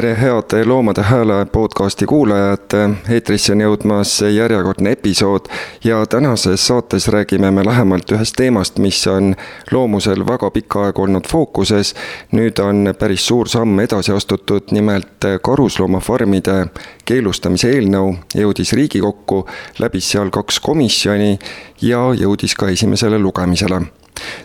tere, 0.00 0.14
head 0.14 0.66
Loomade 0.66 1.02
Hääle 1.02 1.46
podcasti 1.46 2.06
kuulajad, 2.06 2.70
eetrisse 3.10 3.52
on 3.52 3.64
jõudmas 3.64 4.12
järjekordne 4.22 4.92
episood 4.94 5.48
ja 5.84 6.04
tänases 6.06 6.66
saates 6.66 7.08
räägime 7.10 7.50
me 7.50 7.64
lähemalt 7.66 8.12
ühest 8.14 8.36
teemast, 8.38 8.78
mis 8.78 9.00
on 9.10 9.34
loomusel 9.72 10.22
väga 10.26 10.50
pikka 10.54 10.84
aega 10.84 11.02
olnud 11.02 11.26
fookuses. 11.26 11.94
nüüd 12.32 12.62
on 12.62 12.94
päris 12.98 13.26
suur 13.26 13.48
samm 13.48 13.80
edasi 13.80 14.12
astutud, 14.12 14.70
nimelt 14.70 15.26
karusloomafarmide 15.42 16.66
keelustamise 17.04 17.72
eelnõu 17.74 18.14
jõudis 18.34 18.72
Riigikokku, 18.72 19.46
läbis 19.78 20.10
seal 20.10 20.30
kaks 20.30 20.60
komisjoni 20.60 21.38
ja 21.82 22.04
jõudis 22.14 22.54
ka 22.54 22.68
esimesele 22.68 23.18
lugemisele. 23.18 23.82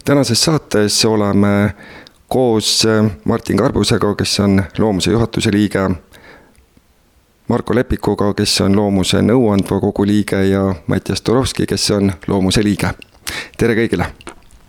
tänases 0.06 0.44
saates 0.44 1.06
oleme 1.06 1.76
koos 2.34 2.86
äh, 2.86 3.12
Martin 3.24 3.58
Karbusega, 3.58 4.16
kes 4.16 4.40
on 4.40 4.64
Loomuse 4.78 5.12
juhatuse 5.12 5.52
liige, 5.52 5.90
Marko 7.48 7.76
Lepikuga, 7.76 8.32
kes 8.34 8.56
on 8.66 8.76
Loomuse 8.76 9.22
nõuandva 9.22 9.78
kogu 9.84 10.06
liige 10.10 10.40
ja 10.48 10.64
Mattias 10.88 11.22
Turovski, 11.22 11.68
kes 11.70 11.86
on 11.94 12.10
Loomuse 12.28 12.64
liige. 12.66 12.90
tere 13.58 13.76
kõigile! 13.78 14.10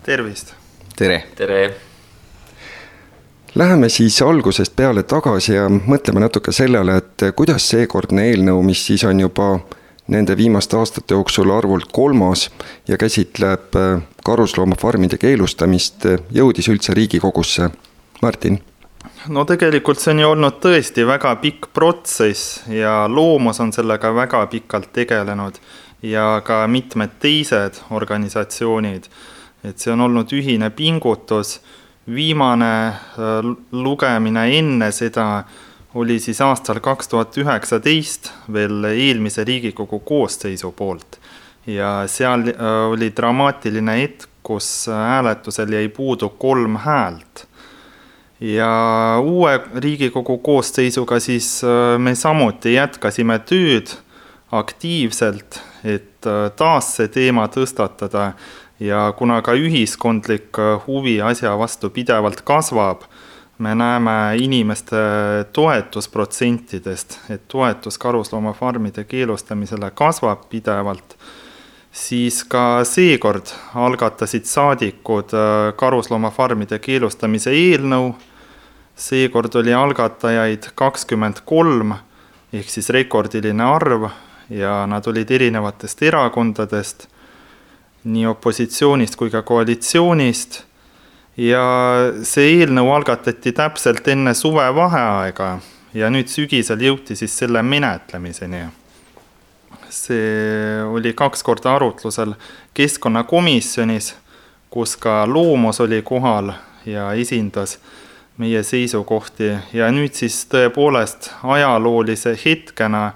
tervist! 0.05 0.53
tere! 0.97 1.23
tere! 1.37 1.63
Läheme 3.55 3.89
siis 3.89 4.21
algusest 4.23 4.77
peale 4.77 5.03
tagasi 5.09 5.55
ja 5.55 5.65
mõtleme 5.73 6.21
natuke 6.21 6.53
sellele, 6.53 6.99
et 7.01 7.29
kuidas 7.37 7.71
seekordne 7.71 8.29
eelnõu, 8.29 8.61
mis 8.67 8.85
siis 8.87 9.07
on 9.09 9.25
juba 9.25 9.55
nende 10.13 10.37
viimaste 10.37 10.77
aastate 10.77 11.17
jooksul 11.17 11.55
arvult 11.55 11.89
kolmas 11.93 12.51
ja 12.89 13.01
käsitleb 13.01 13.81
äh, 13.81 14.03
karusloomafarmide 14.25 15.19
keelustamist, 15.21 16.07
äh, 16.07 16.21
jõudis 16.33 16.69
üldse 16.73 16.95
Riigikogusse. 16.97 17.71
Martin? 18.23 18.63
no 19.29 19.45
tegelikult 19.45 20.01
see 20.01 20.13
on 20.15 20.21
ju 20.23 20.29
olnud 20.33 20.59
tõesti 20.63 21.05
väga 21.07 21.35
pikk 21.41 21.69
protsess 21.77 22.63
ja 22.73 23.05
Loomus 23.09 23.61
on 23.61 23.73
sellega 23.73 24.13
väga 24.15 24.47
pikalt 24.53 24.93
tegelenud 24.93 25.59
ja 26.05 26.41
ka 26.45 26.65
mitmed 26.69 27.19
teised 27.21 27.81
organisatsioonid. 27.91 29.09
et 29.65 29.79
see 29.79 29.93
on 29.93 30.01
olnud 30.05 30.33
ühine 30.33 30.71
pingutus, 30.71 31.61
viimane 32.15 32.73
äh, 32.89 33.55
lugemine 33.73 34.47
enne 34.59 34.93
seda 34.93 35.45
oli 35.95 36.19
siis 36.21 36.41
aastal 36.41 36.81
kaks 36.81 37.09
tuhat 37.09 37.37
üheksateist 37.39 38.33
veel 38.53 38.85
eelmise 38.85 39.45
Riigikogu 39.45 40.01
koosseisu 40.01 40.73
poolt 40.73 41.21
ja 41.67 42.05
seal 42.07 42.49
äh, 42.49 42.91
oli 42.91 43.13
dramaatiline 43.17 43.97
hetk, 44.03 44.29
kus 44.45 44.87
hääletusel 44.93 45.73
jäi 45.73 45.89
puudu 45.89 46.29
kolm 46.29 46.77
häält. 46.77 47.47
ja 48.41 48.69
uue 49.23 49.61
Riigikogu 49.75 50.39
koosseisuga 50.39 51.21
siis 51.21 51.65
äh, 51.65 51.99
me 51.99 52.15
samuti 52.15 52.75
jätkasime 52.75 53.39
tööd 53.39 53.97
aktiivselt, 54.53 55.63
et 55.85 56.27
äh, 56.27 56.51
taas 56.57 56.97
see 56.97 57.09
teema 57.09 57.47
tõstatada 57.49 58.33
ja 58.81 59.13
kuna 59.17 59.41
ka 59.43 59.55
ühiskondlik 59.55 60.59
huvi 60.87 61.21
asja 61.23 61.57
vastu 61.59 61.91
pidevalt 61.91 62.41
kasvab 62.41 63.07
me 63.59 63.75
näeme 63.75 64.37
inimeste 64.37 64.97
toetusprotsentidest, 65.53 67.19
et 67.31 67.43
toetus 67.49 67.99
karusloomafarmide 67.99 69.05
keelustamisele 69.05 69.91
kasvab 69.95 70.49
pidevalt, 70.51 71.17
siis 71.95 72.43
ka 72.51 72.83
seekord 72.85 73.53
algatasid 73.79 74.49
saadikud 74.51 75.35
äh, 75.35 75.71
karusloomafarmide 75.79 76.79
keelustamise 76.83 77.55
eelnõu. 77.55 78.15
seekord 78.95 79.55
oli 79.59 79.73
algatajaid 79.75 80.69
kakskümmend 80.75 81.41
kolm 81.45 81.95
ehk 82.53 82.69
siis 82.71 82.91
rekordiline 82.95 83.65
arv 83.65 84.09
ja 84.51 84.85
nad 84.87 85.07
olid 85.07 85.31
erinevatest 85.31 86.03
erakondadest, 86.03 87.09
nii 88.05 88.27
opositsioonist 88.27 89.17
kui 89.17 89.31
ka 89.31 89.43
koalitsioonist 89.43 90.63
ja 91.37 91.65
see 92.23 92.61
eelnõu 92.61 92.93
algatati 92.95 93.53
täpselt 93.53 94.09
enne 94.09 94.35
suvevaheaega 94.35 95.51
ja 95.95 96.11
nüüd 96.11 96.31
sügisel 96.31 96.83
jõuti 96.83 97.17
siis 97.17 97.39
selle 97.39 97.63
menetlemiseni. 97.63 98.67
See 99.95 100.83
oli 100.85 101.13
kaks 101.15 101.43
korda 101.43 101.75
arutlusel 101.77 102.35
keskkonnakomisjonis, 102.75 104.15
kus 104.71 104.97
ka 104.97 105.23
Loomus 105.27 105.81
oli 105.81 106.03
kohal 106.03 106.53
ja 106.87 107.13
esindas 107.13 107.79
meie 108.39 108.63
seisukohti 108.63 109.53
ja 109.73 109.89
nüüd 109.95 110.17
siis 110.19 110.41
tõepoolest 110.51 111.31
ajaloolise 111.43 112.35
hetkena 112.45 113.13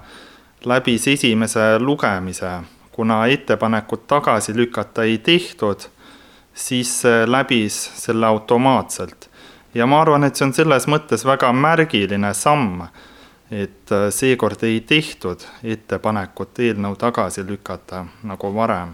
läbis 0.65 1.07
esimese 1.07 1.79
lugemise, 1.79 2.51
kuna 2.91 3.25
ettepanekut 3.27 4.07
tagasi 4.07 4.55
lükata 4.55 5.03
ei 5.03 5.17
tehtud 5.17 5.89
siis 6.53 7.03
läbis 7.25 7.91
selle 7.95 8.25
automaatselt. 8.25 9.29
ja 9.73 9.85
ma 9.85 10.01
arvan, 10.01 10.23
et 10.23 10.35
see 10.35 10.47
on 10.47 10.53
selles 10.53 10.87
mõttes 10.89 11.25
väga 11.25 11.51
märgiline 11.53 12.33
samm, 12.33 12.87
et 13.51 13.91
äh, 13.91 14.09
seekord 14.09 14.63
ei 14.63 14.81
tehtud 14.81 15.45
ettepanekut 15.63 16.59
eelnõu 16.59 16.95
tagasi 16.95 17.45
lükata 17.47 18.05
nagu 18.23 18.53
varem. 18.55 18.93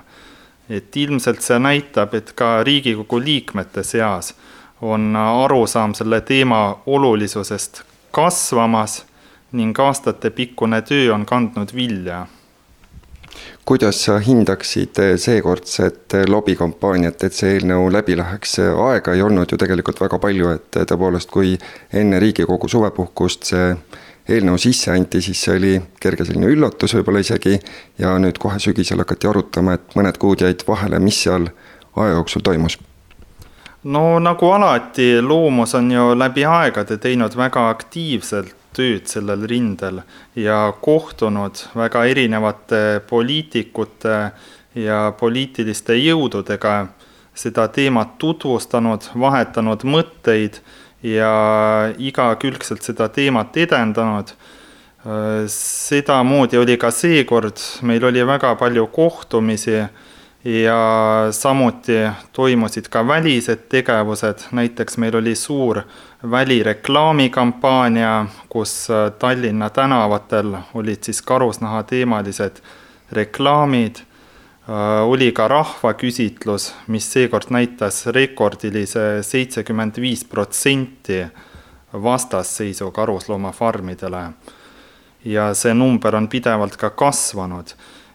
et 0.70 0.96
ilmselt 0.98 1.42
see 1.42 1.60
näitab, 1.60 2.14
et 2.14 2.32
ka 2.34 2.64
Riigikogu 2.64 3.20
liikmete 3.22 3.84
seas 3.84 4.34
on 4.82 5.16
arusaam 5.16 5.94
selle 5.94 6.22
teema 6.22 6.82
olulisusest 6.86 7.84
kasvamas 8.12 9.04
ning 9.52 9.80
aastatepikkune 9.80 10.82
töö 10.82 11.14
on 11.14 11.26
kandnud 11.26 11.76
vilja 11.76 12.26
kuidas 13.66 14.04
sa 14.06 14.18
hindaksid 14.20 15.00
seekordset 15.18 16.14
lobikampaaniat, 16.28 17.24
et 17.24 17.34
see 17.34 17.56
eelnõu 17.58 17.90
läbi 17.92 18.18
läheks, 18.18 18.60
aega 18.62 19.14
ei 19.14 19.22
olnud 19.26 19.52
ju 19.52 19.58
tegelikult 19.58 20.02
väga 20.02 20.20
palju, 20.22 20.52
et 20.56 20.78
tõepoolest, 20.78 21.32
kui 21.34 21.56
enne 21.94 22.20
Riigikogu 22.22 22.70
suvepuhkust 22.72 23.50
see 23.52 23.72
eelnõu 24.30 24.58
sisse 24.62 24.92
anti, 24.92 25.22
siis 25.22 25.44
see 25.46 25.56
oli 25.58 25.76
kerge 26.02 26.26
selline 26.26 26.50
üllatus 26.50 26.96
võib-olla 26.98 27.22
isegi 27.22 27.60
ja 28.02 28.16
nüüd 28.22 28.40
kohe 28.42 28.60
sügisel 28.60 29.04
hakati 29.04 29.30
arutama, 29.30 29.78
et 29.78 29.96
mõned 29.98 30.18
kuud 30.22 30.42
jäid 30.42 30.66
vahele, 30.68 31.00
mis 31.00 31.22
seal 31.26 31.50
aja 31.96 32.18
jooksul 32.18 32.46
toimus? 32.46 32.80
no 33.86 34.20
nagu 34.20 34.50
alati, 34.50 35.22
Loomus 35.22 35.76
on 35.78 35.92
ju 35.92 36.14
läbi 36.18 36.46
aegade 36.50 36.98
teinud 36.98 37.38
väga 37.38 37.70
aktiivselt 37.70 38.56
tööd 38.76 39.08
sellel 39.08 39.46
rindel 39.48 40.02
ja 40.36 40.74
kohtunud 40.82 41.62
väga 41.78 42.06
erinevate 42.12 42.82
poliitikute 43.08 44.18
ja 44.76 45.00
poliitiliste 45.20 45.96
jõududega, 45.96 46.88
seda 47.36 47.68
teemat 47.72 48.18
tutvustanud, 48.20 49.08
vahetanud 49.20 49.86
mõtteid 49.88 50.60
ja 51.06 51.94
igakülgselt 51.98 52.82
seda 52.84 53.10
teemat 53.10 53.58
edendanud. 53.58 54.34
sedamoodi 55.54 56.58
oli 56.58 56.78
ka 56.82 56.90
seekord, 56.92 57.62
meil 57.86 58.04
oli 58.10 58.24
väga 58.26 58.56
palju 58.58 58.88
kohtumisi 58.88 59.84
ja 60.46 60.80
samuti 61.32 62.00
toimusid 62.34 62.90
ka 62.90 63.04
välised 63.08 63.68
tegevused, 63.70 64.48
näiteks 64.52 64.98
meil 64.98 65.16
oli 65.16 65.36
suur 65.36 65.82
välireklaamikampaania, 66.32 68.26
kus 68.50 68.88
Tallinna 69.20 69.70
tänavatel 69.70 70.58
olid 70.74 71.04
siis 71.04 71.22
karusnahateemalised 71.22 72.62
reklaamid, 73.12 73.96
oli 75.06 75.32
ka 75.32 75.48
rahvaküsitlus, 75.48 76.72
mis 76.88 77.06
seekord 77.14 77.52
näitas 77.54 78.06
rekordilise 78.08 79.22
seitsekümmend 79.22 80.00
viis 80.02 80.24
protsenti 80.26 81.20
vastasseisu 81.94 82.92
karusloomafarmidele. 82.92 84.30
ja 85.26 85.54
see 85.54 85.74
number 85.74 86.16
on 86.16 86.28
pidevalt 86.28 86.76
ka 86.78 86.90
kasvanud 86.90 87.74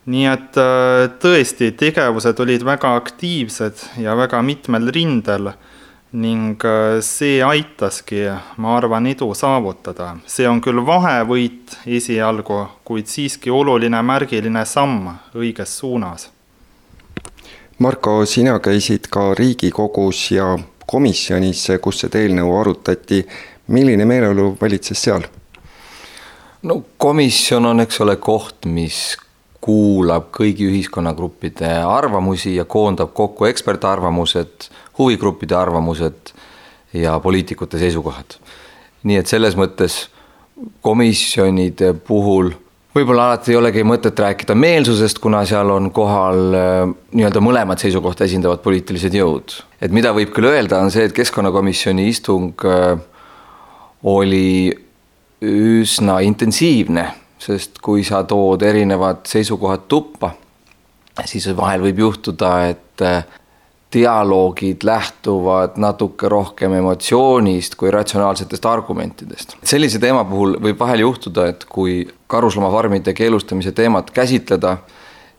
nii 0.08 0.28
et 0.30 0.56
äh, 0.60 1.08
tõesti, 1.20 1.72
tegevused 1.76 2.40
olid 2.40 2.64
väga 2.64 2.94
aktiivsed 2.98 3.84
ja 4.00 4.16
väga 4.16 4.40
mitmel 4.42 4.88
rindel 4.94 5.52
ning 6.16 6.62
äh, 6.66 6.98
see 7.04 7.38
aitaski, 7.44 8.24
ma 8.56 8.76
arvan, 8.78 9.06
edu 9.10 9.30
saavutada. 9.36 10.16
see 10.26 10.48
on 10.48 10.60
küll 10.64 10.80
vahevõit 10.86 11.76
esialgu, 11.86 12.64
kuid 12.84 13.06
siiski 13.06 13.50
oluline 13.50 14.02
märgiline 14.02 14.64
samm 14.64 15.12
õiges 15.34 15.78
suunas. 15.82 16.30
Marko, 17.80 18.26
sina 18.28 18.58
käisid 18.60 19.06
ka 19.08 19.30
Riigikogus 19.32 20.26
ja 20.34 20.50
komisjonis, 20.86 21.62
kus 21.80 22.02
seda 22.02 22.20
eelnõu 22.20 22.52
arutati. 22.60 23.22
milline 23.72 24.04
meeleolu 24.04 24.56
valitses 24.60 25.02
seal? 25.02 25.22
no 26.62 26.82
komisjon 26.98 27.66
on, 27.66 27.80
eks 27.80 28.00
ole, 28.04 28.16
koht, 28.16 28.66
mis 28.66 29.16
kuulab 29.64 30.28
kõigi 30.28 30.68
ühiskonnagruppide 30.68 31.72
arvamusi 31.86 32.54
ja 32.56 32.64
koondab 32.64 33.14
kokku 33.14 33.48
ekspertarvamused, 33.48 34.68
huvigruppide 34.98 35.56
arvamused 35.56 36.34
ja 36.92 37.18
poliitikute 37.20 37.78
seisukohad. 37.78 38.36
nii 39.02 39.16
et 39.16 39.26
selles 39.26 39.56
mõttes 39.56 40.10
komisjonide 40.84 41.94
puhul 41.94 42.52
võib-olla 42.94 43.28
alati 43.28 43.52
ei 43.52 43.58
olegi 43.58 43.84
mõtet 43.86 44.18
rääkida 44.18 44.54
meelsusest, 44.58 45.20
kuna 45.22 45.42
seal 45.48 45.70
on 45.74 45.90
kohal 45.94 46.56
äh, 46.56 46.82
nii-öelda 47.14 47.42
mõlemad 47.44 47.82
seisukohta 47.82 48.26
esindavad 48.26 48.62
poliitilised 48.64 49.14
jõud. 49.14 49.56
et 49.80 49.94
mida 49.94 50.12
võib 50.16 50.32
küll 50.34 50.50
öelda, 50.50 50.80
on 50.80 50.90
see, 50.90 51.06
et 51.06 51.16
keskkonnakomisjoni 51.16 52.08
istung 52.10 52.66
äh, 52.66 52.98
oli 54.02 54.72
üsna 55.40 56.20
intensiivne, 56.24 57.06
sest 57.40 57.78
kui 57.80 58.04
sa 58.04 58.24
tood 58.28 58.62
erinevad 58.62 59.24
seisukohad 59.28 59.86
tuppa, 59.88 60.34
siis 61.24 61.48
vahel 61.56 61.84
võib 61.86 62.02
juhtuda, 62.04 62.50
et 62.74 63.04
äh, 63.04 63.22
dialoogid 63.92 64.76
lähtuvad 64.82 65.70
natuke 65.76 66.28
rohkem 66.28 66.72
emotsioonist 66.72 67.74
kui 67.74 67.90
ratsionaalsetest 67.90 68.66
argumentidest. 68.66 69.56
sellise 69.64 69.98
teema 69.98 70.24
puhul 70.24 70.56
võib 70.62 70.78
vahel 70.78 71.00
juhtuda, 71.00 71.46
et 71.50 71.64
kui 71.68 72.08
karusloomafarmide 72.26 73.14
keelustamise 73.14 73.72
teemat 73.72 74.10
käsitleda, 74.10 74.76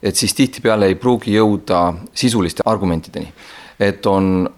et 0.02 0.16
siis 0.16 0.34
tihtipeale 0.34 0.86
ei 0.86 0.94
pruugi 0.94 1.36
jõuda 1.36 1.94
sisuliste 2.14 2.62
argumentideni. 2.66 3.32
et 3.80 4.06
on 4.06 4.50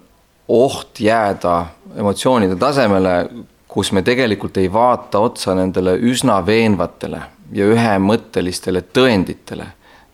oht 0.47 0.99
jääda 0.99 1.65
emotsioonide 1.95 2.55
tasemele, 2.55 3.29
kus 3.67 3.91
me 3.91 4.01
tegelikult 4.01 4.57
ei 4.57 4.73
vaata 4.73 5.19
otsa 5.19 5.55
nendele 5.55 5.95
üsna 5.97 6.45
veenvatele 6.45 7.21
ja 7.51 7.65
ühemõttelistele 7.65 8.83
tõenditele, 8.93 9.65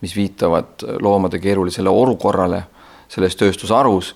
mis 0.02 0.16
viitavad 0.16 0.86
loomade 1.02 1.40
keerulisele 1.40 1.90
olukorrale 1.90 2.64
selles 3.12 3.36
tööstusharus, 3.40 4.14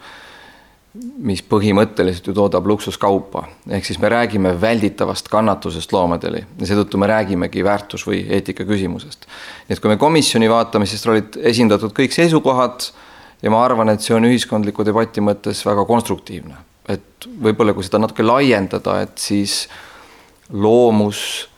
mis 0.95 1.41
põhimõtteliselt 1.43 2.29
ju 2.29 2.33
toodab 2.35 2.67
luksuskaupa. 2.71 3.43
ehk 3.69 3.85
siis 3.85 3.99
me 3.99 4.09
räägime 4.09 4.53
välditavast 4.61 5.27
kannatusest 5.27 5.91
loomadele 5.91 6.45
ja 6.59 6.67
seetõttu 6.69 6.97
me 6.97 7.07
räägimegi 7.07 7.63
väärtus- 7.63 8.07
või 8.07 8.23
eetika 8.29 8.63
küsimusest. 8.63 9.27
nii 9.67 9.75
et 9.75 9.79
kui 9.79 9.89
me 9.89 9.97
komisjoni 9.97 10.49
vaatame, 10.49 10.85
siis 10.85 11.07
olid 11.07 11.35
esindatud 11.35 11.91
kõik 11.91 12.15
seisukohad 12.15 12.91
ja 13.41 13.51
ma 13.51 13.65
arvan, 13.65 13.89
et 13.89 14.01
see 14.01 14.15
on 14.15 14.23
ühiskondliku 14.23 14.85
debati 14.85 15.21
mõttes 15.21 15.65
väga 15.65 15.85
konstruktiivne. 15.85 16.55
et 16.87 17.27
võib-olla, 17.41 17.73
kui 17.73 17.83
seda 17.83 17.99
natuke 17.99 18.23
laiendada, 18.23 19.01
et 19.01 19.17
siis 19.17 19.67
loomus 20.49 21.49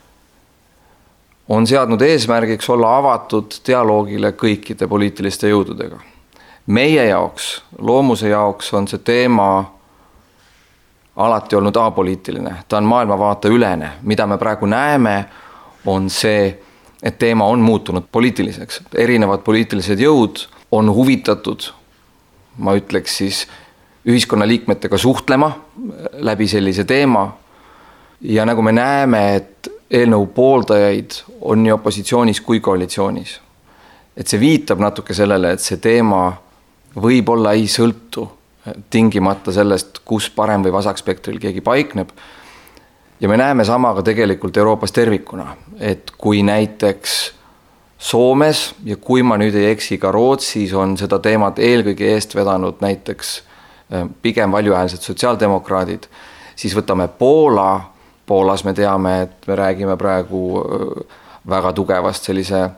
on 1.48 1.68
seadnud 1.68 2.01
eesmärgiks 2.01 2.69
olla 2.69 2.98
avatud 2.98 3.62
dialoogile 3.68 4.31
kõikide 4.31 4.88
poliitiliste 4.88 5.50
jõududega 5.50 6.17
meie 6.68 7.06
jaoks, 7.06 7.64
loomuse 7.80 8.30
jaoks 8.30 8.74
on 8.74 8.88
see 8.88 9.00
teema 9.00 9.78
alati 11.16 11.56
olnud 11.56 11.75
apoliitiline, 11.75 12.56
ta 12.68 12.78
on 12.78 12.84
maailmavaateülene, 12.84 13.90
mida 14.02 14.28
me 14.28 14.38
praegu 14.38 14.66
näeme, 14.66 15.25
on 15.86 16.10
see, 16.10 16.60
et 17.04 17.18
teema 17.19 17.46
on 17.46 17.60
muutunud 17.60 18.04
poliitiliseks, 18.12 18.81
erinevad 18.96 19.42
poliitilised 19.48 20.00
jõud 20.00 20.44
on 20.72 20.92
huvitatud, 20.94 21.72
ma 22.58 22.75
ütleks 22.78 23.18
siis, 23.18 23.48
ühiskonnaliikmetega 24.08 24.98
suhtlema 24.98 25.52
läbi 26.14 26.48
sellise 26.48 26.84
teema. 26.84 27.38
ja 28.22 28.46
nagu 28.46 28.62
me 28.62 28.72
näeme, 28.72 29.36
et 29.36 29.72
eelnõu 29.92 30.25
pooldajaid 30.28 31.12
on 31.42 31.64
nii 31.64 31.72
opositsioonis 31.72 32.42
kui 32.42 32.60
koalitsioonis. 32.60 33.40
et 34.18 34.28
see 34.28 34.40
viitab 34.40 34.80
natuke 34.80 35.14
sellele, 35.14 35.52
et 35.52 35.60
see 35.60 35.78
teema 35.78 36.34
võib-olla 36.95 37.54
ei 37.57 37.68
sõltu 37.68 38.28
tingimata 38.89 39.51
sellest, 39.51 40.00
kus 40.06 40.30
parem- 40.30 40.63
või 40.63 40.72
vasakspektril 40.72 41.39
keegi 41.39 41.62
paikneb. 41.62 42.10
ja 43.19 43.30
me 43.30 43.38
näeme 43.38 43.66
sama 43.66 43.94
ka 43.94 44.01
tegelikult 44.01 44.57
Euroopas 44.57 44.92
tervikuna, 44.92 45.56
et 45.80 46.12
kui 46.18 46.44
näiteks 46.44 47.34
Soomes 47.98 48.75
ja 48.84 48.95
kui 48.95 49.24
ma 49.24 49.38
nüüd 49.38 49.56
ei 49.56 49.72
eksi, 49.72 49.98
ka 49.98 50.12
Rootsis 50.12 50.74
on 50.74 50.98
seda 50.98 51.19
teemat 51.19 51.60
eelkõige 51.60 52.13
eest 52.13 52.36
vedanud 52.36 52.75
näiteks 52.81 53.42
äh, 53.94 54.07
pigem 54.22 54.51
valjuhäälsed 54.51 55.01
sotsiaaldemokraadid, 55.01 56.06
siis 56.56 56.75
võtame 56.75 57.07
Poola, 57.07 57.81
Poolas 58.25 58.63
me 58.63 58.74
teame, 58.74 59.22
et 59.22 59.48
me 59.48 59.56
räägime 59.56 59.98
praegu 59.98 60.60
äh, 60.60 61.18
väga 61.50 61.74
tugevast 61.74 62.24
sellise 62.24 62.69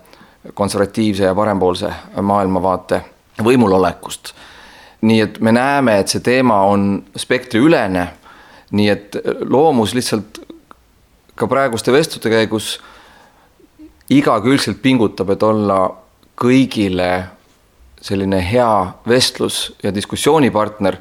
konservatiivse 0.54 1.24
ja 1.24 1.36
parempoolse 1.36 1.92
maailmavaate 2.22 3.02
võimulolekust. 3.44 4.34
nii 5.02 5.22
et 5.22 5.40
me 5.40 5.52
näeme, 5.56 6.00
et 6.00 6.12
see 6.12 6.20
teema 6.20 6.62
on 6.68 7.04
spektriülene, 7.16 8.08
nii 8.72 8.90
et 8.90 9.16
loomus 9.48 9.94
lihtsalt 9.96 10.42
ka 11.40 11.48
praeguste 11.48 11.92
vestluste 11.96 12.30
käigus 12.30 12.80
igakülgselt 14.10 14.82
pingutab, 14.82 15.30
et 15.30 15.44
olla 15.44 15.80
kõigile 16.40 17.10
selline 18.02 18.42
hea 18.52 18.94
vestlus- 19.08 19.74
ja 19.84 19.96
diskussioonipartner. 19.96 20.98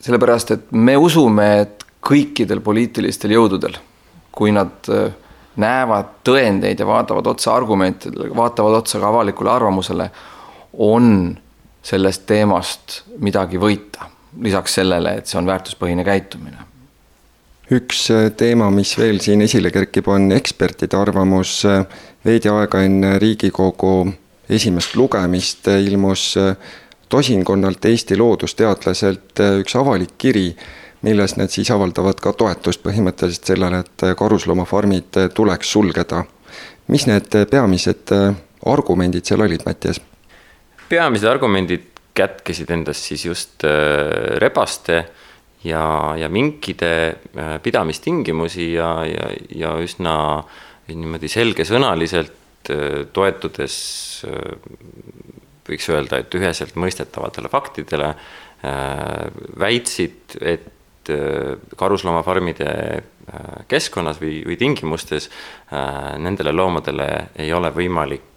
sellepärast, 0.00 0.50
et 0.50 0.72
me 0.72 0.96
usume, 0.96 1.60
et 1.60 1.84
kõikidel 2.04 2.60
poliitilistel 2.60 3.30
jõududel, 3.30 3.78
kui 4.32 4.52
nad 4.52 4.68
äh, 4.92 5.12
näevad 5.56 6.10
tõendeid 6.24 6.78
ja 6.78 6.86
vaatavad 6.86 7.26
otsa 7.26 7.54
argumentidele, 7.54 8.28
vaatavad 8.36 8.82
otsa 8.82 9.00
ka 9.00 9.08
avalikule 9.08 9.50
arvamusele 9.50 10.10
on 10.78 11.36
sellest 11.84 12.26
teemast 12.26 13.02
midagi 13.20 13.60
võita, 13.60 14.08
lisaks 14.42 14.78
sellele, 14.80 15.18
et 15.20 15.30
see 15.30 15.38
on 15.38 15.48
väärtuspõhine 15.48 16.04
käitumine. 16.04 16.70
üks 17.70 18.10
äh, 18.12 18.30
teema, 18.36 18.70
mis 18.70 18.96
veel 18.98 19.20
siin 19.20 19.42
esile 19.42 19.70
kerkib, 19.70 20.08
on 20.08 20.32
ekspertide 20.32 20.96
arvamus. 20.96 21.62
veidi 22.24 22.48
aega 22.48 22.82
enne 22.82 23.18
Riigikogu 23.18 24.12
esimest 24.48 24.96
lugemist 24.96 25.68
ilmus 25.68 26.36
äh, 26.36 26.56
tosinkonnalt 27.08 27.84
Eesti 27.84 28.16
loodusteadlaselt 28.16 29.40
äh, 29.40 29.58
üks 29.60 29.76
avalik 29.76 30.16
kiri, 30.18 30.56
milles 31.02 31.36
nad 31.36 31.52
siis 31.52 31.70
avaldavad 31.70 32.20
ka 32.20 32.32
toetust 32.32 32.82
põhimõtteliselt 32.82 33.44
sellele, 33.44 33.84
et 33.84 34.16
karusloomafarmid 34.16 35.20
tuleks 35.34 35.72
sulgeda. 35.72 36.24
mis 36.88 37.06
need 37.06 37.28
peamised 37.50 38.12
argumendid 38.64 39.24
seal 39.24 39.40
olid, 39.40 39.60
Mattias? 39.66 40.00
Peamised 40.88 41.28
argumendid 41.28 41.90
kätkesid 42.14 42.70
endas 42.74 43.00
siis 43.08 43.24
just 43.26 43.64
äh, 43.66 44.38
rebaste 44.42 45.00
ja, 45.64 46.14
ja 46.18 46.28
minkide 46.30 46.92
äh, 47.10 47.56
pidamistingimusi 47.62 48.72
ja, 48.74 48.90
ja, 49.08 49.30
ja 49.50 49.74
üsna 49.82 50.14
niimoodi 50.90 51.30
selgesõnaliselt 51.32 52.70
äh, 52.70 53.02
toetudes 53.12 53.76
võiks 55.64 55.88
öelda, 55.88 56.20
et 56.20 56.34
üheselt 56.36 56.76
mõistetavatele 56.76 57.48
faktidele 57.48 58.14
väitsid, 59.60 60.36
et 60.40 61.08
karusloomafarmide 61.76 62.68
keskkonnas 63.68 64.20
või, 64.20 64.38
või 64.44 64.56
tingimustes 64.60 65.28
nendele 66.20 66.52
loomadele 66.56 67.08
ei 67.44 67.52
ole 67.56 67.72
võimalik 67.76 68.33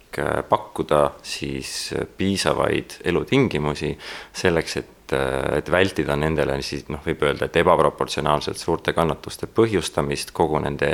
pakkuda 0.48 1.02
siis 1.22 1.92
äh, 1.92 2.06
piisavaid 2.16 2.98
elutingimusi 3.04 3.92
selleks, 4.32 4.76
et, 4.76 5.12
äh, 5.16 5.58
et 5.58 5.70
vältida 5.70 6.16
nendele 6.16 6.60
siis 6.62 6.86
noh, 6.92 7.02
võib 7.04 7.22
öelda, 7.26 7.48
et 7.48 7.58
ebaproportsionaalselt 7.60 8.60
suurte 8.60 8.94
kannatuste 8.96 9.46
põhjustamist 9.46 10.32
kogu 10.36 10.60
nende 10.64 10.92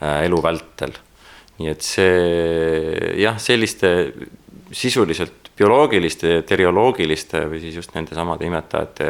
elu 0.00 0.38
vältel. 0.44 0.92
nii 1.56 1.70
et 1.72 1.80
see 1.80 3.12
jah, 3.16 3.38
selliste 3.40 3.90
sisuliselt 4.76 5.48
bioloogiliste, 5.56 6.42
terioloogiliste 6.44 7.46
või 7.48 7.62
siis 7.62 7.78
just 7.78 7.94
nendesamade 7.94 8.44
imetajate 8.44 9.08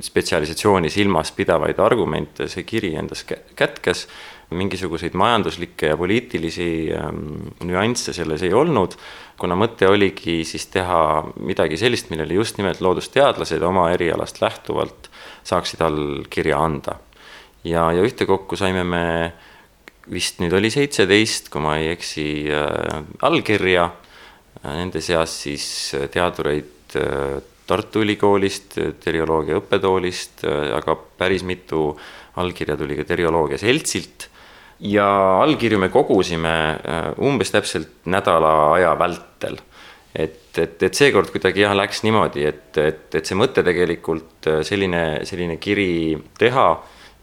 spetsialisatsiooni 0.00 0.88
silmas 0.90 1.32
pidavaid 1.36 1.78
argumente 1.82 2.46
see 2.48 2.64
kiri 2.64 2.94
endas 2.96 3.24
kätkes 3.28 4.06
mingisuguseid 4.54 5.16
majanduslikke 5.18 5.90
ja 5.90 5.96
poliitilisi 5.98 6.68
ähm, 6.94 7.48
nüansse 7.66 8.14
selles 8.14 8.44
ei 8.46 8.54
olnud, 8.54 8.94
kuna 9.40 9.56
mõte 9.58 9.88
oligi 9.90 10.44
siis 10.46 10.68
teha 10.70 11.00
midagi 11.42 11.78
sellist, 11.80 12.12
millele 12.12 12.38
just 12.38 12.60
nimelt 12.60 12.80
loodusteadlased 12.84 13.62
oma 13.66 13.88
erialast 13.94 14.38
lähtuvalt 14.40 15.10
saaksid 15.46 15.82
allkirja 15.82 16.60
anda. 16.62 16.98
ja, 17.64 17.90
ja 17.92 18.02
ühtekokku 18.06 18.56
saime 18.56 18.84
me 18.84 19.32
vist 20.10 20.38
nüüd 20.38 20.54
oli 20.54 20.70
seitseteist, 20.70 21.50
kui 21.50 21.62
ma 21.64 21.76
ei 21.80 21.90
eksi 21.96 22.46
äh,, 22.54 23.02
allkirja, 23.26 23.90
nende 24.62 25.02
seas 25.02 25.34
siis 25.42 25.66
teadureid 26.14 26.94
äh, 27.02 27.42
Tartu 27.66 28.04
Ülikoolist, 28.04 28.76
terioloogia 29.02 29.58
õppetoolist, 29.58 30.46
äh, 30.46 30.70
aga 30.78 30.94
päris 31.18 31.42
mitu 31.42 31.90
allkirja 32.38 32.76
tuli 32.78 32.94
ka 32.94 33.06
terioloogia 33.08 33.58
seltsilt 33.58 34.28
ja 34.80 35.06
allkirju 35.42 35.78
me 35.80 35.88
kogusime 35.92 36.52
äh, 36.76 37.06
umbes 37.24 37.52
täpselt 37.54 38.04
nädala 38.04 38.72
aja 38.74 38.92
vältel. 38.98 39.58
et, 40.16 40.58
et, 40.58 40.82
et 40.82 40.96
seekord 40.96 41.28
kuidagi 41.28 41.60
jah, 41.60 41.74
läks 41.76 42.00
niimoodi, 42.06 42.46
et, 42.48 42.76
et, 42.80 43.14
et 43.14 43.26
see 43.28 43.36
mõte 43.36 43.64
tegelikult 43.64 44.48
äh, 44.48 44.62
selline, 44.64 45.22
selline 45.28 45.58
kiri 45.60 46.16
teha 46.38 46.68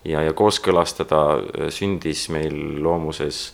ja, 0.05 0.21
ja 0.21 0.33
kooskõlastada 0.33 1.69
sündis 1.73 2.27
meil 2.33 2.57
loomuses 2.83 3.51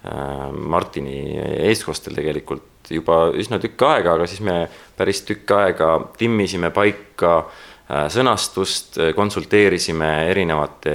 Martini 0.00 1.36
eestkostel 1.68 2.14
tegelikult 2.16 2.88
juba 2.88 3.26
üsna 3.36 3.58
tükk 3.60 3.82
aega, 3.84 4.14
aga 4.14 4.24
siis 4.24 4.40
me 4.40 4.62
päris 4.96 5.20
tükk 5.28 5.52
aega 5.52 5.90
timmisime 6.16 6.70
paika 6.72 7.34
sõnastust, 8.08 8.96
konsulteerisime 9.12 10.08
erinevate 10.30 10.94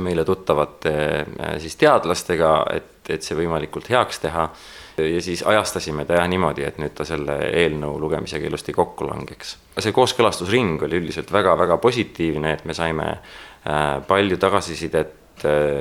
meile 0.00 0.24
tuttavate 0.24 0.92
siis 1.62 1.76
teadlastega, 1.80 2.52
et, 2.74 3.08
et 3.08 3.24
see 3.24 3.36
võimalikult 3.38 3.88
heaks 3.90 4.20
teha 4.24 4.48
ja 4.98 5.22
siis 5.22 5.42
ajastasime 5.46 6.04
ta 6.04 6.18
jah 6.18 6.28
niimoodi, 6.28 6.64
et 6.66 6.78
nüüd 6.82 6.94
ta 6.96 7.06
selle 7.06 7.38
eelnõu 7.48 7.98
lugemisega 8.02 8.46
ilusti 8.46 8.74
kokku 8.74 9.06
langeks. 9.08 9.56
see 9.78 9.92
kooskõlastusring 9.94 10.82
oli 10.82 10.98
üldiselt 10.98 11.32
väga-väga 11.32 11.78
positiivne, 11.78 12.52
et 12.52 12.64
me 12.64 12.74
saime 12.74 13.06
äh, 13.12 14.02
palju 14.06 14.36
tagasisidet 14.36 15.14
äh, 15.14 15.17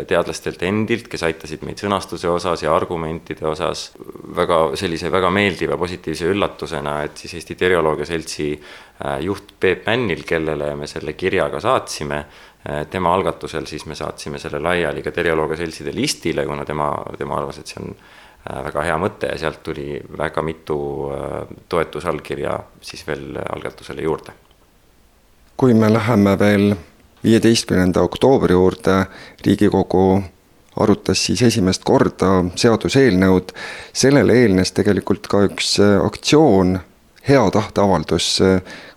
teadlastelt 0.08 0.64
endilt, 0.68 1.08
kes 1.12 1.24
aitasid 1.28 1.64
meid 1.68 1.80
sõnastuse 1.82 2.30
osas 2.30 2.64
ja 2.64 2.74
argumentide 2.76 3.48
osas 3.48 3.92
väga 4.36 4.60
sellise 4.80 5.12
väga 5.14 5.32
meeldiva 5.34 5.78
positiivse 5.78 6.30
üllatusena, 6.34 7.00
et 7.08 7.24
siis 7.24 7.38
Eesti 7.40 7.56
Terioloogia 7.60 8.06
Seltsi 8.10 8.52
äh, 8.54 9.18
juht 9.26 9.56
Peep 9.60 9.88
Männil, 9.88 10.26
kellele 10.28 10.74
me 10.76 10.88
selle 10.88 11.14
kirja 11.14 11.50
ka 11.54 11.64
saatsime, 11.64 12.26
tema 12.92 13.14
algatusel 13.16 13.64
siis 13.70 13.86
me 13.88 13.96
saatsime 13.96 14.42
selle 14.44 14.60
laiali 14.60 15.00
ka 15.06 15.14
Terioloogia 15.16 15.56
Seltside 15.62 15.94
listile, 15.96 16.44
kuna 16.46 16.66
tema, 16.68 16.90
tema 17.18 17.38
arvas, 17.40 17.62
et 17.62 17.70
see 17.72 17.80
on 17.80 17.94
Äh, 18.48 18.64
väga 18.64 18.84
hea 18.86 18.98
mõte 19.02 19.28
ja 19.32 19.38
sealt 19.42 19.64
tuli 19.66 19.98
väga 20.18 20.44
mitu 20.46 20.78
äh, 21.12 21.56
toetusallkirja 21.70 22.54
siis 22.82 23.04
veel 23.08 23.40
algatusele 23.44 24.06
juurde. 24.06 24.36
kui 25.58 25.74
me 25.74 25.90
läheme 25.94 26.40
veel 26.40 26.76
viieteistkümnenda 27.28 28.02
oktoobri 28.08 28.56
juurde, 28.56 29.06
Riigikogu 29.46 30.24
arutas 30.80 31.26
siis 31.28 31.42
esimest 31.44 31.84
korda 31.84 32.32
seaduseelnõud, 32.56 33.52
sellele 33.94 34.42
eelnes 34.44 34.72
tegelikult 34.78 35.28
ka 35.32 35.44
üks 35.50 35.76
äh, 35.84 35.98
aktsioon, 36.06 36.78
hea 37.28 37.48
tahteavaldus, 37.52 38.28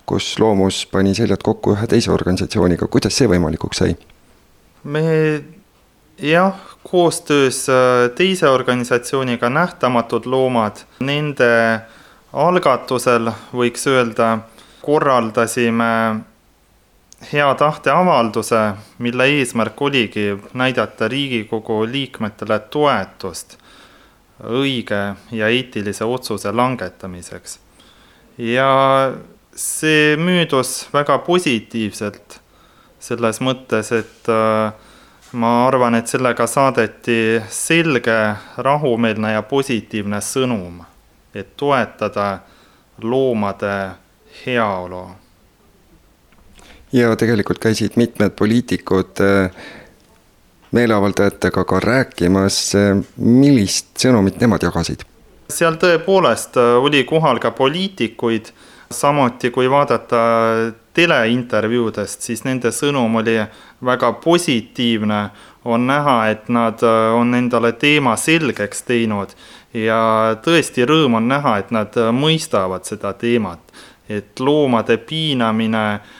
kus 0.06 0.32
Loomus 0.38 0.84
pani 0.90 1.16
seljad 1.18 1.42
kokku 1.42 1.74
ühe 1.74 1.86
teise 1.90 2.12
organisatsiooniga, 2.14 2.86
kuidas 2.86 3.16
see 3.18 3.30
võimalikuks 3.30 3.82
sai? 3.82 3.96
me 4.84 5.02
jah, 6.22 6.54
koostöös 6.90 7.68
äh, 7.68 8.10
teise 8.16 8.48
organisatsiooniga 8.48 9.50
Nähtamatud 9.50 10.26
Loomad, 10.26 10.84
nende 11.00 11.80
algatusel 12.32 13.32
võiks 13.52 13.86
öelda, 13.90 14.38
korraldasime 14.82 15.90
hea 17.32 17.54
tahteavalduse, 17.54 18.72
mille 18.98 19.26
eesmärk 19.26 19.82
oligi 19.82 20.38
näidata 20.54 21.08
Riigikogu 21.08 21.86
liikmetele 21.86 22.58
toetust 22.58 23.58
õige 24.44 25.00
ja 25.32 25.48
eetilise 25.48 26.04
otsuse 26.04 26.52
langetamiseks. 26.52 27.58
ja 28.38 29.12
see 29.54 30.16
möödus 30.16 30.88
väga 30.92 31.18
positiivselt 31.18 32.40
selles 33.00 33.40
mõttes, 33.40 33.92
et 33.92 34.28
äh, 34.28 34.72
ma 35.32 35.50
arvan, 35.66 35.94
et 35.94 36.08
sellega 36.08 36.46
saadeti 36.46 37.40
selge, 37.48 38.18
rahumeelne 38.56 39.32
ja 39.32 39.42
positiivne 39.42 40.20
sõnum, 40.24 40.82
et 41.34 41.56
toetada 41.56 42.38
loomade 43.02 43.74
heaolu. 44.44 45.04
Ja 46.92 47.16
tegelikult 47.16 47.58
käisid 47.58 47.96
mitmed 47.96 48.30
poliitikud 48.30 49.20
äh, 49.20 49.50
meeleavaldajatega 50.70 51.64
ka 51.64 51.80
rääkimas, 51.80 52.58
äh, 52.74 52.96
millist 53.16 53.94
sõnumit 53.98 54.40
nemad 54.40 54.66
jagasid? 54.66 55.06
seal 55.50 55.78
tõepoolest 55.82 56.58
äh, 56.62 56.76
oli 56.78 57.04
kohal 57.04 57.40
ka 57.42 57.50
poliitikuid, 57.50 58.52
samuti 58.90 59.50
kui 59.54 59.70
vaadata 59.70 60.20
teleintervjuudest, 60.94 62.22
siis 62.26 62.42
nende 62.44 62.72
sõnum 62.74 63.20
oli 63.20 63.36
väga 63.86 64.12
positiivne, 64.22 65.20
on 65.64 65.86
näha, 65.86 66.16
et 66.30 66.48
nad 66.48 66.82
on 66.82 67.34
endale 67.36 67.72
teema 67.78 68.16
selgeks 68.16 68.82
teinud. 68.88 69.34
Ja 69.76 70.00
tõesti 70.42 70.86
rõõm 70.88 71.18
on 71.20 71.28
näha, 71.30 71.58
et 71.60 71.70
nad 71.70 71.94
mõistavad 72.16 72.88
seda 72.88 73.12
teemat, 73.14 73.60
et 74.08 74.40
loomade 74.40 74.96
piinamine 75.06 75.84
äh, 75.92 76.10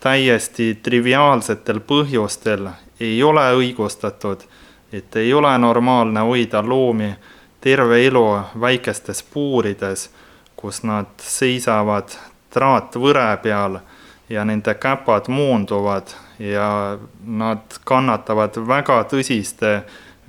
täiesti 0.00 0.74
triviaalsetel 0.82 1.80
põhjustel 1.80 2.68
ei 3.00 3.22
ole 3.22 3.42
õigustatud, 3.58 4.44
et 4.92 5.16
ei 5.16 5.34
ole 5.34 5.50
normaalne 5.58 6.20
hoida 6.20 6.62
loomi 6.62 7.10
terve 7.60 8.06
elu 8.06 8.40
väikestes 8.60 9.22
puurides, 9.22 10.10
kus 10.56 10.82
nad 10.82 11.10
seisavad 11.20 12.14
traatvõre 12.54 13.26
peal 13.42 13.78
ja 14.28 14.44
nende 14.44 14.74
käpad 14.74 15.28
moonduvad 15.28 16.14
ja 16.38 16.98
nad 17.26 17.78
kannatavad 17.84 18.56
väga 18.68 19.02
tõsiste 19.10 19.82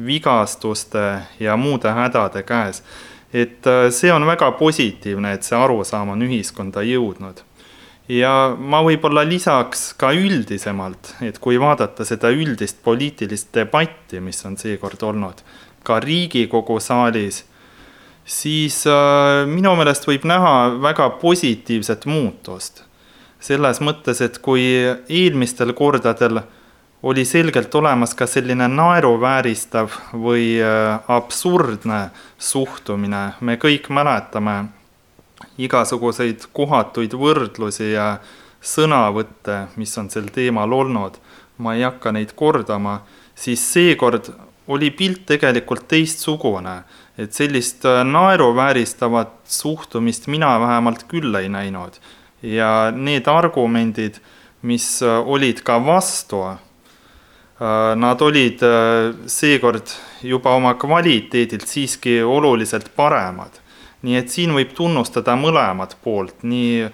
vigastuste 0.05 1.05
ja 1.39 1.57
muude 1.57 1.91
hädade 1.91 2.43
käes. 2.43 2.83
et 3.33 3.67
äh, 3.67 3.89
see 3.91 4.13
on 4.13 4.25
väga 4.25 4.51
positiivne, 4.51 5.33
et 5.33 5.43
see 5.43 5.57
arusaam 5.57 6.09
on 6.09 6.21
ühiskonda 6.21 6.81
jõudnud. 6.81 7.41
Ja 8.09 8.55
ma 8.59 8.83
võib-olla 8.85 9.23
lisaks 9.25 9.93
ka 9.97 10.11
üldisemalt, 10.13 11.15
et 11.25 11.39
kui 11.39 11.59
vaadata 11.61 12.05
seda 12.05 12.29
üldist 12.29 12.83
poliitilist 12.83 13.53
debatti, 13.55 14.19
mis 14.19 14.45
on 14.45 14.57
seekord 14.61 15.03
olnud 15.03 15.41
ka 15.85 15.99
Riigikogu 16.01 16.79
saalis 16.81 17.43
siis 18.25 18.81
äh, 18.89 19.45
minu 19.47 19.75
meelest 19.77 20.07
võib 20.09 20.25
näha 20.27 20.55
väga 20.81 21.09
positiivset 21.21 22.05
muutust. 22.09 22.83
selles 23.45 23.77
mõttes, 23.81 24.21
et 24.25 24.39
kui 24.41 24.63
eelmistel 25.09 25.73
kordadel 25.77 26.39
oli 27.05 27.25
selgelt 27.25 27.75
olemas 27.75 28.15
ka 28.17 28.25
selline 28.25 28.65
naeruvääristav 28.67 29.93
või 30.13 30.55
äh, 30.57 30.99
absurdne 31.07 32.09
suhtumine, 32.37 33.35
me 33.41 33.59
kõik 33.61 33.91
mäletame 33.93 34.63
igasuguseid 35.57 36.47
kohatuid 36.53 37.13
võrdlusi 37.13 37.91
ja 37.93 38.17
sõnavõtte, 38.61 39.67
mis 39.75 39.97
on 39.97 40.09
sel 40.09 40.31
teemal 40.33 40.73
olnud, 40.73 41.17
ma 41.57 41.75
ei 41.75 41.85
hakka 41.85 42.11
neid 42.11 42.33
kordama, 42.35 42.99
siis 43.35 43.61
seekord 43.73 44.31
oli 44.67 44.89
pilt 44.91 45.25
tegelikult 45.29 45.87
teistsugune 45.87 46.79
et 47.17 47.33
sellist 47.33 47.85
äh, 47.87 48.03
naeruvääristavat 48.03 49.33
suhtumist 49.47 50.27
mina 50.27 50.55
vähemalt 50.59 51.05
küll 51.11 51.35
ei 51.39 51.49
näinud. 51.49 51.99
ja 52.43 52.91
need 52.91 53.27
argumendid, 53.27 54.19
mis 54.61 55.01
äh, 55.03 55.27
olid 55.27 55.63
ka 55.63 55.79
vastu, 55.85 56.41
äh, 56.45 56.57
nad 57.95 58.21
olid 58.21 58.59
seekord 59.27 59.95
juba 60.21 60.55
oma 60.55 60.73
kvaliteedilt 60.73 61.67
siiski 61.67 62.21
oluliselt 62.21 62.91
paremad. 62.95 63.61
Nii 64.05 64.17
et 64.21 64.29
siin 64.29 64.53
võib 64.53 64.71
tunnustada 64.77 65.33
mõlemat 65.39 65.97
poolt, 66.03 66.43
nii 66.45 66.85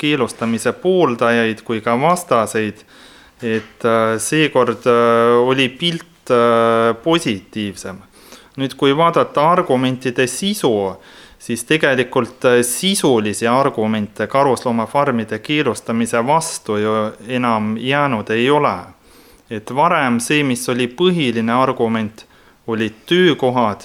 keelustamise 0.00 0.72
pooldajaid 0.80 1.60
kui 1.66 1.82
ka 1.84 1.98
vastaseid, 2.00 2.78
et 3.44 3.86
seekord 4.24 4.86
oli 5.44 5.66
pilt 5.74 6.32
positiivsem 7.04 7.98
nüüd, 8.60 8.74
kui 8.78 8.94
vaadata 8.96 9.44
argumentide 9.50 10.26
sisu, 10.30 10.72
siis 11.38 11.64
tegelikult 11.68 12.44
äh, 12.48 12.60
sisulisi 12.66 13.48
argumente 13.50 14.26
karusloomafarmide 14.30 15.38
keelustamise 15.44 16.22
vastu 16.26 16.78
ju 16.78 16.94
enam 17.28 17.74
jäänud 17.78 18.30
ei 18.30 18.50
ole. 18.50 18.76
et 19.50 19.70
varem 19.76 20.16
see, 20.24 20.42
mis 20.42 20.62
oli 20.72 20.86
põhiline 20.88 21.52
argument, 21.52 22.24
olid 22.66 22.94
töökohad, 23.06 23.84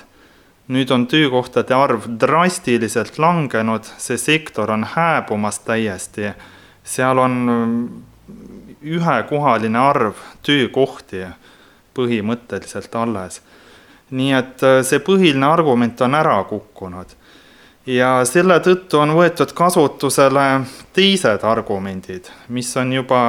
nüüd 0.70 0.92
on 0.94 1.08
töökohtade 1.10 1.74
arv 1.74 2.06
drastiliselt 2.22 3.18
langenud, 3.18 3.88
see 3.98 4.18
sektor 4.18 4.72
on 4.72 4.86
hääbumas 4.86 5.60
täiesti, 5.66 6.34
seal 6.84 7.18
on 7.18 7.38
mm, 7.46 7.86
ühekohaline 8.98 9.80
arv 9.82 10.22
töökohti 10.46 11.26
põhimõtteliselt 11.98 12.96
alles 12.96 13.42
nii 14.12 14.34
et 14.34 14.64
äh, 14.66 14.82
see 14.86 15.02
põhiline 15.06 15.46
argument 15.46 16.02
on 16.02 16.18
ära 16.18 16.42
kukkunud. 16.50 17.16
ja 17.86 18.10
selle 18.26 18.60
tõttu 18.62 19.00
on 19.02 19.16
võetud 19.18 19.54
kasutusele 19.56 20.66
teised 20.94 21.46
argumendid, 21.46 22.30
mis 22.48 22.70
on 22.78 22.94
juba 22.94 23.22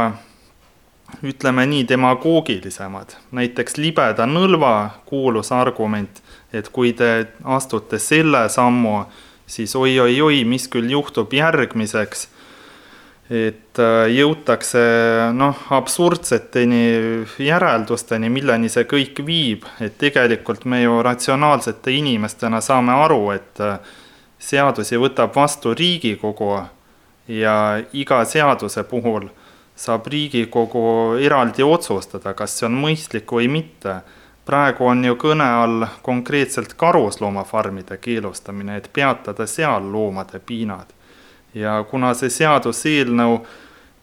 ütleme 1.22 1.66
nii, 1.66 1.86
demagoogilisemad. 1.88 3.16
näiteks 3.32 3.76
libeda 3.76 4.26
nõlva 4.26 4.90
kuulus 5.06 5.52
argument, 5.52 6.22
et 6.52 6.68
kui 6.68 6.92
te 6.96 7.10
astute 7.44 7.98
selle 7.98 8.46
sammu, 8.48 9.04
siis 9.50 9.74
oi-oi-oi, 9.76 10.44
mis 10.44 10.68
küll 10.70 10.90
juhtub 10.90 11.32
järgmiseks. 11.32 12.28
et 13.30 13.78
äh, 13.78 14.08
jõutakse 14.10 14.80
noh, 15.38 15.58
absurdseteni 15.70 16.80
järeldusteni, 17.38 18.26
milleni 18.26 18.68
see 18.68 18.82
kõik 18.90 19.20
viib, 19.22 19.68
et 19.78 19.94
tegelikult 19.98 20.64
me 20.66 20.82
ju 20.82 20.96
ratsionaalsete 21.06 21.94
inimestena 21.94 22.58
saame 22.60 22.96
aru, 23.04 23.30
et 23.30 23.62
äh, 23.62 23.78
seadusi 24.38 24.98
võtab 24.98 25.36
vastu 25.36 25.74
Riigikogu 25.78 26.56
ja 27.30 27.54
iga 27.92 28.24
seaduse 28.24 28.82
puhul 28.82 29.28
saab 29.80 30.08
Riigikogu 30.12 31.16
eraldi 31.22 31.64
otsustada, 31.64 32.34
kas 32.36 32.58
see 32.58 32.68
on 32.68 32.76
mõistlik 32.82 33.30
või 33.32 33.48
mitte. 33.52 34.00
Praegu 34.50 34.88
on 34.90 35.04
ju 35.04 35.14
kõne 35.14 35.46
all 35.62 35.86
konkreetselt 36.02 36.74
karusloomafarmide 36.74 38.00
keelustamine, 38.02 38.80
et 38.80 38.90
peatada 38.92 39.46
seal 39.46 39.86
loomade 39.92 40.42
piinad 40.42 40.90
ja 41.54 41.80
kuna 41.90 42.12
see 42.14 42.30
seaduseelnõu 42.30 43.38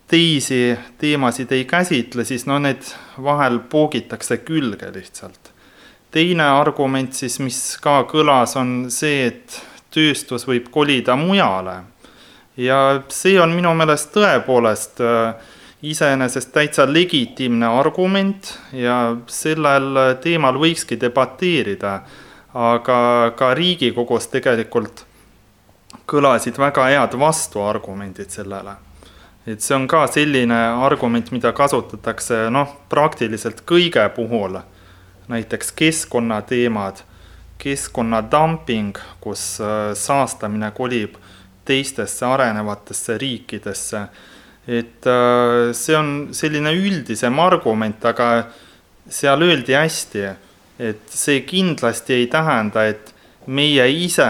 teisi 0.07 0.77
teemasid 0.99 1.51
ei 1.51 1.65
käsitle, 1.67 2.23
siis 2.25 2.45
no 2.47 2.59
need 2.63 2.87
vahel 3.23 3.59
poogitakse 3.59 4.37
külge 4.47 4.91
lihtsalt. 4.93 5.51
teine 6.11 6.43
argument 6.43 7.13
siis, 7.13 7.39
mis 7.39 7.77
ka 7.83 8.05
kõlas, 8.07 8.55
on 8.57 8.87
see, 8.91 9.27
et 9.27 9.61
tööstus 9.91 10.47
võib 10.47 10.71
kolida 10.71 11.15
mujale. 11.15 11.83
ja 12.57 13.03
see 13.09 13.39
on 13.41 13.51
minu 13.51 13.73
meelest 13.75 14.13
tõepoolest 14.15 15.01
äh, 15.03 15.35
iseenesest 15.81 16.51
täitsa 16.53 16.85
legitiimne 16.93 17.67
argument 17.67 18.59
ja 18.73 19.15
sellel 19.27 20.15
teemal 20.21 20.57
võikski 20.57 20.97
debateerida, 21.01 21.99
aga 22.53 22.99
ka 23.37 23.51
Riigikogus 23.53 24.27
tegelikult 24.33 25.05
kõlasid 26.07 26.57
väga 26.57 26.87
head 26.89 27.17
vastuargumendid 27.19 28.29
sellele. 28.29 28.75
et 29.47 29.61
see 29.61 29.75
on 29.75 29.85
ka 29.87 30.07
selline 30.11 30.55
argument, 30.83 31.31
mida 31.31 31.53
kasutatakse 31.55 32.49
noh, 32.51 32.67
praktiliselt 32.89 33.61
kõige 33.63 34.03
puhul, 34.15 34.57
näiteks 35.27 35.71
keskkonnateemad, 35.71 36.99
keskkonnadumping, 37.57 38.97
kus 39.21 39.61
äh, 39.61 39.93
saastamine 39.95 40.71
kolib 40.71 41.15
teistesse 41.65 42.25
arenevatesse 42.25 43.17
riikidesse, 43.17 44.07
et 44.67 45.07
äh, 45.07 45.73
see 45.73 45.95
on 45.95 46.09
selline 46.35 46.73
üldisem 46.75 47.39
argument, 47.39 48.03
aga 48.05 48.47
seal 49.09 49.45
öeldi 49.45 49.77
hästi, 49.77 50.25
et 50.77 51.07
see 51.07 51.41
kindlasti 51.47 52.17
ei 52.19 52.27
tähenda, 52.31 52.83
et 52.83 53.13
meie 53.47 53.87
ise 54.03 54.27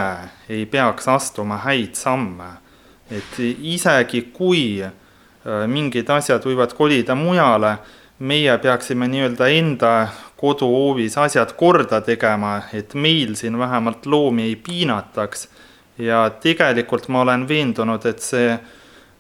ei 0.50 0.66
peaks 0.70 1.10
astuma 1.10 1.58
häid 1.66 1.98
samme. 1.98 2.54
et 3.10 3.38
isegi, 3.40 4.22
kui 4.36 4.84
äh, 4.84 4.92
mingid 5.68 6.10
asjad 6.12 6.44
võivad 6.44 6.74
kolida 6.76 7.16
mujale, 7.16 7.78
meie 8.20 8.58
peaksime 8.60 9.08
nii-öelda 9.08 9.48
enda 9.48 9.92
koduhoovis 10.38 11.16
asjad 11.18 11.54
korda 11.56 12.02
tegema, 12.02 12.62
et 12.74 12.94
meil 12.94 13.36
siin 13.40 13.58
vähemalt 13.58 14.06
loomi 14.06 14.44
ei 14.44 14.56
piinataks. 14.56 15.48
ja 15.98 16.30
tegelikult 16.30 17.08
ma 17.08 17.22
olen 17.22 17.48
veendunud, 17.48 18.06
et 18.06 18.20
see 18.22 18.60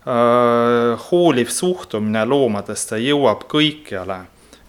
hooliv 0.07 1.49
suhtumine 1.51 2.21
loomadesse 2.25 2.95
jõuab 3.01 3.41
kõikjale 3.51 4.21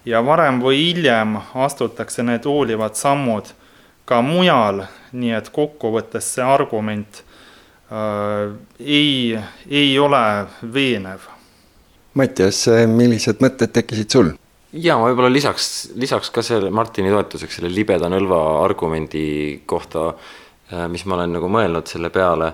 ja 0.05 0.21
varem 0.25 0.59
või 0.63 0.79
hiljem 0.81 1.37
astutakse 1.53 2.23
need 2.27 2.45
hoolivad 2.47 2.97
sammud 2.99 3.53
ka 4.09 4.21
mujal, 4.25 4.83
nii 5.13 5.35
et 5.37 5.49
kokkuvõttes 5.53 6.33
see 6.35 6.45
argument 6.45 7.21
äh, 7.93 8.49
ei, 8.79 9.37
ei 9.69 9.91
ole 10.01 10.23
veenev. 10.73 11.27
Mattias, 12.17 12.63
millised 12.89 13.43
mõtted 13.43 13.73
tekkisid 13.75 14.15
sul? 14.15 14.31
ja 14.73 14.97
ma 14.97 15.09
võib-olla 15.09 15.31
lisaks, 15.33 15.91
lisaks 15.97 16.29
ka 16.33 16.43
selle 16.45 16.69
Martini 16.73 17.09
toetuseks 17.09 17.57
selle 17.57 17.71
libeda 17.73 18.09
nõlva 18.09 18.39
argumendi 18.63 19.61
kohta, 19.69 20.11
äh, 20.73 20.87
mis 20.89 21.05
ma 21.05 21.19
olen 21.19 21.37
nagu 21.37 21.49
mõelnud 21.51 21.89
selle 21.89 22.09
peale. 22.13 22.53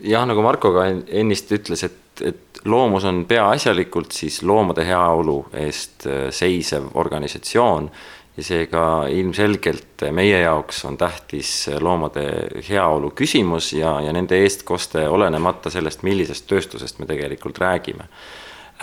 jah, 0.00 0.24
nagu 0.28 0.42
Marko 0.44 0.72
ka 0.72 0.88
ennist 0.88 1.52
ütles, 1.52 1.84
et, 1.84 2.00
et 2.24 2.60
loomus 2.64 3.04
on 3.04 3.24
peaasjalikult 3.28 4.12
siis 4.12 4.42
loomade 4.42 4.86
heaolu 4.86 5.38
eest 5.64 6.06
äh, 6.06 6.28
seisev 6.34 6.90
organisatsioon 6.94 7.90
ja 8.36 8.44
seega 8.44 8.82
ilmselgelt 9.08 10.04
meie 10.12 10.40
jaoks 10.42 10.84
on 10.84 10.98
tähtis 11.00 11.52
loomade 11.80 12.26
heaolu 12.68 13.10
küsimus 13.16 13.72
ja, 13.72 13.96
ja 14.04 14.12
nende 14.12 14.42
eestkoste, 14.44 15.06
olenemata 15.08 15.72
sellest, 15.72 16.04
millisest 16.04 16.46
tööstusest 16.50 17.00
me 17.00 17.08
tegelikult 17.08 17.58
räägime 17.62 18.08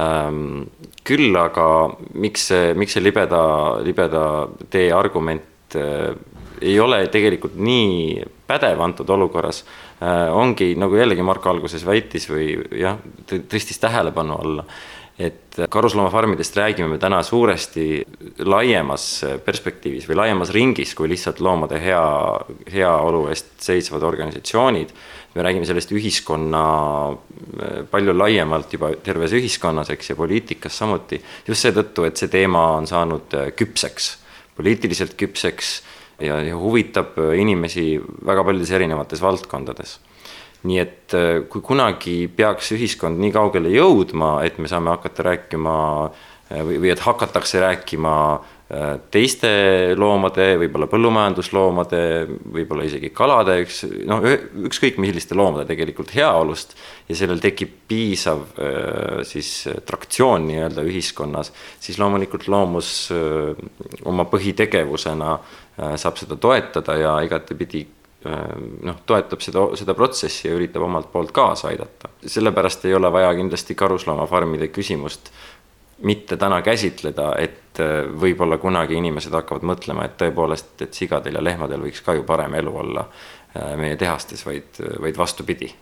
ähm,. 0.01 0.65
küll 1.03 1.35
aga 1.37 1.67
miks 2.13 2.47
see, 2.49 2.73
miks 2.73 2.97
see 2.97 3.03
libeda, 3.03 3.43
libeda 3.85 4.23
tee 4.73 4.89
argument 4.95 5.77
äh, 5.77 6.15
ei 6.63 6.79
ole 6.79 7.03
tegelikult 7.11 7.55
nii 7.59 8.23
pädev 8.47 8.81
antud 8.83 9.09
olukorras 9.09 9.63
äh,, 9.63 10.31
ongi 10.33 10.73
nagu 10.79 10.97
jällegi 10.97 11.25
Marko 11.25 11.51
alguses 11.53 11.85
väitis 11.85 12.29
või 12.31 12.55
jah, 12.79 12.99
tõstis 13.27 13.81
tähelepanu 13.83 14.39
alla 14.39 14.67
et 15.19 15.57
karusloomafarmidest 15.69 16.55
räägime 16.57 16.87
me 16.87 16.97
täna 16.97 17.19
suuresti 17.23 18.01
laiemas 18.39 19.03
perspektiivis 19.45 20.07
või 20.09 20.17
laiemas 20.17 20.49
ringis 20.55 20.95
kui 20.97 21.09
lihtsalt 21.11 21.41
loomade 21.43 21.77
hea, 21.81 22.05
heaolu 22.73 23.27
eest 23.29 23.53
seisvad 23.61 24.03
organisatsioonid. 24.03 24.89
me 25.35 25.43
räägime 25.43 25.65
sellest 25.65 25.91
ühiskonna 25.91 26.63
palju 27.91 28.17
laiemalt 28.17 28.73
juba 28.73 28.91
terves 29.03 29.33
ühiskonnas, 29.33 29.89
eks, 29.89 30.09
ja 30.09 30.15
poliitikas 30.15 30.77
samuti. 30.77 31.21
just 31.47 31.61
seetõttu, 31.61 32.05
et 32.05 32.17
see 32.17 32.27
teema 32.27 32.71
on 32.77 32.87
saanud 32.87 33.37
küpseks, 33.55 34.17
poliitiliselt 34.57 35.13
küpseks 35.13 35.81
ja, 36.23 36.39
huvitab 36.57 37.19
inimesi 37.37 37.97
väga 38.25 38.43
paljudes 38.47 38.71
erinevates 38.75 39.21
valdkondades. 39.23 39.99
Nii 40.63 40.79
et 40.79 41.15
äh, 41.17 41.43
kui 41.51 41.63
kunagi 41.63 42.23
peaks 42.31 42.71
ühiskond 42.77 43.19
nii 43.19 43.33
kaugele 43.35 43.71
jõudma, 43.73 44.37
et 44.47 44.61
me 44.63 44.71
saame 44.71 44.93
hakata 44.93 45.25
rääkima 45.27 45.77
äh, 46.07 46.61
või, 46.63 46.77
või 46.79 46.93
et 46.93 47.03
hakatakse 47.03 47.59
rääkima 47.59 48.13
äh, 48.31 48.93
teiste 49.11 49.51
loomade, 49.99 50.53
võib-olla 50.61 50.87
põllumajandusloomade, 50.87 51.99
võib-olla 52.55 52.87
isegi 52.87 53.11
kalade, 53.11 53.57
üks 53.65 53.81
noh, 54.07 54.23
ükskõik 54.69 55.01
milliste 55.03 55.35
loomade 55.35 55.67
tegelikult 55.67 56.15
heaolust 56.15 56.77
ja 57.11 57.19
sellel 57.19 57.43
tekib 57.43 57.81
piisav 57.91 58.45
siis 59.27 59.49
traktsioon 59.83 60.47
nii-öelda 60.47 60.87
ühiskonnas, 60.87 61.51
siis 61.83 61.99
loomulikult 61.99 62.47
loomus 62.47 62.93
oma 64.07 64.23
põhitegevusena 64.31 65.35
saab 65.73 66.17
seda 66.21 66.35
toetada 66.37 66.93
ja 66.99 67.13
igatepidi 67.25 67.87
Äh, 68.25 68.51
noh, 68.87 69.01
toetab 69.05 69.41
seda, 69.43 69.65
seda 69.75 69.93
protsessi 69.97 70.47
ja 70.47 70.55
üritab 70.55 70.85
omalt 70.85 71.09
poolt 71.11 71.33
kaasa 71.35 71.67
aidata. 71.73 72.07
sellepärast 72.25 72.85
ei 72.85 72.93
ole 72.95 73.11
vaja 73.11 73.33
kindlasti 73.35 73.75
karusloomafarmide 73.75 74.69
küsimust 74.71 75.31
mitte 76.07 76.37
täna 76.37 76.61
käsitleda, 76.61 77.33
et 77.37 77.81
äh, 77.83 78.07
võib-olla 78.21 78.57
kunagi 78.63 78.95
inimesed 78.95 79.35
hakkavad 79.35 79.67
mõtlema, 79.67 80.05
et 80.07 80.15
tõepoolest, 80.21 80.71
et 80.85 80.95
sigadel 80.95 81.35
ja 81.35 81.43
lehmadel 81.43 81.83
võiks 81.83 81.99
ka 82.05 82.15
ju 82.15 82.23
parem 82.23 82.55
elu 82.61 82.77
olla 82.85 83.03
äh, 83.09 83.75
meie 83.75 83.99
tehastes, 83.99 84.45
vaid, 84.47 84.79
vaid 85.03 85.19
vastupidi. 85.19 85.73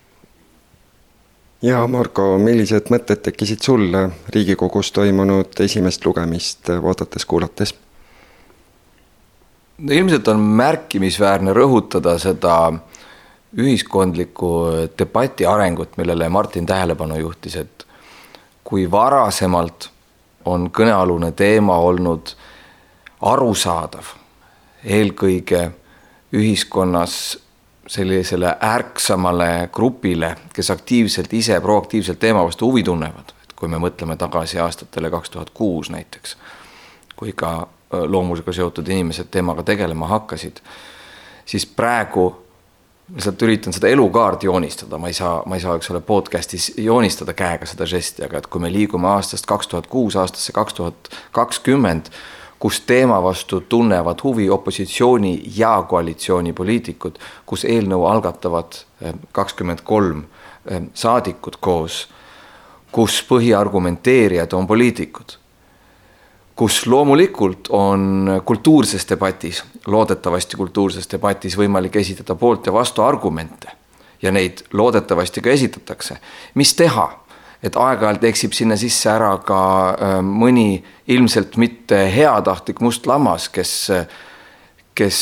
ja 1.61 1.85
Marko, 1.87 2.39
millised 2.41 2.89
mõtted 2.89 3.21
tekkisid 3.21 3.61
sul 3.61 3.85
Riigikogus 4.33 4.91
toimunud 4.97 5.61
esimest 5.61 6.09
lugemist 6.09 6.73
vaadates, 6.73 7.25
kuulates? 7.25 7.77
no 7.77 7.90
ilmselt 9.89 10.27
on 10.27 10.39
märkimisväärne 10.39 11.53
rõhutada 11.53 12.17
seda 12.19 12.73
ühiskondliku 13.57 14.51
debati 14.99 15.45
arengut, 15.45 15.97
millele 15.97 16.29
Martin 16.29 16.65
tähelepanu 16.65 17.17
juhtis, 17.19 17.55
et 17.55 17.85
kui 18.63 18.91
varasemalt 18.91 19.89
on 20.45 20.69
kõnealune 20.71 21.31
teema 21.31 21.77
olnud 21.77 22.33
arusaadav 23.21 24.15
eelkõige 24.83 25.71
ühiskonnas 26.33 27.37
sellisele 27.87 28.55
ärksamale 28.63 29.69
grupile, 29.73 30.35
kes 30.53 30.71
aktiivselt 30.71 31.33
ise 31.33 31.59
proaktiivselt 31.61 32.19
teema 32.19 32.43
vastu 32.45 32.69
huvi 32.69 32.83
tunnevad, 32.83 33.33
et 33.43 33.53
kui 33.55 33.69
me 33.69 33.81
mõtleme 33.81 34.15
tagasi 34.17 34.59
aastatele 34.59 35.11
kaks 35.11 35.29
tuhat 35.29 35.49
kuus 35.53 35.89
näiteks, 35.91 36.37
kui 37.15 37.33
ka 37.35 37.67
loomusega 37.91 38.53
seotud 38.53 38.87
inimesed 38.87 39.31
teemaga 39.31 39.63
tegelema 39.63 40.07
hakkasid, 40.07 40.61
siis 41.45 41.65
praegu 41.65 42.29
lihtsalt 43.15 43.41
üritan 43.43 43.75
seda 43.75 43.89
elukaart 43.91 44.43
joonistada, 44.43 44.97
ma 44.97 45.09
ei 45.11 45.13
saa, 45.13 45.41
ma 45.45 45.57
ei 45.57 45.63
saa, 45.63 45.75
eks 45.75 45.91
ole, 45.91 46.01
podcast'is 46.01 46.71
joonistada 46.79 47.33
käega 47.35 47.67
seda 47.67 47.85
žesti, 47.89 48.23
aga 48.25 48.39
et 48.39 48.47
kui 48.47 48.61
me 48.63 48.71
liigume 48.71 49.09
aastast 49.11 49.49
kaks 49.49 49.67
tuhat 49.67 49.89
kuus 49.91 50.15
aastasse 50.15 50.55
kaks 50.55 50.77
tuhat 50.77 51.11
kakskümmend, 51.35 52.07
kus 52.59 52.79
teema 52.87 53.17
vastu 53.23 53.59
tunnevad 53.61 54.23
huvi 54.23 54.49
opositsiooni 54.49 55.33
ja 55.57 55.81
koalitsiooni 55.89 56.53
poliitikud, 56.53 57.19
kus 57.45 57.65
eelnõu 57.65 58.05
algatavad 58.07 58.79
eh, 59.01 59.13
kakskümmend 59.31 59.83
kolm 59.83 60.23
eh, 60.65 60.87
saadikut 60.93 61.59
koos 61.59 62.05
kus 62.91 63.21
põhiargumenteerijad 63.29 64.53
on 64.53 64.67
poliitikud. 64.67 65.37
Kus 66.55 66.85
loomulikult 66.87 67.67
on 67.69 68.41
kultuurses 68.45 69.07
debatis, 69.09 69.63
loodetavasti 69.87 70.57
kultuurses 70.57 71.09
debatis 71.11 71.57
võimalik 71.57 71.95
esitada 71.95 72.35
poolt 72.35 72.65
ja 72.65 72.73
vastu 72.73 73.01
argumente 73.01 73.71
ja 74.21 74.31
neid 74.31 74.63
loodetavasti 74.73 75.41
ka 75.41 75.49
esitatakse. 75.49 76.17
mis 76.55 76.73
teha, 76.73 77.07
et 77.63 77.75
aeg-ajalt 77.75 78.23
eksib 78.23 78.53
sinna 78.53 78.75
sisse 78.77 79.09
ära 79.09 79.37
ka 79.37 79.61
äh, 79.89 80.17
mõni 80.21 80.83
ilmselt 81.07 81.57
mitte 81.57 82.03
heatahtlik 82.15 82.81
must 82.81 83.07
lammas, 83.07 83.49
kes, 83.49 83.91
kes 84.95 85.17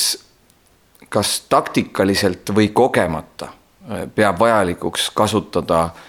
kas 1.09 1.39
taktikaliselt 1.49 2.51
või 2.55 2.69
kogemata 2.73 3.49
äh, 3.49 4.05
peab 4.15 4.39
vajalikuks 4.39 5.09
kasutada 5.15 5.81
äh, 5.83 6.05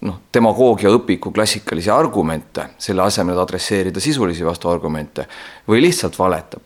noh, 0.00 0.20
demagoogia 0.34 0.90
õpiku 0.90 1.30
klassikalisi 1.34 1.90
argumente, 1.94 2.68
selle 2.78 3.04
asemel, 3.04 3.36
et 3.36 3.42
adresseerida 3.42 4.00
sisulisi 4.02 4.46
vastuargumente 4.46 5.26
või 5.68 5.82
lihtsalt 5.84 6.18
valetab. 6.18 6.62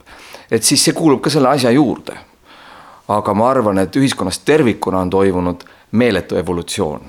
et 0.51 0.63
siis 0.63 0.83
see 0.83 0.93
kuulub 0.93 1.21
ka 1.21 1.29
selle 1.29 1.49
asja 1.49 1.71
juurde. 1.71 2.17
aga 3.07 3.33
ma 3.33 3.49
arvan, 3.49 3.77
et 3.77 3.95
ühiskonnas 3.95 4.39
tervikuna 4.39 4.99
on 4.99 5.09
toimunud 5.09 5.63
meeletu 5.91 6.35
evolutsioon. 6.35 7.01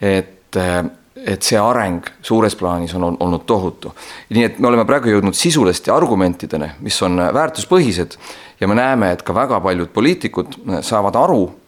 et, 0.00 0.56
et 1.26 1.42
see 1.42 1.58
areng 1.58 2.06
suures 2.22 2.56
plaanis 2.56 2.94
on 2.94 3.16
olnud 3.20 3.46
tohutu. 3.46 3.94
nii 4.30 4.44
et 4.44 4.58
me 4.58 4.68
oleme 4.68 4.84
praegu 4.84 5.08
jõudnud 5.08 5.34
sisuliste 5.34 5.92
argumentideni, 5.92 6.70
mis 6.80 7.02
on 7.02 7.16
väärtuspõhised 7.34 8.18
ja 8.60 8.68
me 8.68 8.74
näeme, 8.74 9.12
et 9.12 9.22
ka 9.22 9.34
väga 9.34 9.60
paljud 9.60 9.88
poliitikud 9.94 10.58
saavad 10.82 11.16
aru 11.16 11.61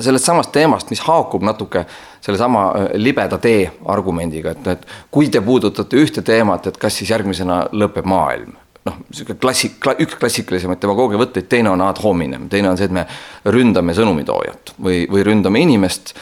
sellest 0.00 0.24
samast 0.24 0.52
teemast, 0.52 0.90
mis 0.90 1.02
haakub 1.04 1.44
natuke 1.46 1.84
sellesama 2.24 2.66
äh, 2.70 2.90
libeda 3.00 3.38
tee 3.38 3.68
argumendiga, 3.92 4.54
et, 4.54 4.66
et 4.74 4.86
kui 5.10 5.30
te 5.32 5.42
puudutate 5.44 6.00
ühte 6.00 6.22
teemat, 6.26 6.66
et 6.70 6.78
kas 6.80 7.00
siis 7.00 7.10
järgmisena 7.14 7.64
lõpeb 7.72 8.06
maailm 8.08 8.54
noh, 8.84 8.96
sihuke 9.14 9.36
klassik, 9.40 9.78
üks 10.04 10.18
klassikalisemaid 10.20 10.82
demagoogia 10.82 11.20
võtteid, 11.20 11.48
teine 11.50 11.72
on 11.72 11.82
ad 11.84 12.00
hominem, 12.04 12.48
teine 12.52 12.70
on 12.70 12.80
see, 12.80 12.88
et 12.90 12.94
me 12.94 13.06
ründame 13.52 13.94
sõnumitoojat 13.96 14.74
või, 14.84 15.04
või 15.10 15.24
ründame 15.26 15.62
inimest 15.64 16.14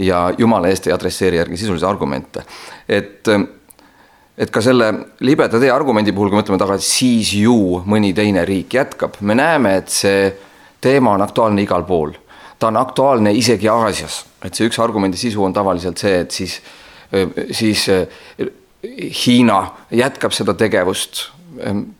ja 0.00 0.26
jumala 0.38 0.70
eest 0.70 0.88
ei 0.88 0.94
adresseeri 0.94 1.40
järgi 1.40 1.60
sisulisi 1.60 1.88
argumente. 1.88 2.44
et 2.88 3.28
et 4.40 4.48
ka 4.50 4.62
selle 4.64 4.86
libeda 5.20 5.58
tee 5.60 5.68
argumendi 5.72 6.14
puhul, 6.16 6.30
kui 6.32 6.38
mõtleme 6.38 6.60
tagasi, 6.60 6.86
siis 6.88 7.34
ju 7.42 7.82
mõni 7.84 8.14
teine 8.16 8.44
riik 8.48 8.72
jätkab, 8.72 9.18
me 9.20 9.36
näeme, 9.36 9.74
et 9.82 9.92
see 9.92 10.30
teema 10.80 11.12
on 11.12 11.24
aktuaalne 11.26 11.60
igal 11.60 11.84
pool. 11.84 12.14
Ta 12.60 12.68
on 12.68 12.76
aktuaalne 12.76 13.32
isegi 13.32 13.68
Aasias, 13.72 14.24
et 14.44 14.54
see 14.54 14.68
üks 14.68 14.78
argumendi 14.82 15.16
sisu 15.16 15.44
on 15.44 15.54
tavaliselt 15.56 15.98
see, 15.98 16.20
et 16.24 16.30
siis, 16.30 16.58
siis 17.56 17.86
Hiina 19.26 19.56
jätkab 19.92 20.32
seda 20.32 20.54
tegevust. 20.54 21.30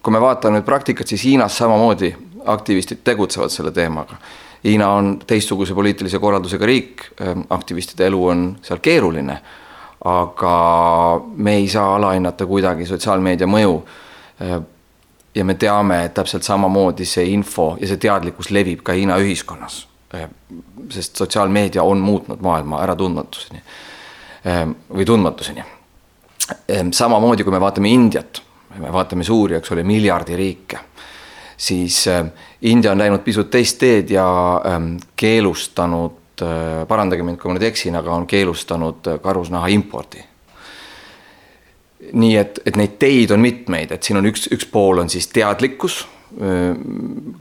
kui 0.03 0.13
me 0.13 0.21
vaatame 0.21 0.61
nüüd 0.61 0.65
praktikat, 0.65 1.09
siis 1.09 1.25
Hiinas 1.25 1.57
samamoodi 1.59 2.15
aktivistid 2.47 3.03
tegutsevad 3.05 3.51
selle 3.53 3.73
teemaga. 3.73 4.17
Hiina 4.65 4.89
on 4.93 5.19
teistsuguse 5.27 5.75
poliitilise 5.75 6.19
korraldusega 6.19 6.67
riik, 6.67 7.03
aktivistide 7.51 8.07
elu 8.07 8.23
on 8.29 8.45
seal 8.63 8.81
keeruline 8.81 9.41
aga 10.05 11.21
me 11.37 11.55
ei 11.55 11.69
saa 11.69 11.95
alahinnata 11.97 12.47
kuidagi 12.47 12.87
sotsiaalmeedia 12.87 13.47
mõju. 13.47 13.83
ja 15.35 15.45
me 15.45 15.55
teame, 15.55 16.05
et 16.05 16.15
täpselt 16.15 16.43
samamoodi 16.43 17.05
see 17.05 17.29
info 17.31 17.77
ja 17.81 17.87
see 17.87 18.01
teadlikkus 18.03 18.51
levib 18.51 18.81
ka 18.83 18.93
Hiina 18.93 19.19
ühiskonnas. 19.23 19.87
Sest 20.91 21.17
sotsiaalmeedia 21.17 21.83
on 21.83 21.99
muutnud 22.03 22.41
maailma 22.43 22.83
äratundmatuseni 22.83 23.63
või 24.95 25.05
tundmatuseni. 25.07 25.65
samamoodi, 26.93 27.45
kui 27.45 27.53
me 27.53 27.61
vaatame 27.61 27.89
Indiat, 27.89 28.43
me 28.79 28.93
vaatame 28.93 29.25
suuri, 29.25 29.55
eks 29.55 29.73
ole, 29.73 29.83
miljardiriike, 29.83 30.79
siis 31.57 32.05
India 32.63 32.93
on 32.93 32.99
läinud 32.99 33.23
pisut 33.25 33.51
teist 33.51 33.79
teed 33.79 34.11
ja 34.11 34.27
keelustanud 35.17 36.45
parandage 36.89 37.23
mind, 37.23 37.39
kui 37.39 37.51
ma 37.51 37.59
nüüd 37.59 37.69
eksin, 37.69 37.97
aga 38.01 38.15
on 38.15 38.27
keelustanud 38.27 39.13
karusnaha 39.23 39.69
impordi. 39.69 40.25
nii 42.13 42.37
et, 42.37 42.59
et 42.67 42.77
neid 42.81 42.97
teid 42.99 43.31
on 43.31 43.41
mitmeid, 43.41 43.93
et 43.93 44.03
siin 44.03 44.17
on 44.19 44.27
üks, 44.27 44.49
üks 44.51 44.65
pool 44.73 44.99
on 44.99 45.11
siis 45.13 45.29
teadlikkus, 45.29 46.07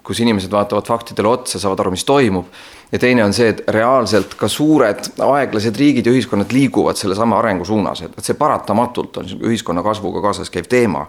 kus 0.04 0.20
inimesed 0.20 0.52
vaatavad 0.52 0.88
faktidele 0.88 1.30
otsa, 1.30 1.60
saavad 1.62 1.84
aru, 1.84 1.92
mis 1.94 2.06
toimub. 2.06 2.46
ja 2.92 3.00
teine 3.00 3.24
on 3.24 3.34
see, 3.34 3.52
et 3.54 3.62
reaalselt 3.70 4.34
ka 4.36 4.48
suured 4.50 5.12
aeglased 5.22 5.78
riigid 5.78 6.08
ja 6.10 6.14
ühiskonnad 6.14 6.50
liiguvad 6.54 6.98
sellesama 6.98 7.38
arengu 7.38 7.66
suunas, 7.66 8.02
et, 8.02 8.18
see 8.26 8.34
paratamatult 8.34 9.22
on 9.22 9.30
ühiskonna 9.52 9.84
kasvuga 9.86 10.24
kaasas 10.26 10.50
käiv 10.50 10.66
teema. 10.70 11.06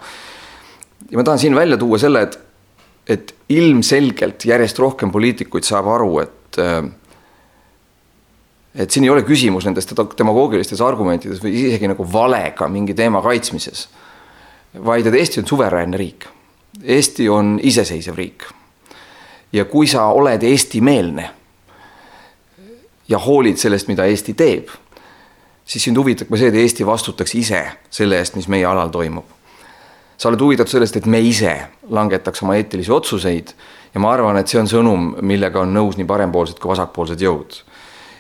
ja 1.11 1.19
ma 1.19 1.25
tahan 1.25 1.39
siin 1.39 1.57
välja 1.57 1.79
tuua 1.81 1.99
selle, 1.99 2.23
et, 2.29 2.39
et 3.09 3.35
ilmselgelt 3.49 4.45
järjest 4.45 4.79
rohkem 4.79 5.11
poliitikuid 5.11 5.65
saab 5.65 5.89
aru, 5.89 6.19
et 6.21 6.61
et 8.75 8.91
siin 8.91 9.05
ei 9.05 9.11
ole 9.11 9.23
küsimus 9.27 9.65
nendes 9.67 9.89
demagoogilistes 9.89 10.83
argumentides 10.85 11.41
või 11.43 11.57
isegi 11.65 11.89
nagu 11.91 12.05
valega 12.13 12.69
mingi 12.71 12.95
teema 12.95 13.23
kaitsmises. 13.25 13.89
vaid 14.85 15.07
et 15.07 15.15
Eesti 15.15 15.41
on 15.41 15.47
suveräänne 15.47 15.97
riik. 15.97 16.29
Eesti 16.85 17.29
on 17.29 17.59
iseseisev 17.63 18.15
riik. 18.15 18.45
ja 19.53 19.65
kui 19.65 19.87
sa 19.87 20.07
oled 20.07 20.43
Eesti-meelne 20.43 21.31
ja 23.09 23.19
hoolid 23.19 23.57
sellest, 23.59 23.89
mida 23.89 24.05
Eesti 24.07 24.35
teeb, 24.35 24.69
siis 25.65 25.85
sind 25.85 25.99
huvitab 25.99 26.31
ka 26.31 26.39
see, 26.39 26.49
et 26.49 26.55
Eesti 26.55 26.87
vastutaks 26.87 27.35
ise 27.35 27.65
selle 27.91 28.19
eest, 28.19 28.37
mis 28.39 28.49
meie 28.49 28.65
alal 28.67 28.89
toimub. 28.89 29.25
sa 30.17 30.29
oled 30.29 30.41
huvitatud 30.41 30.71
sellest, 30.71 30.97
et 30.97 31.07
me 31.07 31.21
ise 31.21 31.57
langetaks 31.89 32.43
oma 32.43 32.55
eetilisi 32.57 32.93
otsuseid 32.93 33.53
ja 33.95 34.01
ma 34.01 34.13
arvan, 34.13 34.37
et 34.37 34.49
see 34.49 34.61
on 34.61 34.69
sõnum, 34.69 35.15
millega 35.23 35.61
on 35.61 35.75
nõus 35.75 35.97
nii 35.97 36.07
parempoolsed 36.07 36.59
kui 36.61 36.71
vasakpoolsed 36.71 37.21
jõud 37.21 37.63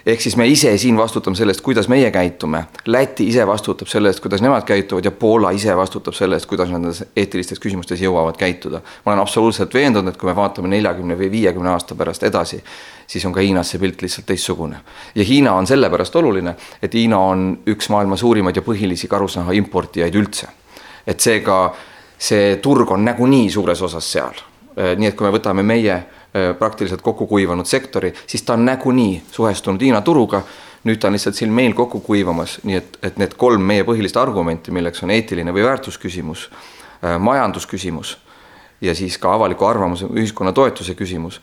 ehk 0.06 0.20
siis 0.20 0.36
me 0.36 0.46
ise 0.48 0.72
siin 0.78 0.96
vastutame 0.96 1.36
selle 1.36 1.52
eest, 1.52 1.60
kuidas 1.64 1.88
meie 1.88 2.10
käitume. 2.10 2.64
Läti 2.86 3.26
ise 3.28 3.46
vastutab 3.46 3.88
selle 3.88 4.08
eest, 4.08 4.20
kuidas 4.20 4.42
nemad 4.42 4.64
käituvad 4.68 5.04
ja 5.04 5.10
Poola 5.10 5.50
ise 5.50 5.76
vastutab 5.76 6.14
selle 6.16 6.38
eest, 6.38 6.48
kuidas 6.48 6.70
nad 6.70 6.80
nendes 6.80 7.04
eetilistes 7.16 7.60
küsimustes 7.60 8.00
jõuavad 8.00 8.38
käituda. 8.40 8.80
ma 9.04 9.12
olen 9.12 9.22
absoluutselt 9.22 9.74
veendunud, 9.74 10.12
et 10.12 10.16
kui 10.20 10.28
me 10.28 10.36
vaatame 10.36 10.68
neljakümne 10.68 11.18
või 11.18 11.30
viiekümne 11.30 11.70
aasta 11.70 11.94
pärast 11.94 12.22
edasi, 12.22 12.62
siis 13.06 13.24
on 13.26 13.32
ka 13.32 13.40
Hiinas 13.40 13.70
see 13.70 13.78
pilt 13.78 14.02
lihtsalt 14.02 14.26
teistsugune. 14.26 14.80
ja 15.14 15.24
Hiina 15.24 15.54
on 15.54 15.66
sellepärast 15.66 16.16
oluline, 16.16 16.54
et 16.82 16.94
Hiina 16.94 17.18
on 17.18 17.58
üks 17.66 17.88
maailma 17.88 18.16
suurimaid 18.16 18.56
ja 18.56 18.62
põhilisi 18.62 19.08
karusnaha 19.08 19.52
importijaid 19.52 20.14
üldse. 20.14 20.46
et 21.06 21.20
seega 21.20 21.74
see 22.18 22.56
turg 22.56 22.90
on 22.90 23.04
nagunii 23.04 23.50
suures 23.50 23.82
osas 23.82 24.12
seal. 24.12 24.34
nii 24.96 25.08
et 25.08 25.16
kui 25.16 25.26
me 25.26 25.32
võtame 25.36 25.62
meie 25.62 26.02
praktiliselt 26.58 27.02
kokku 27.02 27.26
kuivanud 27.26 27.66
sektori, 27.66 28.12
siis 28.26 28.42
ta 28.42 28.54
on 28.54 28.64
nagunii 28.64 29.22
suhestunud 29.32 29.80
Hiina 29.82 30.00
turuga. 30.00 30.42
nüüd 30.84 30.96
ta 30.96 31.08
on 31.08 31.12
lihtsalt 31.12 31.36
siin 31.36 31.50
meil 31.52 31.74
kokku 31.76 31.98
kuivamas, 32.00 32.54
nii 32.64 32.76
et, 32.76 32.94
et 33.02 33.18
need 33.20 33.34
kolm 33.36 33.60
meie 33.60 33.82
põhilist 33.84 34.16
argumenti, 34.16 34.72
milleks 34.72 35.02
on 35.04 35.10
eetiline 35.12 35.52
või 35.52 35.66
väärtusküsimus, 35.66 36.46
äh, 37.04 37.18
majandusküsimus 37.20 38.14
ja 38.80 38.94
siis 38.94 39.18
ka 39.18 39.34
avaliku 39.34 39.64
arvamuse, 39.64 40.06
ühiskonna 40.06 40.52
toetuse 40.52 40.94
küsimus. 40.94 41.40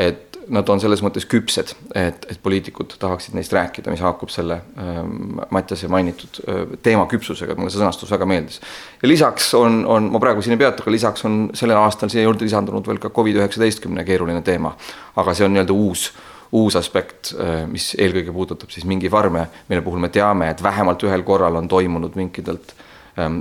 Et 0.00 0.38
nad 0.50 0.68
on 0.72 0.80
selles 0.82 1.02
mõttes 1.04 1.26
küpsed, 1.30 1.72
et, 1.94 2.24
et 2.32 2.40
poliitikud 2.42 2.96
tahaksid 3.00 3.36
neist 3.36 3.52
rääkida, 3.54 3.92
mis 3.92 4.02
haakub 4.02 4.32
selle 4.32 4.60
ähm, 4.80 5.38
Mattiase 5.54 5.88
mainitud 5.92 6.40
äh, 6.42 6.64
teema 6.82 7.06
küpsusega, 7.10 7.54
mulle 7.58 7.70
see 7.70 7.80
sõnastus 7.82 8.10
väga 8.10 8.26
meeldis. 8.28 8.58
ja 9.02 9.08
lisaks 9.08 9.52
on, 9.58 9.84
on, 9.86 10.10
ma 10.14 10.22
praegu 10.22 10.42
siin 10.42 10.56
ei 10.56 10.62
peatu, 10.64 10.82
aga 10.84 10.94
lisaks 10.96 11.24
on 11.28 11.38
sellel 11.54 11.78
aastal 11.82 12.10
siia 12.12 12.26
juurde 12.26 12.46
lisandunud 12.48 12.86
veel 12.90 12.98
ka 13.02 13.12
Covid-19 13.14 14.04
keeruline 14.06 14.42
teema. 14.46 14.74
aga 15.20 15.34
see 15.34 15.46
on 15.46 15.54
nii-öelda 15.54 15.76
uus 15.76 16.10
uus 16.56 16.74
aspekt, 16.74 17.30
äh, 17.38 17.62
mis 17.70 17.92
eelkõige 17.94 18.32
puudutab 18.34 18.72
siis 18.74 18.86
mingifarme, 18.90 19.46
mille 19.68 19.84
puhul 19.86 20.02
me 20.02 20.10
teame, 20.10 20.50
et 20.50 20.62
vähemalt 20.62 21.04
ühel 21.06 21.22
korral 21.22 21.60
on 21.60 21.68
toimunud 21.70 22.16
minkidelt 22.18 22.74
Ähm, 22.74 22.88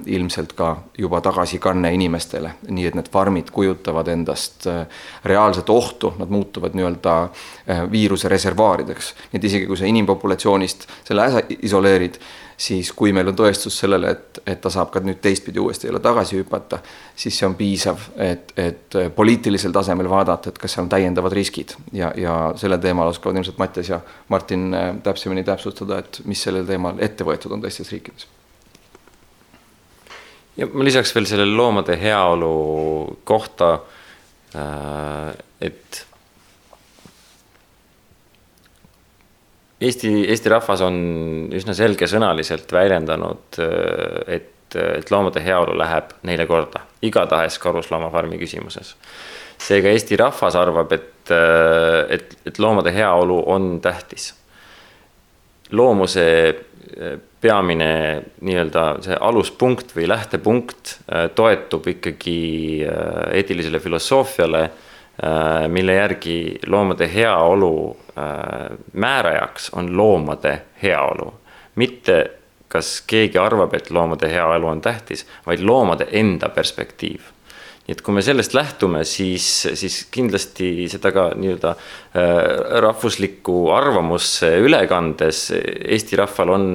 ilmselt 0.06 0.54
ka 0.58 0.70
juba 0.98 1.22
tagasikanne 1.22 1.92
inimestele, 1.94 2.52
nii 2.70 2.90
et 2.90 2.98
need 2.98 3.10
farmid 3.12 3.52
kujutavad 3.54 4.08
endast 4.12 4.68
äh, 4.68 4.84
reaalset 5.26 5.70
ohtu, 5.70 6.14
nad 6.20 6.32
muutuvad 6.34 6.76
nii-öelda 6.78 7.16
äh, 7.24 7.84
viiruse 7.92 8.30
reservaarideks. 8.30 9.14
nii 9.32 9.40
et 9.42 9.50
isegi 9.52 9.68
kui 9.68 9.78
sa 9.78 9.90
inimpopulatsioonist 9.90 10.88
selle 11.08 11.26
äsa 11.26 11.44
isoleerid, 11.62 12.20
siis 12.60 12.92
kui 12.92 13.14
meil 13.16 13.32
on 13.32 13.38
tõestus 13.40 13.78
sellele, 13.80 14.12
et, 14.16 14.42
et 14.48 14.62
ta 14.62 14.72
saab 14.74 14.92
ka 14.92 15.04
nüüd 15.04 15.22
teistpidi 15.24 15.60
uuesti 15.60 15.88
jälle 15.88 16.02
tagasi 16.04 16.42
hüpata, 16.42 16.82
siis 17.16 17.38
see 17.40 17.48
on 17.48 17.56
piisav, 17.60 18.10
et, 18.18 18.52
et 18.58 19.00
äh, 19.00 19.12
poliitilisel 19.16 19.76
tasemel 19.76 20.10
vaadata, 20.10 20.50
et 20.50 20.60
kas 20.60 20.76
seal 20.76 20.88
on 20.88 20.92
täiendavad 20.96 21.36
riskid. 21.36 21.76
Ja, 21.94 22.12
ja 22.18 22.40
sellel 22.60 22.82
teemal 22.84 23.14
oskavad 23.14 23.40
ilmselt 23.40 23.62
Mattias 23.62 23.94
ja 23.94 24.02
Martin 24.30 24.76
täpsemini 25.04 25.44
täpsustada, 25.48 26.04
et 26.04 26.22
mis 26.26 26.44
sellel 26.44 26.68
teemal 26.68 27.00
ette 27.04 27.28
võetud 27.28 27.54
on 27.56 27.64
teistes 27.64 27.92
riikides 27.96 28.28
ja 30.60 30.68
ma 30.74 30.86
lisaks 30.86 31.14
veel 31.16 31.28
selle 31.30 31.48
loomade 31.48 31.96
heaolu 32.00 32.54
kohta, 33.28 33.74
äh, 34.56 35.34
et 35.62 36.06
Eesti, 39.80 40.10
Eesti 40.28 40.52
rahvas 40.52 40.82
on 40.84 40.96
üsna 41.56 41.72
selgesõnaliselt 41.72 42.72
väljendanud, 42.76 43.60
et, 44.28 44.76
et 44.76 45.12
loomade 45.14 45.40
heaolu 45.40 45.78
läheb 45.80 46.10
neile 46.28 46.44
korda, 46.50 46.82
igatahes 47.08 47.56
karusloomafarmi 47.64 48.42
küsimuses. 48.42 48.98
seega 49.60 49.94
Eesti 49.96 50.20
rahvas 50.20 50.58
arvab, 50.60 50.92
et, 50.92 51.32
et, 52.12 52.36
et 52.52 52.60
loomade 52.60 52.92
heaolu 52.92 53.40
on 53.56 53.80
tähtis. 53.82 54.34
loomuse 55.72 56.28
peamine 57.42 57.92
nii-öelda 58.44 58.84
see 59.06 59.16
aluspunkt 59.16 59.94
või 59.96 60.10
lähtepunkt 60.12 60.98
toetub 61.36 61.88
ikkagi 61.88 62.40
eetilisele 63.32 63.80
filosoofiale 63.80 64.64
Äh, 65.24 65.68
mille 65.68 65.94
järgi 65.94 66.60
loomade 66.68 67.10
heaolu 67.14 67.98
äh, 68.18 68.78
määrajaks 68.94 69.70
on 69.74 69.98
loomade 69.98 70.62
heaolu. 70.84 71.34
mitte 71.76 72.32
kas 72.68 73.04
keegi 73.08 73.38
arvab, 73.38 73.74
et 73.74 73.92
loomade 73.92 74.30
heaolu 74.32 74.68
on 74.68 74.82
tähtis, 74.82 75.28
vaid 75.46 75.60
loomade 75.60 76.08
enda 76.12 76.50
perspektiiv. 76.50 77.22
Nii 77.90 77.96
et 77.96 78.04
kui 78.06 78.14
me 78.14 78.22
sellest 78.22 78.54
lähtume, 78.54 79.02
siis, 79.08 79.48
siis 79.80 80.04
kindlasti 80.14 80.88
seda 80.92 81.10
ka 81.16 81.30
nii-öelda 81.40 81.74
äh, 81.74 82.34
rahvuslikku 82.86 83.64
arvamusse 83.74 84.52
üle 84.62 84.84
kandes 84.92 85.48
Eesti 85.56 86.20
rahval 86.20 86.54
on 86.54 86.68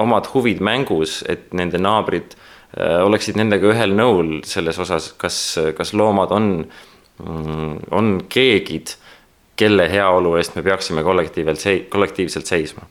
omad 0.00 0.30
huvid 0.32 0.62
mängus, 0.64 1.20
et 1.28 1.50
nende 1.52 1.76
naabrid 1.76 2.32
oleksid 2.80 3.34
nendega 3.36 3.66
ühel 3.72 3.92
nõul 3.98 4.28
selles 4.46 4.78
osas, 4.78 5.08
kas, 5.18 5.36
kas 5.76 5.90
loomad 5.98 6.30
on 6.32 6.46
äh, 6.62 6.76
Mm, 7.28 7.76
on 7.90 8.22
keegid, 8.32 8.94
kelle 9.60 9.84
heaolu 9.92 10.36
eest 10.38 10.54
me 10.56 10.62
peaksime 10.64 11.02
kollektiivselt, 11.04 11.88
kollektiivselt 11.92 12.48
seisma. 12.48 12.86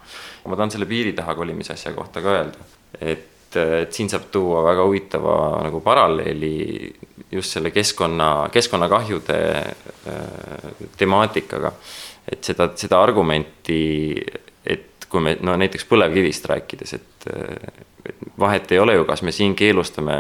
ma 0.46 0.56
tahan 0.58 0.72
selle 0.74 0.86
piiri 0.90 1.14
taha 1.14 1.36
kolimise 1.38 1.74
asja 1.74 1.92
kohta 1.94 2.22
ka 2.26 2.32
öelda, 2.34 2.64
et, 3.02 3.26
et 3.58 3.94
siin 3.96 4.10
saab 4.12 4.30
tuua 4.32 4.64
väga 4.66 4.86
huvitava 4.86 5.36
nagu 5.66 5.82
paralleeli 5.82 6.54
just 7.32 7.56
selle 7.56 7.72
keskkonna, 7.72 8.50
keskkonnakahjude 8.54 9.40
äh, 9.60 10.84
temaatikaga. 10.98 11.72
et 12.30 12.44
seda, 12.46 12.70
seda 12.78 13.00
argumenti, 13.02 14.14
et 14.66 15.08
kui 15.10 15.24
me 15.26 15.38
no 15.42 15.56
näiteks 15.58 15.88
põlevkivist 15.90 16.46
rääkides, 16.52 16.94
et, 16.94 17.26
et 18.06 18.28
vahet 18.38 18.72
ei 18.72 18.80
ole 18.80 18.94
ju, 19.00 19.06
kas 19.10 19.24
me 19.26 19.34
siin 19.34 19.56
keelustame 19.58 20.18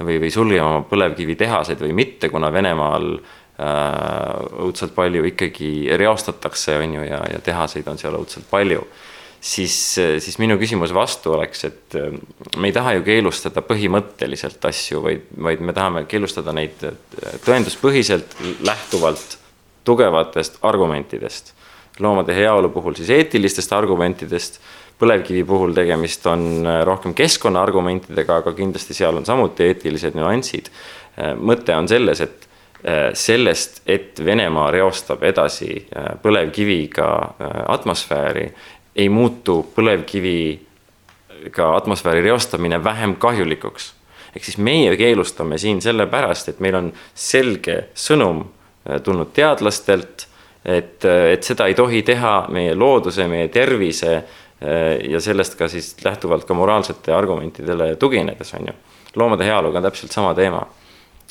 või, 0.00 0.16
või 0.22 0.30
sulgeme 0.32 0.64
oma 0.64 0.86
põlevkivitehaseid 0.88 1.82
või 1.84 1.92
mitte, 2.00 2.30
kuna 2.32 2.48
Venemaal 2.52 3.12
äh, 3.18 3.28
Äh, 3.60 4.36
õudselt 4.64 4.94
palju 4.96 5.26
ikkagi 5.28 5.90
reostatakse, 6.00 6.78
on 6.80 6.94
ju, 6.96 7.02
ja, 7.04 7.18
ja 7.28 7.40
tehaseid 7.44 7.88
on 7.92 7.98
seal 8.00 8.14
õudselt 8.16 8.46
palju. 8.48 8.86
Siis, 9.40 9.74
siis 10.18 10.36
minu 10.38 10.58
küsimus 10.60 10.92
vastu 10.94 11.32
oleks, 11.34 11.64
et 11.64 11.96
äh, 11.98 12.12
me 12.60 12.70
ei 12.70 12.76
taha 12.76 12.96
ju 12.98 13.04
keelustada 13.06 13.62
põhimõtteliselt 13.64 14.64
asju, 14.68 15.02
vaid, 15.04 15.24
vaid 15.48 15.62
me 15.64 15.74
tahame 15.76 16.04
keelustada 16.10 16.54
neid 16.56 16.82
äh, 16.86 17.38
tõenduspõhiselt 17.46 18.36
lähtuvalt 18.66 19.38
tugevatest 19.84 20.60
argumentidest. 20.62 21.54
loomade 22.00 22.34
heaolu 22.36 22.68
puhul 22.72 22.94
siis 22.96 23.10
eetilistest 23.10 23.72
argumentidest 23.72 24.60
põlevkivi 25.00 25.44
puhul 25.44 25.72
tegemist 25.74 26.26
on 26.26 26.66
rohkem 26.84 27.14
keskkonnaargumentidega, 27.16 28.36
aga 28.42 28.52
kindlasti 28.52 28.94
seal 28.94 29.16
on 29.16 29.24
samuti 29.24 29.64
eetilised 29.64 30.16
nüansid. 30.16 30.68
mõte 31.36 31.76
on 31.76 31.88
selles, 31.88 32.20
et 32.20 32.48
sellest, 33.16 33.80
et 33.86 34.20
Venemaa 34.24 34.70
reostab 34.70 35.24
edasi 35.24 35.86
põlevkiviga 36.22 37.08
atmosfääri, 37.68 38.46
ei 38.96 39.08
muutu 39.08 39.72
põlevkiviga 39.76 41.76
atmosfääri 41.76 42.22
reostamine 42.22 42.84
vähem 42.84 43.16
kahjulikuks. 43.16 43.94
ehk 44.36 44.44
siis 44.44 44.58
meie 44.58 44.96
keelustame 44.96 45.58
siin 45.58 45.82
sellepärast, 45.82 46.48
et 46.48 46.60
meil 46.60 46.74
on 46.74 46.92
selge 47.14 47.88
sõnum 47.94 48.44
tulnud 49.02 49.32
teadlastelt, 49.34 50.26
et, 50.64 51.04
et 51.04 51.42
seda 51.42 51.66
ei 51.66 51.74
tohi 51.74 52.02
teha 52.02 52.46
meie 52.48 52.74
looduse, 52.74 53.28
meie 53.28 53.48
tervise 53.48 54.22
ja 55.10 55.20
sellest 55.20 55.58
ka 55.58 55.68
siis 55.68 55.96
lähtuvalt 56.04 56.44
ka 56.44 56.54
moraalsete 56.54 57.12
argumentidele 57.12 57.96
tuginedes, 57.96 58.54
on 58.54 58.66
ju. 58.66 58.72
loomade 59.16 59.44
heaoluga 59.44 59.78
on 59.78 59.82
täpselt 59.82 60.12
sama 60.12 60.34
teema 60.34 60.66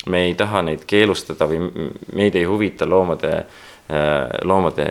me 0.06 0.24
ei 0.24 0.34
taha 0.34 0.62
neid 0.64 0.84
keelustada 0.88 1.48
või 1.48 1.88
meid 2.16 2.36
ei 2.38 2.46
huvita 2.48 2.88
loomade, 2.88 3.32
äh, 3.36 3.44
loomade 4.44 4.86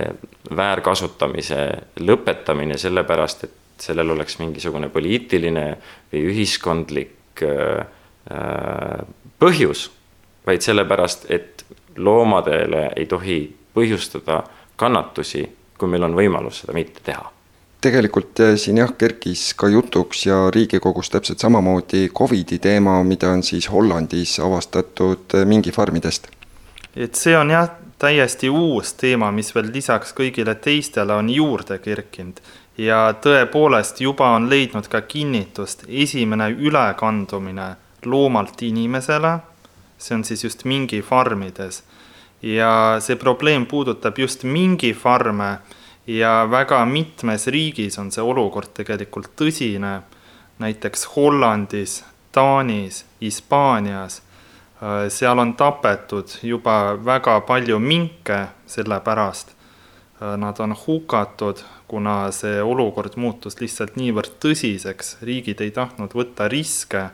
väärkasutamise 0.56 1.60
lõpetamine, 2.00 2.78
sellepärast 2.78 3.44
et 3.44 3.58
sellel 3.80 4.12
oleks 4.16 4.40
mingisugune 4.40 4.90
poliitiline 4.90 5.66
või 6.12 6.26
ühiskondlik 6.34 7.44
äh, 7.46 7.86
äh, 8.32 9.02
põhjus, 9.40 9.90
vaid 10.48 10.66
sellepärast, 10.66 11.30
et 11.32 11.66
loomadele 11.96 12.90
ei 12.96 13.06
tohi 13.10 13.42
põhjustada 13.76 14.44
kannatusi, 14.80 15.44
kui 15.78 15.92
meil 15.92 16.08
on 16.08 16.16
võimalus 16.18 16.64
seda 16.64 16.76
mitte 16.76 17.04
teha 17.06 17.30
tegelikult 17.80 18.42
siin 18.60 18.82
jah, 18.82 18.90
kerkis 19.00 19.54
ka 19.56 19.70
jutuks 19.72 20.26
ja 20.26 20.50
Riigikogus 20.52 21.08
täpselt 21.14 21.40
samamoodi 21.40 22.10
Covidi 22.12 22.58
teema, 22.60 22.98
mida 23.08 23.30
on 23.32 23.44
siis 23.44 23.70
Hollandis 23.72 24.34
avastatud 24.44 25.38
mingifarmidest. 25.48 26.28
et 26.96 27.16
see 27.16 27.38
on 27.38 27.54
jah, 27.56 27.70
täiesti 28.00 28.50
uus 28.50 28.94
teema, 28.94 29.32
mis 29.32 29.52
veel 29.56 29.72
lisaks 29.74 30.14
kõigile 30.16 30.56
teistele 30.56 31.14
on 31.14 31.30
juurde 31.30 31.80
kerkinud. 31.84 32.40
Ja 32.80 33.10
tõepoolest 33.20 34.00
juba 34.00 34.30
on 34.38 34.48
leidnud 34.50 34.88
ka 34.88 35.02
kinnitust 35.02 35.84
esimene 35.88 36.48
ülekandumine 36.50 37.74
loomalt 38.06 38.62
inimesele, 38.64 39.40
see 40.00 40.16
on 40.16 40.24
siis 40.24 40.46
just 40.46 40.64
mingifarmides 40.64 41.84
ja 42.42 42.98
see 43.04 43.20
probleem 43.20 43.66
puudutab 43.66 44.18
just 44.18 44.44
mingifarme 44.44 45.58
ja 46.08 46.48
väga 46.52 46.86
mitmes 46.86 47.48
riigis 47.48 48.00
on 48.00 48.12
see 48.12 48.24
olukord 48.24 48.72
tegelikult 48.74 49.34
tõsine, 49.36 50.00
näiteks 50.60 51.06
Hollandis, 51.16 52.04
Taanis, 52.32 53.04
Hispaanias, 53.22 54.22
seal 55.12 55.40
on 55.40 55.54
tapetud 55.60 56.32
juba 56.44 56.96
väga 57.06 57.40
palju 57.48 57.80
minke 57.80 58.46
selle 58.68 59.00
pärast. 59.04 59.52
Äh, 60.22 60.38
nad 60.38 60.60
on 60.60 60.76
hukatud, 60.88 61.64
kuna 61.88 62.32
see 62.32 62.62
olukord 62.64 63.16
muutus 63.16 63.60
lihtsalt 63.60 63.98
niivõrd 64.00 64.38
tõsiseks, 64.44 65.18
riigid 65.26 65.62
ei 65.64 65.72
tahtnud 65.72 66.16
võtta 66.16 66.48
riske. 66.52 67.10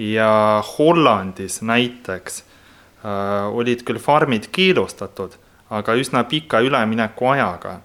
Ja 0.00 0.62
Hollandis 0.64 1.60
näiteks 1.62 2.42
äh, 2.42 3.48
olid 3.52 3.84
küll 3.84 4.00
farmid 4.00 4.48
keelustatud, 4.52 5.36
aga 5.70 5.96
üsna 5.96 6.24
pika 6.28 6.60
üleminekuajaga 6.64 7.80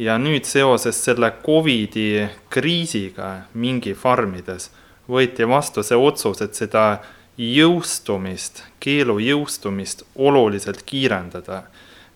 ja 0.00 0.16
nüüd 0.20 0.44
seoses 0.48 1.00
selle 1.04 1.32
Covidi 1.44 2.28
kriisiga 2.52 3.46
mingi 3.52 3.92
farmides 3.94 4.70
võeti 5.10 5.48
vastu 5.48 5.82
see 5.84 5.98
otsus, 5.98 6.40
et 6.44 6.56
seda 6.56 7.00
jõustumist, 7.40 8.64
keelu 8.80 9.16
jõustumist 9.24 10.04
oluliselt 10.16 10.82
kiirendada. 10.84 11.62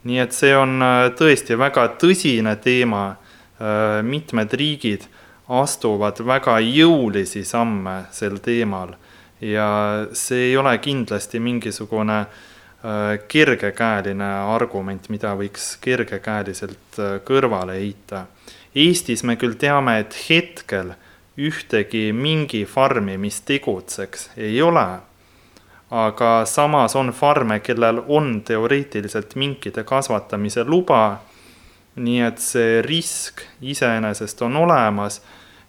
nii 0.04 0.18
et 0.20 0.32
see 0.36 0.52
on 0.52 0.82
äh, 0.84 1.10
tõesti 1.16 1.56
väga 1.56 1.86
tõsine 1.96 2.56
teema, 2.60 3.16
äh, 3.56 4.02
mitmed 4.04 4.52
riigid 4.52 5.06
astuvad 5.48 6.20
väga 6.20 6.58
jõulisi 6.60 7.44
samme 7.44 8.04
sel 8.12 8.36
teemal 8.38 8.94
ja 9.40 10.06
see 10.12 10.50
ei 10.50 10.56
ole 10.56 10.76
kindlasti 10.78 11.40
mingisugune 11.40 12.18
äh, 12.20 13.16
kergekäeline 13.28 14.28
argument, 14.52 15.08
mida 15.08 15.32
võiks 15.40 15.78
kergekäeliselt 15.80 17.00
kõrvale 17.24 17.80
heita. 17.80 18.26
Eestis 18.74 19.24
me 19.24 19.38
küll 19.40 19.56
teame, 19.56 19.98
et 20.02 20.16
hetkel 20.28 20.92
ühtegi 21.38 22.12
mingi 22.12 22.64
farmi, 22.68 23.16
mis 23.18 23.40
tegutseks, 23.40 24.30
ei 24.36 24.60
ole. 24.62 25.13
Aga 25.94 26.30
samas 26.48 26.96
on 26.96 27.12
farme, 27.14 27.60
kellel 27.60 28.02
on 28.08 28.40
teoreetiliselt 28.42 29.36
minkide 29.38 29.84
kasvatamise 29.84 30.64
luba. 30.64 31.20
nii 31.94 32.20
et 32.26 32.40
see 32.42 32.80
risk 32.82 33.44
iseenesest 33.62 34.40
on 34.42 34.56
olemas 34.56 35.20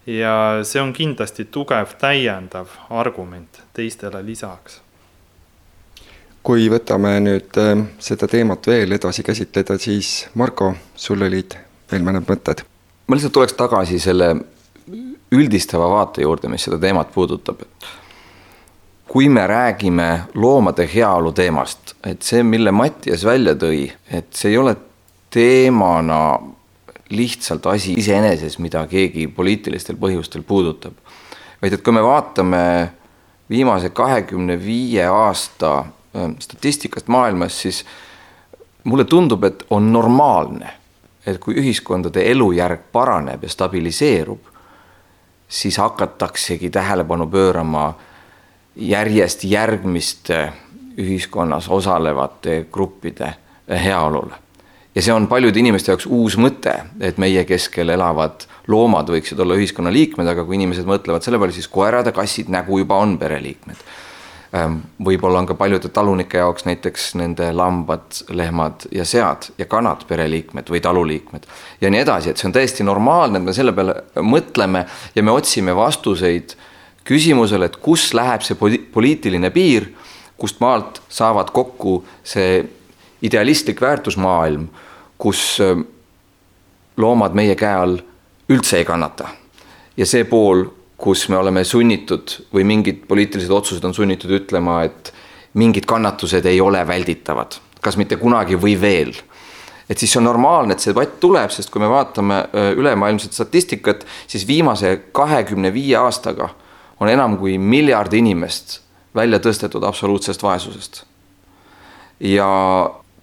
ja 0.10 0.64
see 0.66 0.82
on 0.82 0.94
kindlasti 0.94 1.46
tugev 1.46 1.94
täiendav 2.02 2.72
argument 2.90 3.62
teistele 3.74 4.24
lisaks 4.26 4.82
kui 6.46 6.66
võtame 6.70 7.12
nüüd 7.26 7.58
äh, 7.62 7.84
seda 8.00 8.28
teemat 8.30 8.68
veel 8.70 8.98
edasi 8.98 9.24
käsitleda, 9.26 9.78
siis 9.82 10.28
Marko, 10.34 10.74
sul 10.96 11.22
olid 11.26 11.58
veel 11.92 12.06
mõned 12.06 12.26
mõtted? 12.30 12.66
ma 13.08 13.18
lihtsalt 13.18 13.34
tuleks 13.34 13.54
tagasi 13.58 14.00
selle 14.02 14.32
üldistava 15.34 15.88
vaate 15.90 16.26
juurde, 16.26 16.50
mis 16.50 16.66
seda 16.66 16.78
teemat 16.82 17.14
puudutab, 17.14 17.62
et 17.62 17.88
kui 19.16 19.30
me 19.30 19.48
räägime 19.48 20.22
loomade 20.34 20.90
heaolu 20.94 21.32
teemast, 21.32 21.94
et 22.04 22.22
see, 22.22 22.42
mille 22.44 22.72
Mattias 22.76 23.22
välja 23.24 23.54
tõi, 23.56 23.86
et 24.12 24.34
see 24.36 24.50
ei 24.52 24.58
ole 24.60 24.74
teemana 25.32 26.18
lihtsalt 27.16 27.70
asi 27.72 27.94
iseeneses, 27.96 28.58
mida 28.60 28.82
keegi 28.92 29.30
poliitilistel 29.32 29.96
põhjustel 30.02 30.44
puudutab. 30.44 30.98
vaid 31.62 31.74
et 31.78 31.82
kui 31.82 31.96
me 31.96 32.04
vaatame 32.04 32.60
viimase 33.50 33.90
kahekümne 33.90 34.58
viie 34.66 35.06
aasta 35.08 35.78
äh, 35.80 36.34
statistikast 36.40 37.08
maailmas, 37.08 37.62
siis 37.62 37.86
mulle 38.84 39.06
tundub, 39.06 39.44
et 39.44 39.64
on 39.70 39.94
normaalne, 39.94 40.74
et 41.26 41.40
kui 41.40 41.56
ühiskondade 41.56 42.26
elujärg 42.34 42.84
paraneb 42.92 43.48
ja 43.48 43.50
stabiliseerub, 43.50 44.52
siis 45.48 45.78
hakataksegi 45.78 46.70
tähelepanu 46.70 47.30
pöörama 47.32 47.94
järjest 48.76 49.44
järgmiste 49.44 50.52
ühiskonnas 50.98 51.70
osalevate 51.70 52.66
gruppide 52.72 53.34
heaolule 53.70 54.36
ja 54.96 55.02
see 55.02 55.14
on 55.14 55.28
paljude 55.28 55.60
inimeste 55.60 55.92
jaoks 55.92 56.08
uus 56.08 56.38
mõte, 56.40 56.74
et 57.04 57.20
meie 57.22 57.44
keskel 57.48 57.92
elavad 57.92 58.48
loomad 58.72 59.10
võiksid 59.12 59.40
olla 59.44 59.58
ühiskonnaliikmed, 59.60 60.28
aga 60.32 60.46
kui 60.48 60.58
inimesed 60.60 60.88
mõtlevad 60.88 61.26
selle 61.26 61.40
peale, 61.42 61.56
siis 61.56 61.68
koerad 61.72 62.08
ja 62.08 62.16
kassid 62.16 62.50
nägu 62.54 62.80
juba 62.82 62.98
on 63.04 63.18
pereliikmed. 63.20 63.82
Ehm, 64.56 64.78
võib-olla 65.04 65.42
on 65.42 65.50
ka 65.50 65.58
paljude 65.60 65.90
talunike 65.92 66.40
jaoks 66.40 66.68
näiteks 66.68 67.10
nende 67.20 67.50
lambad, 67.54 68.22
lehmad 68.30 68.88
ja 68.96 69.06
sead 69.06 69.50
ja 69.60 69.68
kanad 69.68 70.06
pereliikmed 70.08 70.72
või 70.72 70.80
taluliikmed 70.86 71.50
ja 71.82 71.92
nii 71.92 72.04
edasi, 72.06 72.32
et 72.32 72.40
see 72.40 72.48
on 72.48 72.56
täiesti 72.56 72.88
normaalne, 72.88 73.42
et 73.42 73.50
me 73.50 73.56
selle 73.58 73.74
peale 73.76 73.98
mõtleme 74.24 74.86
ja 75.16 75.24
me 75.24 75.36
otsime 75.36 75.76
vastuseid 75.76 76.56
küsimusele, 77.06 77.70
et 77.70 77.78
kus 77.78 78.14
läheb 78.18 78.42
see 78.42 78.58
poliitiline 78.94 79.52
piir, 79.54 79.92
kust 80.38 80.60
maalt 80.60 81.02
saavad 81.10 81.52
kokku 81.56 82.00
see 82.26 82.64
idealistlik 83.24 83.80
väärtusmaailm 83.82 84.68
kus 85.18 85.60
ähm, 85.62 85.82
loomad 86.98 87.36
meie 87.36 87.56
käe 87.60 87.76
all 87.76 88.00
üldse 88.52 88.80
ei 88.80 88.86
kannata. 88.86 89.28
ja 89.98 90.06
see 90.06 90.26
pool, 90.28 90.66
kus 90.98 91.28
me 91.32 91.38
oleme 91.38 91.64
sunnitud 91.64 92.34
või 92.54 92.66
mingid 92.68 93.06
poliitilised 93.08 93.52
otsused 93.52 93.84
on 93.88 93.94
sunnitud 93.94 94.32
ütlema, 94.32 94.84
et 94.84 95.14
mingid 95.56 95.86
kannatused 95.88 96.46
ei 96.46 96.60
ole 96.62 96.82
välditavad, 96.88 97.56
kas 97.82 97.98
mitte 97.98 98.18
kunagi 98.20 98.60
või 98.60 98.76
veel. 98.82 99.16
et 99.90 99.98
siis 99.98 100.12
see 100.12 100.20
on 100.20 100.28
normaalne, 100.28 100.74
et 100.74 100.84
see 100.84 100.92
debatt 100.92 101.20
tuleb, 101.20 101.52
sest 101.52 101.72
kui 101.72 101.82
me 101.82 101.90
vaatame 101.90 102.42
äh, 102.44 102.72
ülemaailmset 102.76 103.34
statistikat, 103.34 104.06
siis 104.28 104.48
viimase 104.48 104.98
kahekümne 105.12 105.74
viie 105.74 105.98
aastaga 105.98 106.50
on 107.00 107.10
enam 107.10 107.38
kui 107.38 107.58
miljard 107.58 108.14
inimest 108.14 108.80
välja 109.16 109.40
tõstetud 109.40 109.84
absoluutsest 109.88 110.44
vaesusest. 110.44 111.04
ja 112.20 112.48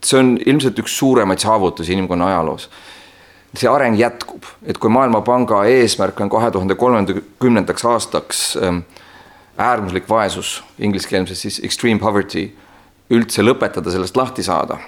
see 0.05 0.19
on 0.19 0.33
ilmselt 0.47 0.79
üks 0.83 0.97
suuremaid 0.99 1.39
saavutusi 1.39 1.93
inimkonna 1.93 2.27
ajaloos. 2.27 2.71
see 3.57 3.69
areng 3.69 3.99
jätkub, 3.99 4.45
et 4.65 4.79
kui 4.79 4.91
Maailmapanga 4.91 5.65
eesmärk 5.69 6.21
on 6.21 6.31
kahe 6.31 6.51
tuhande 6.51 6.75
kolmekümnendaks 6.75 7.85
aastaks 7.85 8.57
ähm, 8.57 8.79
äärmuslik 9.59 10.09
vaesus, 10.09 10.63
ingliskeelses 10.79 11.41
siis 11.41 11.61
extreme 11.65 12.01
poverty, 12.01 12.47
üldse 13.11 13.45
lõpetada, 13.45 13.93
sellest 13.93 14.17
lahti 14.17 14.43
saada, 14.43 14.79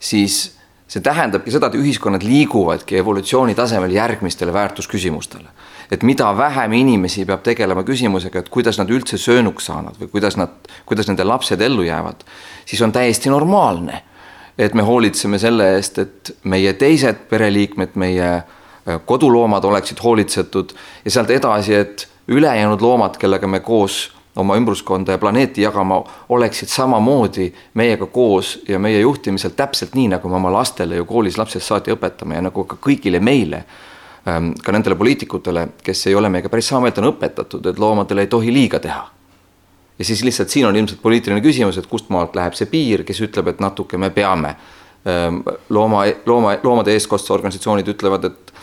siis 0.00 0.58
see 0.88 1.04
tähendabki 1.04 1.52
seda, 1.54 1.68
et 1.68 1.78
ühiskonnad 1.78 2.24
liiguvadki 2.26 2.98
evolutsiooni 2.98 3.54
tasemel 3.54 3.94
järgmistele 3.94 4.52
väärtusküsimustele. 4.52 5.48
Et 5.90 6.02
mida 6.02 6.28
vähem 6.36 6.72
inimesi 6.72 7.24
peab 7.24 7.42
tegelema 7.46 7.82
küsimusega, 7.86 8.42
et 8.42 8.48
kuidas 8.52 8.78
nad 8.78 8.90
üldse 8.90 9.18
söönuks 9.18 9.70
saanud 9.70 9.96
või 10.00 10.12
kuidas 10.12 10.36
nad, 10.36 10.54
kuidas 10.86 11.08
nende 11.08 11.24
lapsed 11.24 11.60
ellu 11.60 11.86
jäävad, 11.86 12.26
siis 12.66 12.82
on 12.82 12.92
täiesti 12.92 13.32
normaalne 13.32 14.02
et 14.58 14.74
me 14.74 14.82
hoolitseme 14.82 15.38
selle 15.38 15.72
eest, 15.76 15.98
et 16.02 16.34
meie 16.50 16.72
teised 16.78 17.26
pereliikmed, 17.30 17.94
meie 17.94 18.28
äh, 18.34 19.00
koduloomad 19.06 19.64
oleksid 19.64 20.02
hoolitsetud 20.02 20.74
ja 21.04 21.10
sealt 21.10 21.30
edasi, 21.30 21.74
et 21.74 22.08
ülejäänud 22.28 22.82
loomad, 22.82 23.16
kellega 23.20 23.46
me 23.46 23.60
koos 23.60 24.08
oma 24.38 24.56
ümbruskonda 24.58 25.14
ja 25.14 25.18
planeeti 25.18 25.62
jagama, 25.62 26.02
oleksid 26.28 26.70
samamoodi 26.70 27.48
meiega 27.74 28.06
koos 28.06 28.58
ja 28.68 28.78
meie 28.78 29.00
juhtimisel 29.00 29.54
täpselt 29.56 29.94
nii, 29.98 30.08
nagu 30.14 30.28
me 30.28 30.38
oma 30.38 30.52
lastele 30.52 30.98
ju 30.98 31.06
koolis 31.06 31.38
lapsest 31.38 31.66
saati 31.66 31.94
õpetame 31.94 32.38
ja 32.38 32.44
nagu 32.50 32.64
ka 32.64 32.78
kõigile 32.82 33.22
meile, 33.22 33.64
ka 34.64 34.72
nendele 34.74 34.96
poliitikutele, 34.98 35.68
kes 35.84 36.06
ei 36.10 36.16
ole 36.18 36.28
meiega 36.32 36.50
päris 36.52 36.68
sama 36.68 36.86
meelt, 36.86 36.98
on 37.00 37.12
õpetatud, 37.12 37.70
et 37.70 37.78
loomadele 37.78 38.26
ei 38.26 38.30
tohi 38.32 38.52
liiga 38.52 38.80
teha 38.82 39.04
ja 39.98 40.04
siis 40.04 40.22
lihtsalt 40.24 40.48
siin 40.48 40.66
on 40.66 40.76
ilmselt 40.76 41.02
poliitiline 41.02 41.40
küsimus, 41.42 41.78
et 41.78 41.86
kust 41.90 42.10
maalt 42.14 42.36
läheb 42.38 42.54
see 42.54 42.68
piir, 42.70 43.02
kes 43.06 43.20
ütleb, 43.26 43.50
et 43.50 43.62
natuke 43.62 43.98
me 43.98 44.10
peame. 44.14 44.54
Ehm, 45.08 45.40
looma, 45.74 46.04
looma, 46.26 46.54
loomade 46.62 46.94
eestkostusorganisatsioonid 46.94 47.94
ütlevad, 47.94 48.30
et 48.30 48.54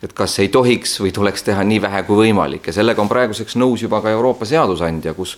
et 0.00 0.14
kas 0.16 0.38
ei 0.40 0.48
tohiks 0.48 0.94
või 1.02 1.10
tuleks 1.12 1.42
teha 1.44 1.60
nii 1.60 1.82
vähe 1.84 1.98
kui 2.06 2.16
võimalik 2.22 2.70
ja 2.70 2.72
sellega 2.72 3.02
on 3.02 3.08
praeguseks 3.10 3.58
nõus 3.60 3.82
juba 3.84 3.98
ka 4.00 4.08
Euroopa 4.08 4.46
seadusandja, 4.48 5.12
kus 5.12 5.34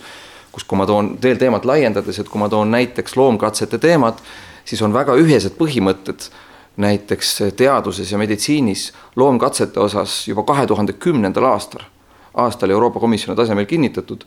kus, 0.53 0.63
kui 0.63 0.77
ma 0.77 0.85
toon 0.87 1.15
veel 1.23 1.39
teemat 1.41 1.65
laiendades, 1.65 2.19
et 2.21 2.29
kui 2.29 2.39
ma 2.39 2.49
toon 2.49 2.71
näiteks 2.71 3.17
loomkatsete 3.17 3.79
teemat, 3.81 4.21
siis 4.63 4.81
on 4.85 4.93
väga 4.93 5.17
ühesed 5.19 5.57
põhimõtted 5.57 6.29
näiteks 6.77 7.37
teaduses 7.57 8.11
ja 8.11 8.17
meditsiinis 8.17 8.91
loomkatsete 9.15 9.79
osas 9.79 10.27
juba 10.27 10.43
kahe 10.43 10.65
tuhande 10.67 10.93
kümnendal 10.93 11.45
aastal, 11.51 11.85
aastal 12.33 12.69
Euroopa 12.69 12.99
Komisjoni 12.99 13.37
tasemel 13.37 13.65
kinnitatud 13.65 14.25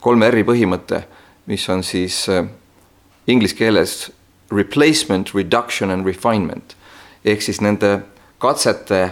kolme 0.00 0.30
R-i 0.30 0.44
põhimõte, 0.46 1.02
mis 1.46 1.68
on 1.68 1.82
siis 1.82 2.28
äh, 2.30 2.46
inglise 3.26 3.56
keeles 3.58 4.12
replacement, 4.54 5.34
reduction 5.34 5.90
and 5.90 6.06
refinement 6.06 6.78
ehk 7.24 7.42
siis 7.42 7.60
nende 7.64 7.98
katsete 8.38 9.08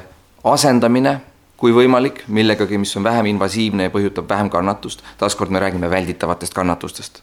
asendamine, 0.46 1.18
kui 1.56 1.72
võimalik, 1.74 2.22
millegagi, 2.28 2.78
mis 2.78 2.92
on 2.98 3.04
vähem 3.06 3.30
invasiivne 3.32 3.88
ja 3.88 3.92
põhjutab 3.92 4.28
vähem 4.28 4.50
kannatust, 4.52 5.02
taaskord 5.18 5.50
me 5.50 5.60
räägime 5.62 5.90
välditavatest 5.90 6.54
kannatustest. 6.54 7.22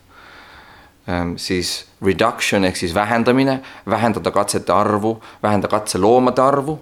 Siis 1.36 1.86
reduction 2.06 2.64
ehk 2.66 2.78
siis 2.80 2.94
vähendamine, 2.96 3.58
vähendada 3.90 4.32
katsete 4.32 4.72
arvu, 4.74 5.18
vähendada 5.44 5.72
katseloomade 5.72 6.42
arvu 6.42 6.78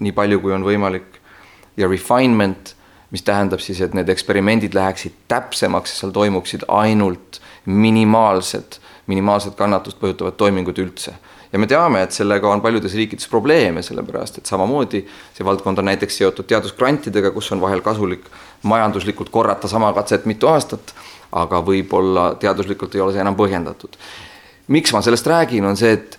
nii 0.00 0.12
palju, 0.16 0.40
kui 0.40 0.54
on 0.56 0.64
võimalik 0.64 1.20
ja 1.76 1.88
refinement 1.88 2.74
mis 3.12 3.22
tähendab 3.22 3.60
siis, 3.60 3.80
et 3.84 3.94
need 3.94 4.08
eksperimendid 4.08 4.74
läheksid 4.76 5.16
täpsemaks 5.28 5.92
ja 5.92 6.00
seal 6.00 6.14
toimuksid 6.16 6.64
ainult 6.72 7.40
minimaalsed, 7.68 8.78
minimaalset 9.06 9.54
kannatust 9.58 10.00
põhjutavad 10.00 10.38
toimingud 10.40 10.80
üldse. 10.80 11.14
Ja 11.52 11.58
me 11.58 11.66
teame, 11.66 12.02
et 12.02 12.12
sellega 12.16 12.48
on 12.48 12.62
paljudes 12.64 12.94
riikides 12.96 13.28
probleeme, 13.28 13.82
sellepärast 13.82 14.38
et 14.40 14.48
samamoodi 14.48 15.02
see 15.36 15.44
valdkond 15.44 15.78
on 15.78 15.90
näiteks 15.90 16.16
seotud 16.22 16.48
teadusgrantidega, 16.48 17.30
kus 17.34 17.52
on 17.52 17.60
vahel 17.60 17.82
kasulik 17.84 18.24
majanduslikult 18.62 19.28
korrata 19.30 19.68
sama 19.68 19.92
katset 19.92 20.24
mitu 20.26 20.48
aastat, 20.48 20.94
aga 21.32 21.60
võib-olla 21.64 22.32
teaduslikult 22.40 22.94
ei 22.94 23.04
ole 23.04 23.12
see 23.12 23.20
enam 23.24 23.36
põhjendatud. 23.36 23.96
miks 24.68 24.92
ma 24.92 25.02
sellest 25.02 25.26
räägin, 25.26 25.64
on 25.64 25.76
see, 25.76 25.92
et 25.92 26.18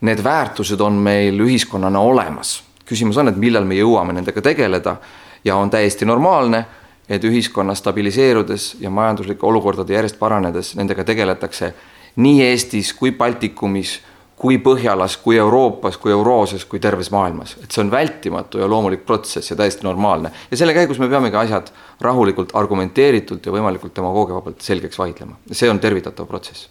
need 0.00 0.22
väärtused 0.24 0.80
on 0.80 0.92
meil 0.92 1.40
ühiskonnana 1.40 2.00
olemas. 2.00 2.62
küsimus 2.86 3.16
on, 3.16 3.28
et 3.28 3.36
millal 3.36 3.64
me 3.64 3.74
jõuame 3.74 4.12
nendega 4.12 4.40
tegeleda 4.40 4.96
ja 5.44 5.56
on 5.56 5.70
täiesti 5.70 6.04
normaalne, 6.04 6.64
et 7.08 7.24
ühiskonna 7.24 7.74
stabiliseerudes 7.74 8.76
ja 8.80 8.90
majanduslike 8.90 9.46
olukordade 9.46 9.94
järjest 9.94 10.18
paranedes 10.18 10.74
nendega 10.74 11.04
tegeletakse 11.04 11.74
nii 12.16 12.42
Eestis 12.42 12.92
kui 12.94 13.12
Baltikumis, 13.12 14.00
kui 14.36 14.58
Põhjalas, 14.60 15.16
kui 15.22 15.38
Euroopas, 15.40 15.96
kui 15.96 16.12
Euroosias, 16.12 16.66
kui 16.68 16.80
terves 16.82 17.10
maailmas, 17.10 17.54
et 17.62 17.72
see 17.72 17.80
on 17.84 17.90
vältimatu 17.90 18.60
ja 18.60 18.68
loomulik 18.68 19.06
protsess 19.08 19.50
ja 19.50 19.56
täiesti 19.56 19.86
normaalne. 19.86 20.30
ja 20.50 20.56
selle 20.56 20.74
käigus 20.76 20.98
me 20.98 21.08
peamegi 21.08 21.36
asjad 21.40 21.72
rahulikult, 22.00 22.52
argumenteeritult 22.54 23.46
ja 23.46 23.52
võimalikult 23.52 23.96
demagoogiavabalt 23.96 24.60
selgeks 24.60 24.98
vaidlema, 24.98 25.38
see 25.52 25.70
on 25.70 25.80
tervitatav 25.80 26.28
protsess. 26.28 26.68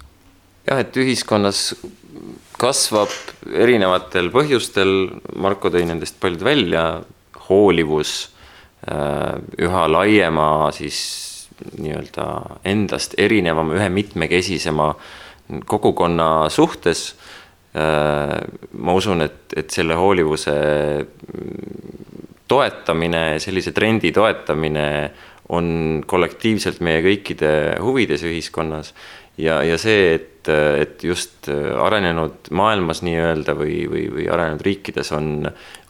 jah, 0.69 0.79
et 0.79 0.97
ühiskonnas 0.97 1.73
kasvab 2.57 3.11
erinevatel 3.51 4.29
põhjustel, 4.31 4.95
Marko 5.35 5.73
tõi 5.73 5.83
nendest 5.89 6.21
paljud 6.21 6.45
välja, 6.45 6.85
hoolivus 7.49 8.15
Äh, 8.85 9.39
üha 9.65 9.85
laiema 9.89 10.69
siis 10.75 10.97
nii-öelda 11.79 12.25
endast 12.69 13.15
erinevama, 13.17 13.73
ühe 13.79 13.87
mitmekesisema 13.89 14.91
kogukonna 15.65 16.49
suhtes. 16.53 17.15
Äh, 17.75 18.37
ma 18.79 18.95
usun, 18.95 19.25
et, 19.25 19.51
et 19.57 19.73
selle 19.73 19.97
hoolivuse 19.99 20.55
toetamine, 22.47 23.23
sellise 23.43 23.73
trendi 23.75 24.13
toetamine 24.15 24.87
on 25.55 25.67
kollektiivselt 26.07 26.79
meie 26.85 27.03
kõikide 27.05 27.51
huvides 27.83 28.23
ühiskonnas 28.25 28.93
ja, 29.37 29.59
ja 29.65 29.77
see, 29.81 30.13
et 30.15 30.31
et, 30.45 31.03
just 31.03 31.49
arenenud 31.49 32.49
maailmas 32.55 33.01
nii-öelda 33.05 33.55
või, 33.57 33.79
või, 33.89 34.05
või 34.13 34.27
arenenud 34.31 34.61
riikides 34.65 35.11
on, 35.15 35.47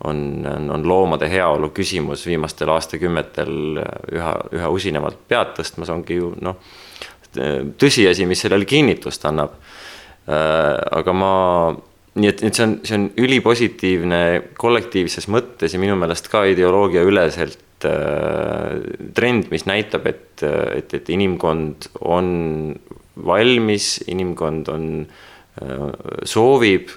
on, 0.08 0.20
on, 0.48 0.70
on 0.72 0.88
loomade 0.88 1.30
heaolu 1.32 1.72
küsimus 1.76 2.26
viimastel 2.28 2.72
aastakümnetel 2.72 3.82
üha, 4.16 4.34
üha 4.56 4.72
usinamalt 4.72 5.26
pead 5.28 5.56
tõstmas, 5.58 5.92
ongi 5.94 6.20
ju 6.22 6.32
noh, 6.46 6.60
tõsiasi, 7.36 8.28
mis 8.30 8.46
sellele 8.46 8.68
kinnitust 8.70 9.26
annab. 9.28 9.58
Aga 10.26 11.14
ma 11.14 11.34
nii 12.16 12.32
et, 12.32 12.44
et 12.48 12.56
see 12.56 12.66
on, 12.66 12.76
see 12.88 12.98
on 12.98 13.06
ülipositiivne 13.20 14.20
kollektiivses 14.60 15.28
mõttes 15.32 15.76
ja 15.76 15.82
minu 15.82 15.98
meelest 16.00 16.30
ka 16.32 16.46
ideoloogia 16.48 17.04
üleselt 17.08 17.88
äh, 17.88 18.78
trend, 19.18 19.50
mis 19.52 19.68
näitab, 19.68 20.08
et, 20.12 20.44
et, 20.44 20.96
et 20.96 21.12
inimkond 21.12 21.90
on 22.08 22.30
valmis, 23.26 23.98
inimkond 24.12 24.72
on 24.72 24.88
äh,, 25.04 25.90
soovib 26.28 26.94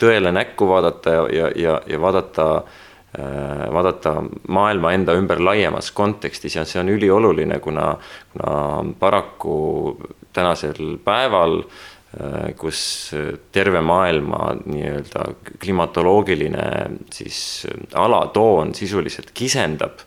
tõele 0.00 0.32
näkku 0.34 0.66
vaadata 0.68 1.18
ja, 1.32 1.52
ja, 1.56 1.76
ja 1.88 2.00
vaadata 2.00 2.48
äh,, 2.62 3.68
vaadata 3.76 4.16
maailma 4.48 4.96
enda 4.96 5.16
ümber 5.20 5.40
laiemas 5.44 5.92
kontekstis 5.92 6.56
ja 6.56 6.64
see 6.68 6.80
on 6.80 6.92
ülioluline, 6.96 7.60
kuna, 7.60 7.92
kuna 8.32 8.58
paraku 9.00 9.56
tänasel 10.32 10.96
päeval 11.04 11.60
äh, 11.60 11.80
Äh, 11.91 11.91
kus 12.56 13.10
äh, 13.16 13.38
terve 13.52 13.80
maailma 13.80 14.52
nii-öelda 14.64 15.24
klimatoloogiline 15.60 16.64
siis 17.12 17.66
äh, 17.68 17.86
alatoon 17.94 18.74
sisuliselt 18.74 19.30
kisendab. 19.34 20.04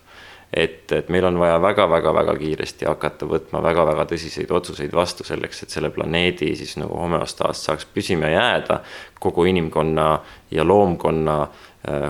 et, 0.53 0.91
et 0.91 1.10
meil 1.10 1.26
on 1.26 1.39
vaja 1.39 1.58
väga-väga-väga 1.62 2.36
kiiresti 2.39 2.86
hakata 2.86 3.26
võtma 3.28 3.60
väga-väga 3.66 4.06
tõsiseid 4.12 4.51
otsuseid 4.53 4.93
vastu 4.93 5.26
selleks, 5.28 5.64
et 5.64 5.74
selle 5.74 5.89
planeedi 5.89 6.53
siis 6.56 6.78
nagu 6.78 6.95
homeostaas 6.95 7.64
saaks 7.66 7.88
püsima 7.91 8.30
jääda 8.30 8.80
kogu 9.20 9.43
inimkonna 9.49 10.06
ja 10.51 10.64
loomkonna 10.64 11.39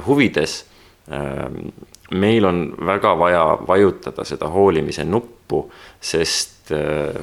huvides 0.05 0.59
meil 2.11 2.45
on 2.45 2.61
väga 2.85 3.15
vaja 3.17 3.45
vajutada 3.67 4.27
seda 4.27 4.51
hoolimise 4.51 5.07
nuppu, 5.07 5.63
sest, 6.01 6.69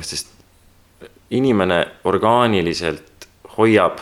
sest 0.01 0.32
inimene 1.37 1.79
orgaaniliselt 2.09 3.29
hoiab 3.57 4.01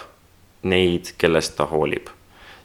neid, 0.71 1.15
kellest 1.19 1.57
ta 1.57 1.67
hoolib. 1.71 2.09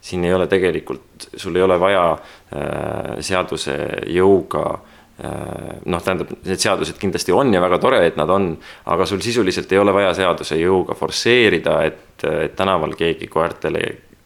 siin 0.06 0.22
ei 0.24 0.34
ole 0.34 0.46
tegelikult, 0.48 1.32
sul 1.36 1.56
ei 1.56 1.64
ole 1.66 1.80
vaja 1.82 2.02
äh, 2.14 3.16
seaduse 3.26 3.74
jõuga 4.14 4.66
äh, 4.76 5.80
noh, 5.86 6.04
tähendab, 6.04 6.36
need 6.46 6.62
seadused 6.62 7.00
kindlasti 7.02 7.34
on 7.34 7.54
ja 7.54 7.62
väga 7.64 7.80
tore, 7.82 8.04
et 8.06 8.20
nad 8.20 8.30
on, 8.30 8.52
aga 8.94 9.08
sul 9.10 9.24
sisuliselt 9.26 9.72
ei 9.74 9.82
ole 9.82 9.96
vaja 9.96 10.14
seaduse 10.14 10.60
jõuga 10.60 10.94
forsseerida, 11.00 11.80
et, 11.90 12.28
et 12.46 12.54
tänaval 12.56 12.94
keegi 13.00 13.32
koertele 13.34 13.82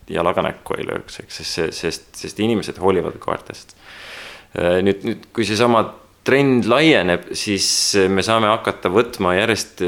jalaga 0.10 0.44
näkku 0.50 0.76
ei 0.76 0.88
lööks, 0.90 1.22
eks, 1.24 1.40
sest, 1.46 1.80
sest, 1.80 2.12
sest 2.26 2.44
inimesed 2.44 2.82
hoolivad 2.84 3.16
koertest. 3.24 3.78
Äh, 4.60 4.82
nüüd, 4.84 5.06
nüüd 5.08 5.30
kui 5.32 5.48
seesama 5.48 5.86
trend 6.28 6.68
laieneb, 6.68 7.32
siis 7.38 7.70
me 8.12 8.26
saame 8.26 8.52
hakata 8.52 8.92
võtma 8.92 9.38
järjest 9.40 9.86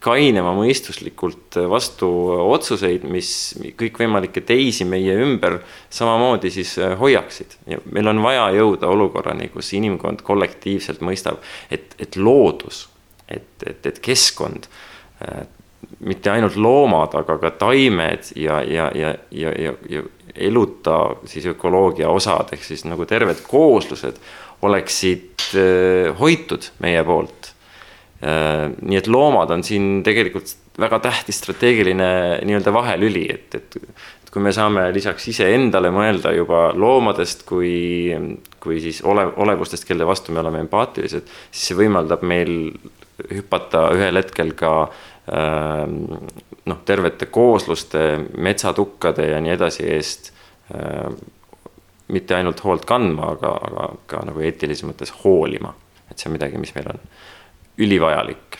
kainema 0.00 0.52
mõistuslikult 0.54 1.58
vastu 1.70 2.08
otsuseid, 2.52 3.02
mis 3.10 3.30
kõikvõimalikke 3.78 4.44
teisi 4.46 4.86
meie 4.86 5.16
ümber 5.24 5.58
samamoodi 5.90 6.52
siis 6.54 6.76
äh, 6.78 6.94
hoiaksid. 6.98 7.58
ja 7.66 7.80
meil 7.90 8.08
on 8.08 8.22
vaja 8.22 8.48
jõuda 8.54 8.90
olukorrani, 8.94 9.50
kus 9.54 9.72
inimkond 9.74 10.22
kollektiivselt 10.26 11.02
mõistab, 11.02 11.42
et, 11.70 11.96
et 11.98 12.16
loodus, 12.16 12.86
et, 13.28 13.50
et, 13.66 13.86
et 13.86 13.98
keskkond, 13.98 14.70
äh, 15.26 15.42
mitte 16.06 16.30
ainult 16.30 16.56
loomad, 16.56 17.14
aga 17.18 17.38
ka 17.42 17.50
taimed 17.66 18.30
ja, 18.36 18.62
ja, 18.62 18.90
ja, 18.94 19.14
ja, 19.34 19.52
ja, 19.58 19.74
ja 19.90 20.06
eluta 20.38 20.98
siis 21.26 21.46
ökoloogia 21.50 22.10
osad 22.10 22.52
ehk 22.54 22.62
siis 22.62 22.84
nagu 22.86 23.06
terved 23.08 23.40
kooslused 23.50 24.18
oleksid 24.62 25.48
äh, 25.58 26.14
hoitud 26.18 26.70
meie 26.78 27.02
poolt 27.06 27.57
nii 28.18 28.96
et 28.98 29.06
loomad 29.06 29.52
on 29.54 29.62
siin 29.62 30.00
tegelikult 30.02 30.56
väga 30.78 30.98
tähtis 30.98 31.38
strateegiline 31.38 32.08
nii-öelda 32.46 32.72
vahelüli, 32.74 33.24
et, 33.30 33.54
et, 33.54 33.76
et 34.22 34.30
kui 34.34 34.42
me 34.42 34.52
saame 34.54 34.88
lisaks 34.94 35.28
iseendale 35.30 35.90
mõelda 35.94 36.32
juba 36.34 36.68
loomadest 36.74 37.44
kui, 37.46 38.10
kui 38.62 38.80
siis 38.82 39.00
ole, 39.06 39.26
olevustest, 39.42 39.86
kelle 39.86 40.06
vastu 40.06 40.34
me 40.34 40.42
oleme 40.42 40.62
empaatilised, 40.66 41.30
siis 41.50 41.70
see 41.70 41.78
võimaldab 41.78 42.26
meil 42.26 42.52
hüpata 43.30 43.88
ühel 43.96 44.20
hetkel 44.20 44.54
ka 44.58 44.72
äh, 44.84 45.84
noh, 46.68 46.84
tervete 46.86 47.30
koosluste, 47.34 48.04
metsatukkade 48.38 49.30
ja 49.32 49.42
nii 49.42 49.56
edasi 49.56 49.88
eest 49.94 50.32
äh, 50.74 51.10
mitte 52.14 52.38
ainult 52.38 52.62
hoolt 52.64 52.86
kandma, 52.88 53.34
aga, 53.34 53.52
aga 53.68 53.88
ka 54.08 54.22
nagu 54.28 54.42
eetilises 54.46 54.86
mõttes 54.86 55.12
hoolima. 55.24 55.74
et 56.10 56.16
see 56.18 56.30
on 56.30 56.38
midagi, 56.38 56.60
mis 56.60 56.74
meil 56.74 56.86
on 56.94 57.02
ülivajalik. 57.78 58.58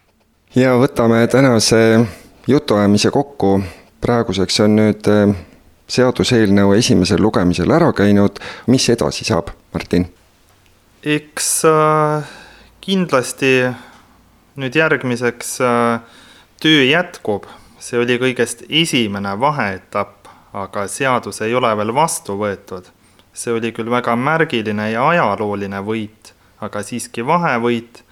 ja 0.54 0.76
võtame 0.78 1.26
tänase 1.26 2.06
jutuajamise 2.46 3.10
kokku. 3.10 3.62
praeguseks 4.00 4.60
on 4.60 4.76
nüüd 4.76 5.08
eh, 5.10 5.34
seaduseelnõu 5.88 6.72
esimesel 6.76 7.22
lugemisel 7.22 7.70
ära 7.70 7.92
käinud, 7.92 8.38
mis 8.66 8.88
edasi 8.88 9.24
saab, 9.24 9.50
Martin? 9.74 10.06
eks 11.02 11.64
äh, 11.64 12.24
kindlasti 12.80 13.52
nüüd 14.58 14.74
järgmiseks 14.74 15.60
äh, 15.60 16.00
töö 16.62 16.82
jätkub, 16.84 17.46
see 17.78 18.00
oli 18.02 18.18
kõigest 18.18 18.64
esimene 18.68 19.36
vaheetapp, 19.40 20.26
aga 20.52 20.86
seadus 20.90 21.42
ei 21.46 21.54
ole 21.54 21.70
veel 21.76 21.94
vastu 21.94 22.38
võetud. 22.38 22.90
see 23.38 23.52
oli 23.54 23.70
küll 23.72 23.90
väga 23.90 24.16
märgiline 24.16 24.90
ja 24.90 25.04
ajalooline 25.08 25.78
võit, 25.86 26.32
aga 26.60 26.82
siiski 26.82 27.22
vahevõit 27.22 28.02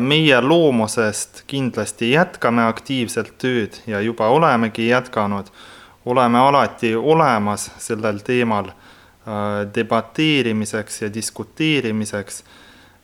meie 0.00 0.40
loomusest 0.40 1.42
kindlasti 1.50 2.12
jätkame 2.12 2.62
aktiivselt 2.68 3.34
tööd 3.38 3.80
ja 3.86 4.00
juba 4.00 4.28
olemegi 4.28 4.88
jätkanud. 4.88 5.46
oleme 6.04 6.38
alati 6.38 6.94
olemas 6.94 7.70
sellel 7.78 8.18
teemal 8.18 8.66
äh, 8.68 8.74
debateerimiseks 9.74 11.02
ja 11.02 11.14
diskuteerimiseks, 11.14 12.44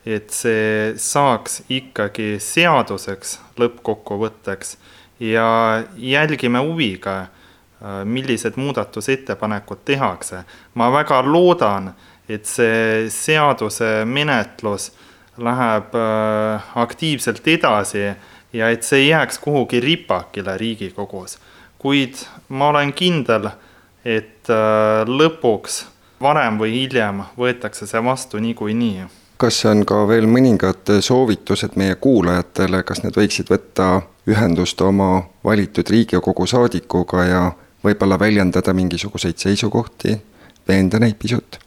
et 0.06 0.30
see 0.30 0.94
saaks 0.96 1.62
ikkagi 1.68 2.38
seaduseks 2.40 3.38
lõppkokkuvõtteks 3.58 4.76
ja 5.20 5.84
jälgime 5.96 6.58
huviga, 6.58 7.20
äh, 7.20 8.04
millised 8.04 8.56
muudatusettepanekud 8.56 9.78
tehakse. 9.84 10.44
ma 10.74 10.92
väga 10.92 11.22
loodan, 11.22 11.94
et 12.28 12.46
see 12.46 13.10
seaduse 13.10 14.04
menetlus 14.04 14.92
läheb 15.38 15.94
äh, 15.94 16.62
aktiivselt 16.74 17.46
edasi 17.48 18.10
ja 18.52 18.70
et 18.70 18.82
see 18.82 19.04
ei 19.04 19.08
jääks 19.08 19.38
kuhugi 19.38 19.80
ripakile 19.80 20.56
Riigikogus. 20.58 21.38
kuid 21.78 22.14
ma 22.48 22.68
olen 22.68 22.92
kindel, 22.92 23.50
et 24.04 24.50
äh, 24.50 25.06
lõpuks 25.06 25.84
varem 26.20 26.58
või 26.58 26.72
hiljem 26.72 27.22
võetakse 27.38 27.86
see 27.86 28.04
vastu 28.04 28.38
niikuinii. 28.38 29.06
kas 29.36 29.64
on 29.64 29.84
ka 29.86 30.08
veel 30.08 30.26
mõningad 30.26 30.98
soovitused 31.00 31.76
meie 31.76 31.94
kuulajatele, 31.94 32.82
kas 32.82 33.02
nad 33.02 33.16
võiksid 33.16 33.50
võtta 33.50 34.02
ühendust 34.26 34.80
oma 34.80 35.22
valitud 35.44 35.90
Riigikogu 35.90 36.46
saadikuga 36.46 37.24
ja 37.24 37.52
võib-olla 37.84 38.18
väljendada 38.18 38.74
mingisuguseid 38.74 39.38
seisukohti, 39.38 40.18
veenda 40.68 40.98
neid 40.98 41.14
pisut? 41.18 41.58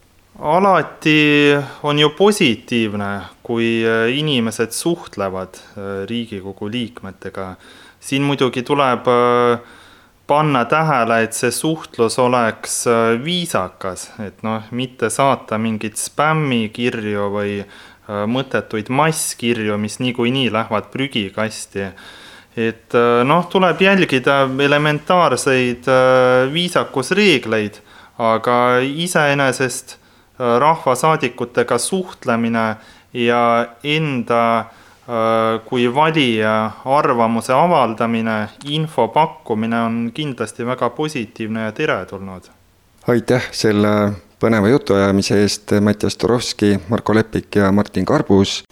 alati 0.41 1.53
on 1.83 1.99
ju 1.99 2.09
positiivne, 2.09 3.21
kui 3.51 3.83
äh, 3.83 4.07
inimesed 4.15 4.71
suhtlevad 4.71 5.59
äh, 5.59 6.07
Riigikogu 6.07 6.71
liikmetega. 6.71 7.55
siin 7.99 8.23
muidugi 8.23 8.63
tuleb 8.63 9.07
äh, 9.11 9.59
panna 10.27 10.63
tähele, 10.65 11.19
et 11.25 11.35
see 11.35 11.51
suhtlus 11.51 12.15
oleks 12.19 12.85
viisakas, 13.23 14.07
et 14.23 14.39
noh, 14.47 14.63
mitte 14.71 15.09
saata 15.11 15.57
mingeid 15.59 15.99
spämmikirju 15.99 17.25
või 17.33 17.57
mõttetuid 18.07 18.87
masskirju, 18.89 19.75
mis 19.77 19.99
niikuinii 19.99 20.47
lähevad 20.53 20.87
prügikasti. 20.93 21.89
et 22.55 22.95
noh, 23.27 23.43
tuleb 23.51 23.81
jälgida 23.81 24.47
elementaarseid 24.67 25.91
viisakusreegleid, 26.53 27.81
aga 28.17 28.55
iseenesest 28.79 29.97
rahvasaadikutega 30.39 31.77
suhtlemine 31.77 32.75
ja 33.13 33.67
enda 33.83 34.59
äh, 34.59 34.65
kui 35.65 35.95
valija 35.95 36.71
arvamuse 36.85 37.53
avaldamine, 37.53 38.49
info 38.65 39.07
pakkumine 39.07 39.81
on 39.81 40.11
kindlasti 40.13 40.65
väga 40.65 40.89
positiivne 40.89 41.61
ja 41.61 41.71
teretulnud. 41.71 42.43
aitäh 43.07 43.47
selle 43.51 44.11
põneva 44.39 44.69
jutuajamise 44.69 45.41
eest, 45.41 45.71
Mattias 45.81 46.17
Turovski, 46.17 46.79
Marko 46.89 47.15
Lepik 47.15 47.55
ja 47.55 47.71
Martin 47.71 48.05
Karbus. 48.05 48.63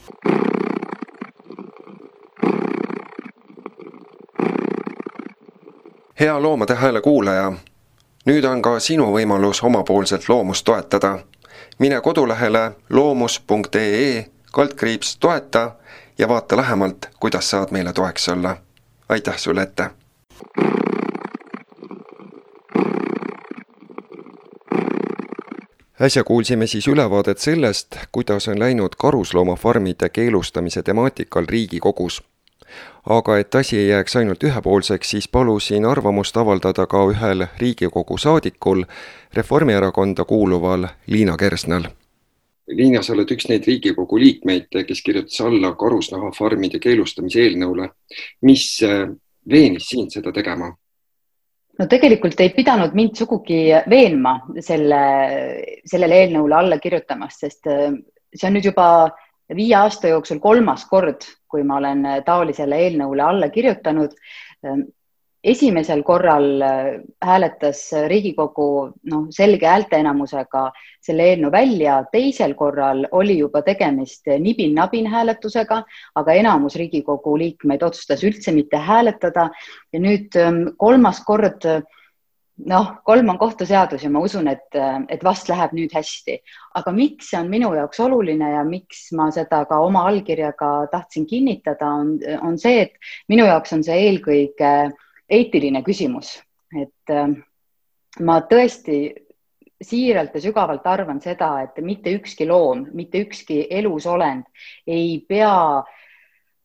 hea 6.20 6.42
Loomade 6.42 6.76
Hääle 6.76 7.02
kuulaja, 7.02 7.52
nüüd 8.28 8.46
on 8.46 8.62
ka 8.62 8.80
sinu 8.80 9.06
võimalus 9.14 9.64
omapoolselt 9.64 10.28
loomust 10.30 10.66
toetada 10.66 11.20
mine 11.80 12.02
kodulehele 12.02 12.72
loomus.ee 12.90 14.26
kaldkriips 14.52 15.18
toeta 15.18 15.72
ja 16.18 16.28
vaata 16.28 16.58
lähemalt, 16.58 16.98
kuidas 17.20 17.50
saad 17.50 17.68
meile 17.72 17.94
toeks 17.94 18.30
olla. 18.30 18.58
aitäh 19.10 19.38
sulle 19.38 19.62
ette! 19.62 19.90
äsja 26.02 26.24
kuulsime 26.24 26.68
siis 26.68 26.88
ülevaadet 26.88 27.38
sellest, 27.38 27.96
kuidas 28.12 28.48
on 28.48 28.60
läinud 28.60 28.90
karusloomafarmide 28.98 30.10
keelustamise 30.10 30.84
temaatikal 30.84 31.46
Riigikogus 31.50 32.24
aga 33.06 33.38
et 33.40 33.56
asi 33.56 33.78
ei 33.78 33.88
jääks 33.88 34.16
ainult 34.16 34.44
ühepoolseks, 34.44 35.10
siis 35.10 35.28
palusin 35.28 35.86
arvamust 35.86 36.38
avaldada 36.38 36.86
ka 36.88 37.06
ühel 37.12 37.48
Riigikogu 37.58 38.18
saadikul, 38.18 38.84
Reformierakonda 39.34 40.26
kuuluval 40.26 40.88
Liina 41.08 41.38
Kersnal. 41.38 41.88
Liina, 42.68 43.02
sa 43.02 43.14
oled 43.14 43.32
üks 43.34 43.48
neid 43.50 43.66
Riigikogu 43.68 44.20
liikmeid, 44.20 44.70
kes 44.88 45.02
kirjutas 45.02 45.42
alla 45.42 45.74
karusnahafarmide 45.76 46.80
keelustamise 46.80 47.42
eelnõule. 47.48 47.90
mis 48.42 48.78
veenis 49.50 49.90
sind 49.90 50.12
seda 50.14 50.32
tegema? 50.32 50.74
no 51.80 51.88
tegelikult 51.88 52.40
ei 52.44 52.52
pidanud 52.52 52.96
mind 52.98 53.16
sugugi 53.16 53.70
veenma 53.90 54.36
selle, 54.60 55.02
sellele 55.88 56.24
eelnõule 56.24 56.58
alla 56.58 56.78
kirjutamast, 56.82 57.46
sest 57.46 57.70
äh, 57.72 57.94
see 58.36 58.48
on 58.50 58.58
nüüd 58.58 58.68
juba 58.68 58.88
viie 59.56 59.76
aasta 59.80 60.12
jooksul 60.12 60.42
kolmas 60.44 60.86
kord, 60.90 61.26
kui 61.50 61.66
ma 61.66 61.80
olen 61.82 62.06
taolisele 62.26 62.78
eelnõule 62.86 63.26
alla 63.26 63.50
kirjutanud. 63.50 64.16
Ähm, 64.66 64.88
esimesel 65.44 66.02
korral 66.04 66.62
äh, 66.62 66.88
hääletas 67.24 67.86
Riigikogu 68.12 68.70
noh, 69.12 69.28
selge 69.32 69.70
häälteenamusega 69.72 70.66
selle 71.02 71.30
eelnõu 71.32 71.52
välja, 71.54 72.02
teisel 72.12 72.54
korral 72.60 73.06
oli 73.12 73.38
juba 73.40 73.62
tegemist 73.64 74.28
nibin-nabin 74.28 75.08
hääletusega, 75.08 75.84
aga 76.16 76.36
enamus 76.42 76.76
Riigikogu 76.76 77.38
liikmeid 77.40 77.86
otsustas 77.88 78.26
üldse 78.28 78.52
mitte 78.56 78.78
hääletada 78.78 79.50
ja 79.94 80.04
nüüd 80.04 80.36
ähm, 80.40 80.66
kolmas 80.78 81.24
kord 81.26 81.66
noh, 82.68 82.90
kolm 83.06 83.30
on 83.32 83.38
kohtuseadus 83.40 84.04
ja 84.04 84.10
ma 84.12 84.22
usun, 84.24 84.48
et, 84.52 84.76
et 85.10 85.24
vast 85.24 85.50
läheb 85.50 85.74
nüüd 85.78 85.94
hästi. 85.96 86.40
aga 86.76 86.92
miks 86.96 87.32
see 87.32 87.40
on 87.40 87.50
minu 87.52 87.72
jaoks 87.76 88.00
oluline 88.04 88.52
ja 88.54 88.64
miks 88.68 89.10
ma 89.18 89.30
seda 89.32 89.64
ka 89.70 89.80
oma 89.84 90.06
allkirjaga 90.10 90.90
tahtsin 90.92 91.28
kinnitada, 91.30 91.88
on, 91.88 92.18
on 92.44 92.58
see, 92.60 92.82
et 92.88 93.12
minu 93.32 93.46
jaoks 93.48 93.74
on 93.78 93.84
see 93.84 93.98
eelkõige 94.10 94.74
eetiline 95.30 95.84
küsimus, 95.86 96.36
et 96.76 97.14
äh, 97.14 97.32
ma 98.26 98.40
tõesti 98.50 99.00
siiralt 99.80 100.34
ja 100.36 100.42
sügavalt 100.44 100.88
arvan 100.92 101.22
seda, 101.24 101.54
et 101.64 101.80
mitte 101.86 102.12
ükski 102.18 102.48
loom, 102.50 102.90
mitte 102.94 103.22
ükski 103.24 103.62
elusolend 103.72 104.44
ei 104.88 105.22
pea 105.28 105.84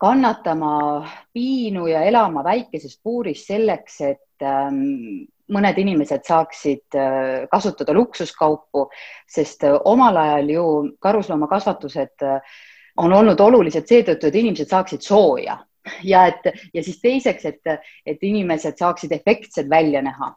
kannatama 0.00 1.06
piinu 1.32 1.86
ja 1.86 2.02
elama 2.04 2.42
väikeses 2.44 2.98
puuris 3.02 3.46
selleks, 3.46 4.00
et 4.00 4.42
ähm, 4.42 5.30
mõned 5.52 5.78
inimesed 5.78 6.24
saaksid 6.24 6.96
äh, 6.96 7.44
kasutada 7.52 7.92
luksuskaupu, 7.96 8.88
sest 9.28 9.64
äh, 9.68 9.76
omal 9.84 10.16
ajal 10.16 10.50
ju 10.50 10.66
karusloomakasvatused 11.04 12.24
on 12.96 13.12
olnud 13.12 13.40
olulised 13.40 13.86
seetõttu, 13.90 14.28
et 14.28 14.42
inimesed 14.42 14.70
saaksid 14.70 15.04
sooja. 15.04 15.60
Ja 16.02 16.22
et 16.30 16.46
ja 16.72 16.80
siis 16.80 16.96
teiseks, 17.02 17.44
et, 17.44 17.90
et 18.08 18.22
inimesed 18.24 18.78
saaksid 18.80 19.10
efektsed 19.12 19.66
välja 19.68 20.00
näha, 20.00 20.30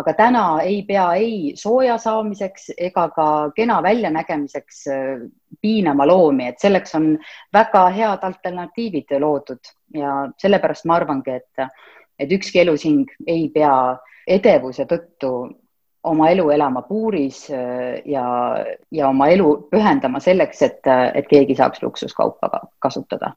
aga 0.00 0.14
täna 0.16 0.44
ei 0.64 0.78
pea 0.88 1.04
ei 1.20 1.52
sooja 1.60 1.98
saamiseks 2.00 2.70
ega 2.88 3.10
ka 3.12 3.26
kena 3.56 3.82
väljanägemiseks 3.84 4.80
äh, 4.88 5.26
piinama 5.60 6.06
loomi, 6.08 6.48
et 6.48 6.62
selleks 6.62 6.96
on 6.96 7.10
väga 7.52 7.84
head 7.94 8.24
alternatiivid 8.26 9.12
loodud. 9.20 9.72
Ja 9.94 10.16
sellepärast 10.40 10.88
ma 10.88 10.96
arvangi, 10.98 11.36
et, 11.36 11.68
et 12.18 12.32
ükski 12.32 12.64
elusing 12.64 13.04
ei 13.26 13.50
pea 13.54 13.76
edevuse 14.26 14.86
tõttu 14.90 15.30
oma 16.04 16.28
elu 16.30 16.50
elama 16.50 16.82
puuris 16.88 17.46
äh, 17.50 18.02
ja, 18.06 18.24
ja 18.90 19.08
oma 19.08 19.28
elu 19.32 19.68
pühendama 19.70 20.20
selleks, 20.20 20.62
et, 20.62 20.92
et 21.14 21.28
keegi 21.28 21.56
saaks 21.56 21.82
luksuskaupa 21.82 22.50
kasutada 22.78 23.34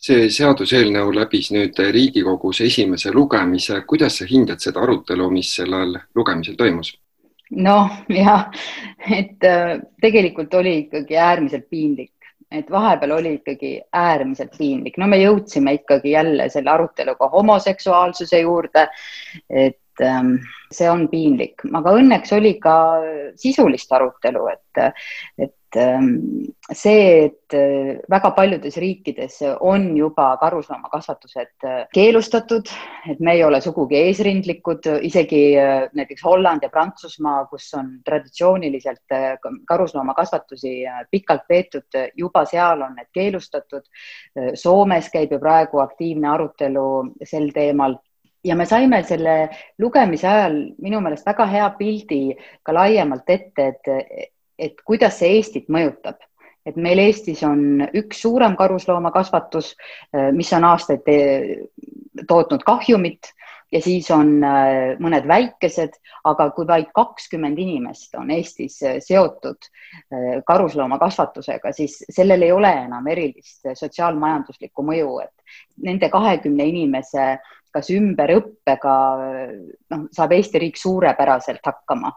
see 0.00 0.30
seaduseelnõu 0.32 1.12
läbis 1.12 1.50
nüüd 1.52 1.76
Riigikogus 1.92 2.62
esimese 2.64 3.12
lugemise. 3.12 3.82
kuidas 3.86 4.16
sa 4.18 4.26
hindad 4.28 4.60
seda 4.64 4.80
arutelu, 4.80 5.28
mis 5.30 5.52
sellel 5.56 5.98
lugemisel 6.16 6.56
toimus? 6.56 6.94
noh, 7.50 7.90
jah, 8.08 8.46
et 9.10 9.44
äh, 9.44 9.80
tegelikult 10.00 10.54
oli 10.54 10.76
ikkagi 10.84 11.16
äärmiselt 11.18 11.66
piinlik, 11.70 12.14
et 12.50 12.70
vahepeal 12.70 13.12
oli 13.18 13.34
ikkagi 13.38 13.74
äärmiselt 13.94 14.56
piinlik, 14.58 14.98
no 14.98 15.06
me 15.10 15.20
jõudsime 15.20 15.76
ikkagi 15.78 16.16
jälle 16.16 16.48
selle 16.50 16.72
aruteluga 16.72 17.28
homoseksuaalsuse 17.30 18.40
juurde. 18.40 18.88
et 19.50 20.02
ähm, 20.02 20.34
see 20.72 20.90
on 20.90 21.08
piinlik, 21.12 21.62
aga 21.74 21.94
õnneks 21.98 22.34
oli 22.36 22.54
ka 22.62 22.74
sisulist 23.36 23.92
arutelu, 23.92 24.46
et, 24.54 25.00
et 25.38 25.54
see, 25.72 27.24
et 27.24 27.54
äh, 27.54 28.00
väga 28.10 28.30
paljudes 28.34 28.76
riikides 28.76 29.38
on 29.60 29.96
juba 29.96 30.36
karusloomakasvatused 30.40 31.66
äh, 31.66 31.86
keelustatud, 31.94 32.66
et 33.10 33.20
me 33.20 33.36
ei 33.36 33.44
ole 33.44 33.60
sugugi 33.60 34.00
eesrindlikud, 34.00 34.88
isegi 35.06 35.42
äh, 35.58 35.86
näiteks 35.94 36.24
Holland 36.24 36.66
ja 36.66 36.70
Prantsusmaa, 36.70 37.44
kus 37.46 37.70
on 37.78 38.00
traditsiooniliselt 38.04 39.16
karusloomakasvatusi 39.68 40.74
pikalt 41.10 41.46
peetud, 41.48 41.98
juba 42.16 42.44
seal 42.44 42.82
on 42.82 42.94
need 42.98 43.10
keelustatud. 43.12 43.86
Soomes 44.54 45.10
käib 45.10 45.32
ju 45.32 45.38
praegu 45.38 45.80
aktiivne 45.82 46.28
arutelu 46.30 46.86
sel 47.24 47.50
teemal 47.54 47.98
ja 48.44 48.56
me 48.56 48.66
saime 48.66 49.02
selle 49.04 49.34
lugemise 49.78 50.28
ajal 50.28 50.56
minu 50.80 51.00
meelest 51.04 51.26
väga 51.26 51.46
hea 51.50 51.70
pildi 51.78 52.20
ka 52.64 52.74
laiemalt 52.74 53.28
ette, 53.28 53.66
et 53.68 54.29
et 54.60 54.82
kuidas 54.86 55.18
see 55.20 55.38
Eestit 55.38 55.70
mõjutab. 55.72 56.20
Et 56.68 56.76
meil 56.76 57.00
Eestis 57.00 57.40
on 57.46 57.80
üks 57.96 58.20
suurem 58.20 58.54
karusloomakasvatus, 58.58 59.74
äh, 60.14 60.28
mis 60.36 60.52
on 60.52 60.66
aastaid 60.68 61.06
tootnud 62.28 62.64
kahjumit 62.66 63.30
ja 63.72 63.80
siis 63.80 64.10
on 64.12 64.34
äh, 64.44 64.98
mõned 65.00 65.24
väikesed, 65.30 65.96
aga 66.28 66.50
kui 66.52 66.68
vaid 66.68 66.90
kakskümmend 66.94 67.58
inimest 67.58 68.14
on 68.20 68.32
Eestis 68.34 68.76
äh, 68.84 68.98
seotud 69.04 69.70
karusloomakasvatusega, 70.46 71.72
siis 71.74 71.96
sellel 72.12 72.44
ei 72.44 72.52
ole 72.52 72.70
enam 72.84 73.06
erilist 73.10 73.66
sotsiaalmajanduslikku 73.78 74.84
mõju, 74.84 75.16
et 75.24 75.80
nende 75.86 76.10
kahekümne 76.12 76.66
inimese 76.68 77.32
kas 77.70 77.90
ümberõppega 77.94 78.94
noh, 79.94 80.06
saab 80.14 80.34
Eesti 80.34 80.60
riik 80.62 80.78
suurepäraselt 80.78 81.62
hakkama 81.66 82.10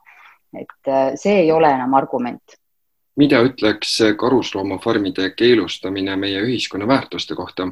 et 0.54 0.90
äh, 0.90 1.14
see 1.20 1.44
ei 1.46 1.52
ole 1.52 1.70
enam 1.72 1.94
argument. 1.98 2.60
mida 3.16 3.44
ütleks 3.46 4.00
karusloomafarmide 4.18 5.30
keelustamine 5.38 6.16
meie 6.18 6.40
ühiskonna 6.42 6.88
väärtuste 6.90 7.36
kohta? 7.38 7.68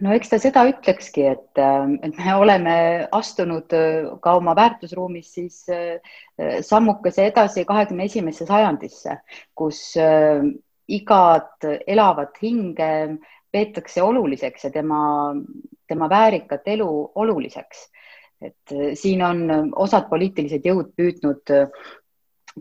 no 0.00 0.14
eks 0.14 0.30
ta 0.30 0.38
seda 0.42 0.64
ütlekski, 0.70 1.26
et, 1.32 1.58
äh, 1.58 1.96
et 2.02 2.18
me 2.18 2.34
oleme 2.34 2.76
astunud 3.12 3.74
äh, 3.74 4.10
ka 4.22 4.36
oma 4.38 4.54
väärtusruumis 4.56 5.34
siis 5.34 5.64
sammukese 6.66 7.28
edasi 7.30 7.64
kahekümne 7.64 8.04
esimesse 8.10 8.46
sajandisse, 8.46 9.20
kus 9.54 9.94
igat 10.90 11.66
elavat 11.86 12.40
hinge 12.42 12.88
peetakse 13.54 14.02
oluliseks 14.02 14.66
ja 14.66 14.70
tema, 14.74 14.98
tema 15.88 16.08
väärikat 16.10 16.66
elu 16.74 16.88
oluliseks 17.14 17.86
et 18.44 18.72
äh, 18.72 18.94
siin 18.94 19.22
on 19.24 19.44
äh, 19.50 19.62
osad 19.76 20.08
poliitilised 20.10 20.66
jõud 20.66 20.92
püüdnud 20.96 21.52
äh, 21.54 21.68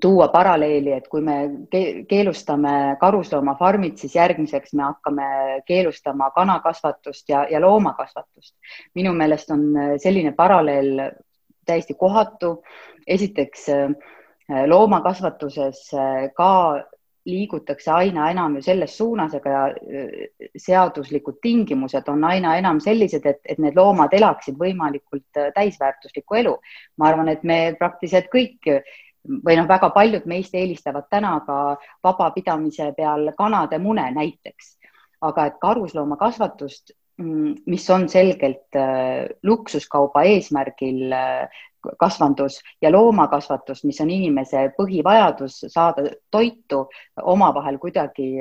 tuua 0.01 0.29
paralleeli, 0.33 0.89
et 0.95 1.07
kui 1.11 1.21
me 1.21 1.35
keelustame 2.09 2.95
karusloomafarmid, 3.01 3.99
siis 4.01 4.15
järgmiseks 4.17 4.73
me 4.73 4.87
hakkame 4.87 5.27
keelustama 5.67 6.31
kanakasvatust 6.33 7.29
ja, 7.29 7.43
ja 7.51 7.61
loomakasvatust. 7.61 8.55
minu 8.97 9.13
meelest 9.13 9.53
on 9.53 9.67
selline 10.01 10.31
paralleel 10.33 11.11
täiesti 11.65 11.93
kohatu. 11.93 12.63
esiteks 13.07 13.67
loomakasvatuses 14.65 15.91
ka 16.35 16.49
liigutakse 17.25 17.91
aina 17.91 18.29
enam 18.31 18.57
ju 18.57 18.63
selles 18.65 18.97
suunas, 18.97 19.33
aga 19.37 19.67
äh, 19.71 20.49
seaduslikud 20.59 21.39
tingimused 21.41 22.09
on 22.11 22.23
aina 22.27 22.57
enam 22.59 22.81
sellised, 22.83 23.25
et, 23.25 23.39
et 23.45 23.61
need 23.63 23.77
loomad 23.79 24.13
elaksid 24.13 24.57
võimalikult 24.59 25.39
äh, 25.39 25.51
täisväärtuslikku 25.55 26.41
elu. 26.41 26.57
ma 26.97 27.09
arvan, 27.09 27.31
et 27.31 27.43
me 27.43 27.59
praktiliselt 27.79 28.27
kõik 28.33 28.73
või 29.23 29.55
noh, 29.55 29.67
väga 29.69 29.89
paljud 29.95 30.25
meist 30.27 30.55
eelistavad 30.55 31.07
täna 31.09 31.37
ka 31.47 31.77
vabapidamise 32.03 32.91
peal 32.97 33.31
kanade 33.37 33.79
mune 33.79 34.09
näiteks, 34.11 34.75
aga 35.23 35.47
et 35.47 35.61
karusloomakasvatust 35.63 36.91
mm, 37.21 37.63
mis 37.71 37.89
on 37.89 38.09
selgelt 38.11 38.75
äh, 38.75 39.29
luksuskauba 39.43 40.25
eesmärgil 40.27 41.15
kasvandus 41.99 42.59
ja 42.81 42.91
loomakasvatus, 42.91 43.83
mis 43.83 44.01
on 44.01 44.09
inimese 44.09 44.69
põhivajadus 44.77 45.65
saada 45.73 46.07
toitu, 46.31 46.85
omavahel 47.21 47.77
kuidagi 47.81 48.37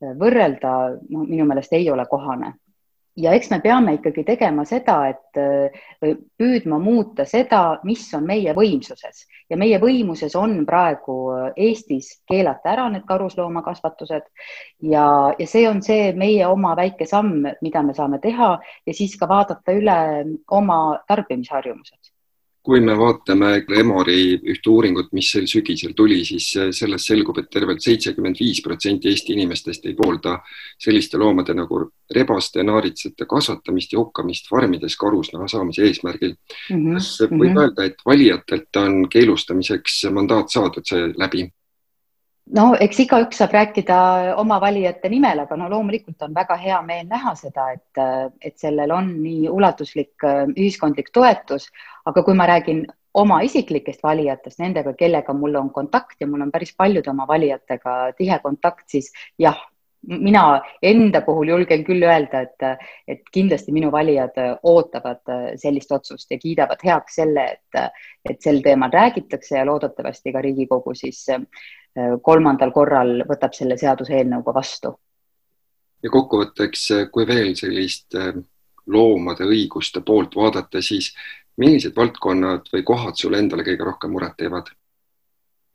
võrrelda, 0.00 0.72
no 1.10 1.26
minu 1.26 1.46
meelest 1.48 1.72
ei 1.76 1.90
ole 1.90 2.06
kohane. 2.10 2.54
ja 3.18 3.32
eks 3.34 3.48
me 3.50 3.56
peame 3.58 3.96
ikkagi 3.96 4.22
tegema 4.22 4.62
seda, 4.64 5.08
et 5.10 5.38
äh, 5.42 6.12
püüdma 6.38 6.76
muuta 6.78 7.24
seda, 7.26 7.80
mis 7.82 8.04
on 8.14 8.22
meie 8.26 8.52
võimsuses. 8.54 9.24
Ja 9.50 9.56
meie 9.58 9.80
võimuses 9.82 10.36
on 10.38 10.54
praegu 10.66 11.16
Eestis 11.56 12.12
keelata 12.30 12.70
ära 12.76 12.84
need 12.94 13.02
karusloomakasvatused. 13.08 14.28
Ja, 14.92 15.34
ja 15.38 15.46
see 15.50 15.64
on 15.68 15.82
see 15.82 16.12
meie 16.14 16.46
oma 16.46 16.76
väike 16.78 17.08
samm, 17.10 17.48
mida 17.60 17.82
me 17.82 17.96
saame 17.96 18.22
teha 18.22 18.52
ja 18.86 18.94
siis 18.94 19.18
ka 19.18 19.26
vaadata 19.26 19.74
üle 19.74 19.98
oma 20.60 20.78
tarbimisharjumused 21.08 22.14
kui 22.68 22.82
me 22.84 22.92
vaatame 23.00 23.62
Emori 23.80 24.36
ühte 24.52 24.68
uuringut, 24.68 25.06
mis 25.16 25.30
sel 25.32 25.46
sügisel 25.48 25.94
tuli, 25.96 26.18
siis 26.28 26.50
sellest 26.52 27.08
selgub, 27.08 27.38
et 27.40 27.48
tervelt 27.48 27.80
seitsekümmend 27.80 28.36
viis 28.36 28.60
protsenti 28.60 29.08
Eesti 29.08 29.32
inimestest 29.38 29.88
ei 29.88 29.96
poolda 29.96 30.34
selliste 30.76 31.16
loomade 31.16 31.56
nagu 31.56 31.80
rebaste, 32.12 32.60
naaritsate 32.68 33.24
kasvatamist 33.30 33.94
ja 33.96 34.02
hukkamist 34.02 34.52
farmides 34.52 34.98
karusnaha 35.00 35.48
saamise 35.48 35.86
eesmärgil 35.88 36.34
mm. 36.34 36.76
-hmm. 36.76 36.98
kas 36.98 37.12
võib 37.22 37.32
mm 37.32 37.46
-hmm. 37.46 37.62
öelda, 37.62 37.84
et 37.84 38.04
valijatelt 38.06 38.82
on 38.84 39.08
keelustamiseks 39.08 40.02
mandaat 40.12 40.52
saadud 40.52 40.84
see 40.84 41.08
läbi? 41.16 41.48
no 42.54 42.64
eks 42.80 43.00
igaüks 43.04 43.40
saab 43.40 43.52
rääkida 43.52 43.98
oma 44.40 44.60
valijate 44.60 45.08
nimel, 45.08 45.42
aga 45.44 45.56
no 45.56 45.68
loomulikult 45.70 46.22
on 46.22 46.34
väga 46.34 46.56
hea 46.56 46.80
meel 46.82 47.06
näha 47.08 47.34
seda, 47.34 47.70
et, 47.72 48.02
et 48.40 48.56
sellel 48.58 48.92
on 48.94 49.10
nii 49.22 49.48
ulatuslik 49.52 50.26
ühiskondlik 50.56 51.12
toetus, 51.12 51.68
aga 52.08 52.24
kui 52.24 52.36
ma 52.36 52.46
räägin 52.48 52.84
oma 53.18 53.40
isiklikest 53.44 54.02
valijatest, 54.04 54.60
nendega, 54.62 54.92
kellega 54.98 55.34
mul 55.34 55.56
on 55.60 55.72
kontakt 55.74 56.20
ja 56.20 56.28
mul 56.28 56.44
on 56.46 56.52
päris 56.54 56.74
paljude 56.76 57.10
oma 57.10 57.26
valijatega 57.28 57.96
tihe 58.18 58.38
kontakt, 58.42 58.86
siis 58.92 59.10
jah, 59.38 59.58
mina 60.06 60.60
enda 60.82 61.20
puhul 61.26 61.50
julgen 61.50 61.82
küll 61.84 62.04
öelda, 62.06 62.44
et, 62.46 62.84
et 63.08 63.32
kindlasti 63.34 63.74
minu 63.74 63.90
valijad 63.92 64.36
ootavad 64.62 65.32
sellist 65.58 65.92
otsust 65.92 66.30
ja 66.30 66.38
kiidavad 66.38 66.84
heaks 66.84 67.18
selle, 67.20 67.46
et, 67.56 67.98
et 68.30 68.40
sel 68.42 68.62
teemal 68.62 68.92
räägitakse 68.94 69.58
ja 69.58 69.66
loodetavasti 69.66 70.32
ka 70.32 70.44
Riigikogu 70.44 70.94
siis 70.94 71.24
kolmandal 72.22 72.70
korral 72.70 73.24
võtab 73.26 73.56
selle 73.56 73.76
seaduseelnõu 73.80 74.44
ka 74.46 74.54
vastu. 74.54 74.94
ja 76.02 76.10
kokkuvõtteks, 76.14 77.10
kui 77.10 77.26
veel 77.26 77.56
sellist 77.58 78.14
loomade 78.86 79.44
õiguste 79.44 80.00
poolt 80.06 80.36
vaadata, 80.36 80.82
siis 80.82 81.10
millised 81.58 81.96
valdkonnad 81.96 82.70
või 82.72 82.84
kohad 82.86 83.18
sulle 83.18 83.40
endale 83.42 83.66
kõige 83.66 83.84
rohkem 83.84 84.14
muret 84.14 84.36
teevad? 84.38 84.70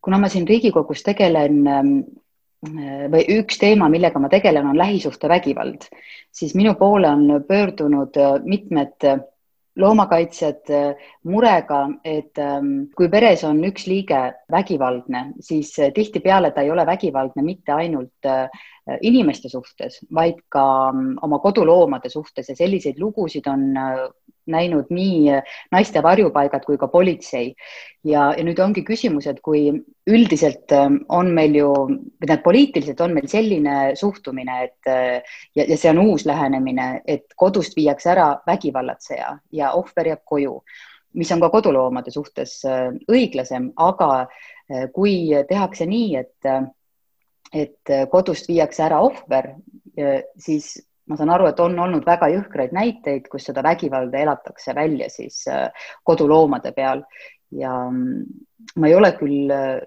kuna 0.03 0.17
ma 0.19 0.27
siin 0.27 0.47
Riigikogus 0.47 0.99
tegelen 1.03 1.61
ähm, 1.71 1.91
või 3.11 3.25
üks 3.39 3.59
teema, 3.59 3.89
millega 3.91 4.19
ma 4.19 4.29
tegelen, 4.31 4.67
on 4.67 4.77
lähisuhtevägivald, 4.77 5.87
siis 6.31 6.55
minu 6.55 6.75
poole 6.79 7.09
on 7.09 7.43
pöördunud 7.47 8.17
äh, 8.17 8.33
mitmed 8.43 9.07
äh, 9.07 9.19
loomakaitsjad 9.75 10.69
äh, 10.71 11.09
murega, 11.23 11.87
et 12.05 12.39
ähm, 12.39 12.89
kui 12.95 13.09
peres 13.09 13.43
on 13.43 13.63
üks 13.67 13.87
liige 13.87 14.21
vägivaldne, 14.51 15.33
siis 15.39 15.73
tihtipeale 15.95 16.51
ta 16.51 16.61
ei 16.63 16.71
ole 16.71 16.85
vägivaldne 16.85 17.43
mitte 17.43 17.73
ainult 17.73 18.31
inimeste 19.01 19.49
suhtes, 19.49 20.01
vaid 20.13 20.41
ka 20.51 20.63
ähm, 20.89 21.13
oma 21.23 21.39
koduloomade 21.39 22.09
suhtes 22.11 22.49
ja 22.49 22.55
selliseid 22.55 22.99
lugusid 22.99 23.47
on 23.47 23.71
näinud 24.45 24.89
nii 24.91 25.31
naiste 25.71 26.03
varjupaigad 26.03 26.65
kui 26.65 26.77
ka 26.77 26.87
politsei. 26.87 27.53
ja, 28.03 28.33
ja 28.37 28.43
nüüd 28.43 28.59
ongi 28.59 28.83
küsimus, 28.83 29.27
et 29.27 29.39
kui 29.41 29.69
üldiselt 30.09 30.71
ähm, 30.75 30.97
on 31.09 31.31
meil 31.35 31.55
ju, 31.55 31.69
või 31.71 32.27
tähendab, 32.27 32.43
poliitiliselt 32.43 33.01
on 33.01 33.13
meil 33.15 33.29
selline 33.31 33.75
suhtumine, 33.99 34.57
et 34.67 34.91
äh, 34.91 35.37
ja, 35.55 35.63
ja 35.63 35.77
see 35.77 35.91
on 35.93 36.03
uus 36.03 36.25
lähenemine, 36.27 37.01
et 37.07 37.31
kodust 37.39 37.77
viiakse 37.79 38.11
ära 38.15 38.27
vägivallatseja 38.47 39.37
ja 39.51 39.71
ohver 39.79 40.11
jääb 40.11 40.25
koju, 40.27 40.57
mis 41.13 41.31
on 41.31 41.43
ka 41.43 41.49
koduloomade 41.53 42.11
suhtes 42.11 42.59
äh, 42.67 42.89
õiglasem, 43.07 43.71
aga 43.79 44.11
äh, 44.25 44.89
kui 44.91 45.31
tehakse 45.47 45.87
nii, 45.87 46.15
et 46.19 46.53
et 47.53 47.91
kodust 48.09 48.47
viiakse 48.49 48.81
ära 48.81 48.97
ohver, 49.05 49.51
siis 50.41 50.73
ma 51.09 51.17
saan 51.19 51.33
aru, 51.33 51.49
et 51.49 51.59
on 51.63 51.75
olnud 51.85 52.05
väga 52.07 52.29
jõhkraid 52.31 52.73
näiteid, 52.75 53.27
kus 53.31 53.49
seda 53.49 53.63
vägivalda 53.65 54.21
elatakse 54.23 54.75
välja 54.75 55.09
siis 55.11 55.43
äh, 55.51 55.67
koduloomade 56.07 56.71
peal 56.75 57.03
ja 57.53 57.73
mm, 57.89 58.23
ma 58.79 58.89
ei 58.89 58.95
ole 58.95 59.11
küll 59.19 59.51
äh, 59.51 59.83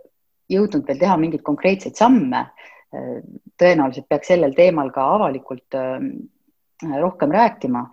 jõudnud 0.52 0.86
veel 0.86 1.00
teha 1.00 1.16
mingeid 1.20 1.44
konkreetseid 1.46 1.96
samme. 1.98 2.46
Äh, 2.94 3.18
tõenäoliselt 3.56 4.08
peaks 4.12 4.32
sellel 4.32 4.54
teemal 4.56 4.92
ka 4.92 5.08
avalikult 5.16 5.76
rohkem 7.00 7.30
rääkima. 7.32 7.86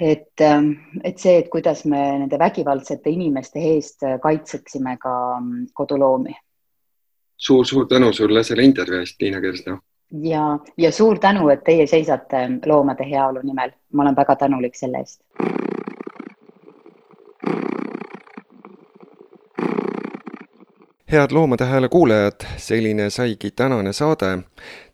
et, 0.00 0.40
et 0.40 1.18
see, 1.20 1.34
et 1.38 1.50
kuidas 1.52 1.84
me 1.84 2.00
nende 2.22 2.38
vägivaldsete 2.40 3.12
inimeste 3.12 3.60
eest 3.74 4.00
kaitseksime 4.22 4.96
ka 4.98 5.12
mm, 5.36 5.66
koduloomi 5.76 6.32
suur-suur 7.46 7.86
tänu 7.90 8.12
sulle 8.12 8.42
selle 8.46 8.64
intervjuu 8.64 9.00
eest, 9.02 9.20
Liina 9.22 9.40
Kersna 9.40 9.78
ja, 10.20 10.58
ja 10.76 10.92
suur 10.92 11.18
tänu, 11.18 11.48
et 11.48 11.64
teie 11.64 11.86
seisate 11.86 12.44
loomade 12.66 13.06
heaolu 13.10 13.40
nimel. 13.42 13.72
ma 13.92 14.02
olen 14.02 14.16
väga 14.16 14.36
tänulik 14.36 14.74
selle 14.74 14.98
eest. 14.98 15.20
Head 21.12 21.32
Loomade 21.32 21.64
Hääle 21.64 21.88
kuulajad, 21.88 22.40
selline 22.56 23.10
saigi 23.10 23.50
tänane 23.50 23.92
saade. 23.92 24.38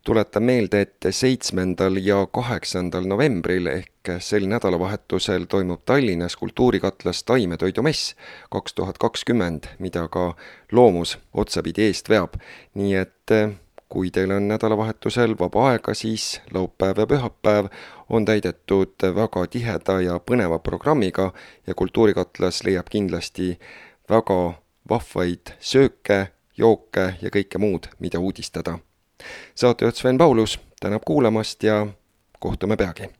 tuletan 0.05 0.43
meelde, 0.43 0.81
et 0.81 1.05
seitsmendal 1.09 1.95
ja 1.95 2.27
kaheksandal 2.31 3.05
novembril 3.07 3.67
ehk 3.67 4.11
sel 4.19 4.47
nädalavahetusel 4.47 5.45
toimub 5.45 5.81
Tallinnas 5.85 6.35
Kultuurikatlas 6.35 7.23
taimetoidumess 7.23 8.15
kaks 8.51 8.73
tuhat 8.73 8.97
kakskümmend, 8.97 9.63
mida 9.79 10.07
ka 10.07 10.35
Loomus 10.71 11.17
otsapidi 11.33 11.87
eest 11.87 12.09
veab. 12.09 12.33
nii 12.73 12.95
et 12.95 13.55
kui 13.89 14.11
teil 14.11 14.31
on 14.31 14.47
nädalavahetusel 14.47 15.39
vaba 15.39 15.69
aega, 15.69 15.93
siis 15.93 16.41
laupäev 16.53 16.99
ja 16.99 17.07
pühapäev 17.07 17.67
on 18.09 18.25
täidetud 18.25 18.95
väga 19.15 19.47
tiheda 19.47 20.01
ja 20.01 20.19
põneva 20.19 20.59
programmiga 20.59 21.33
ja 21.67 21.73
Kultuurikatlas 21.73 22.63
leiab 22.63 22.89
kindlasti 22.89 23.59
väga 24.09 24.53
vahvaid 24.89 25.53
sööke, 25.59 26.31
jooke 26.57 27.13
ja 27.21 27.29
kõike 27.29 27.57
muud, 27.57 27.87
mida 27.99 28.19
uudistada. 28.19 28.79
saatejuht 29.55 29.95
Sven 29.95 30.17
Paulus 30.17 30.59
tänab 30.79 31.01
kuulamast 31.05 31.63
ja 31.63 31.87
kohtume 32.39 32.77
peagi 32.77 33.18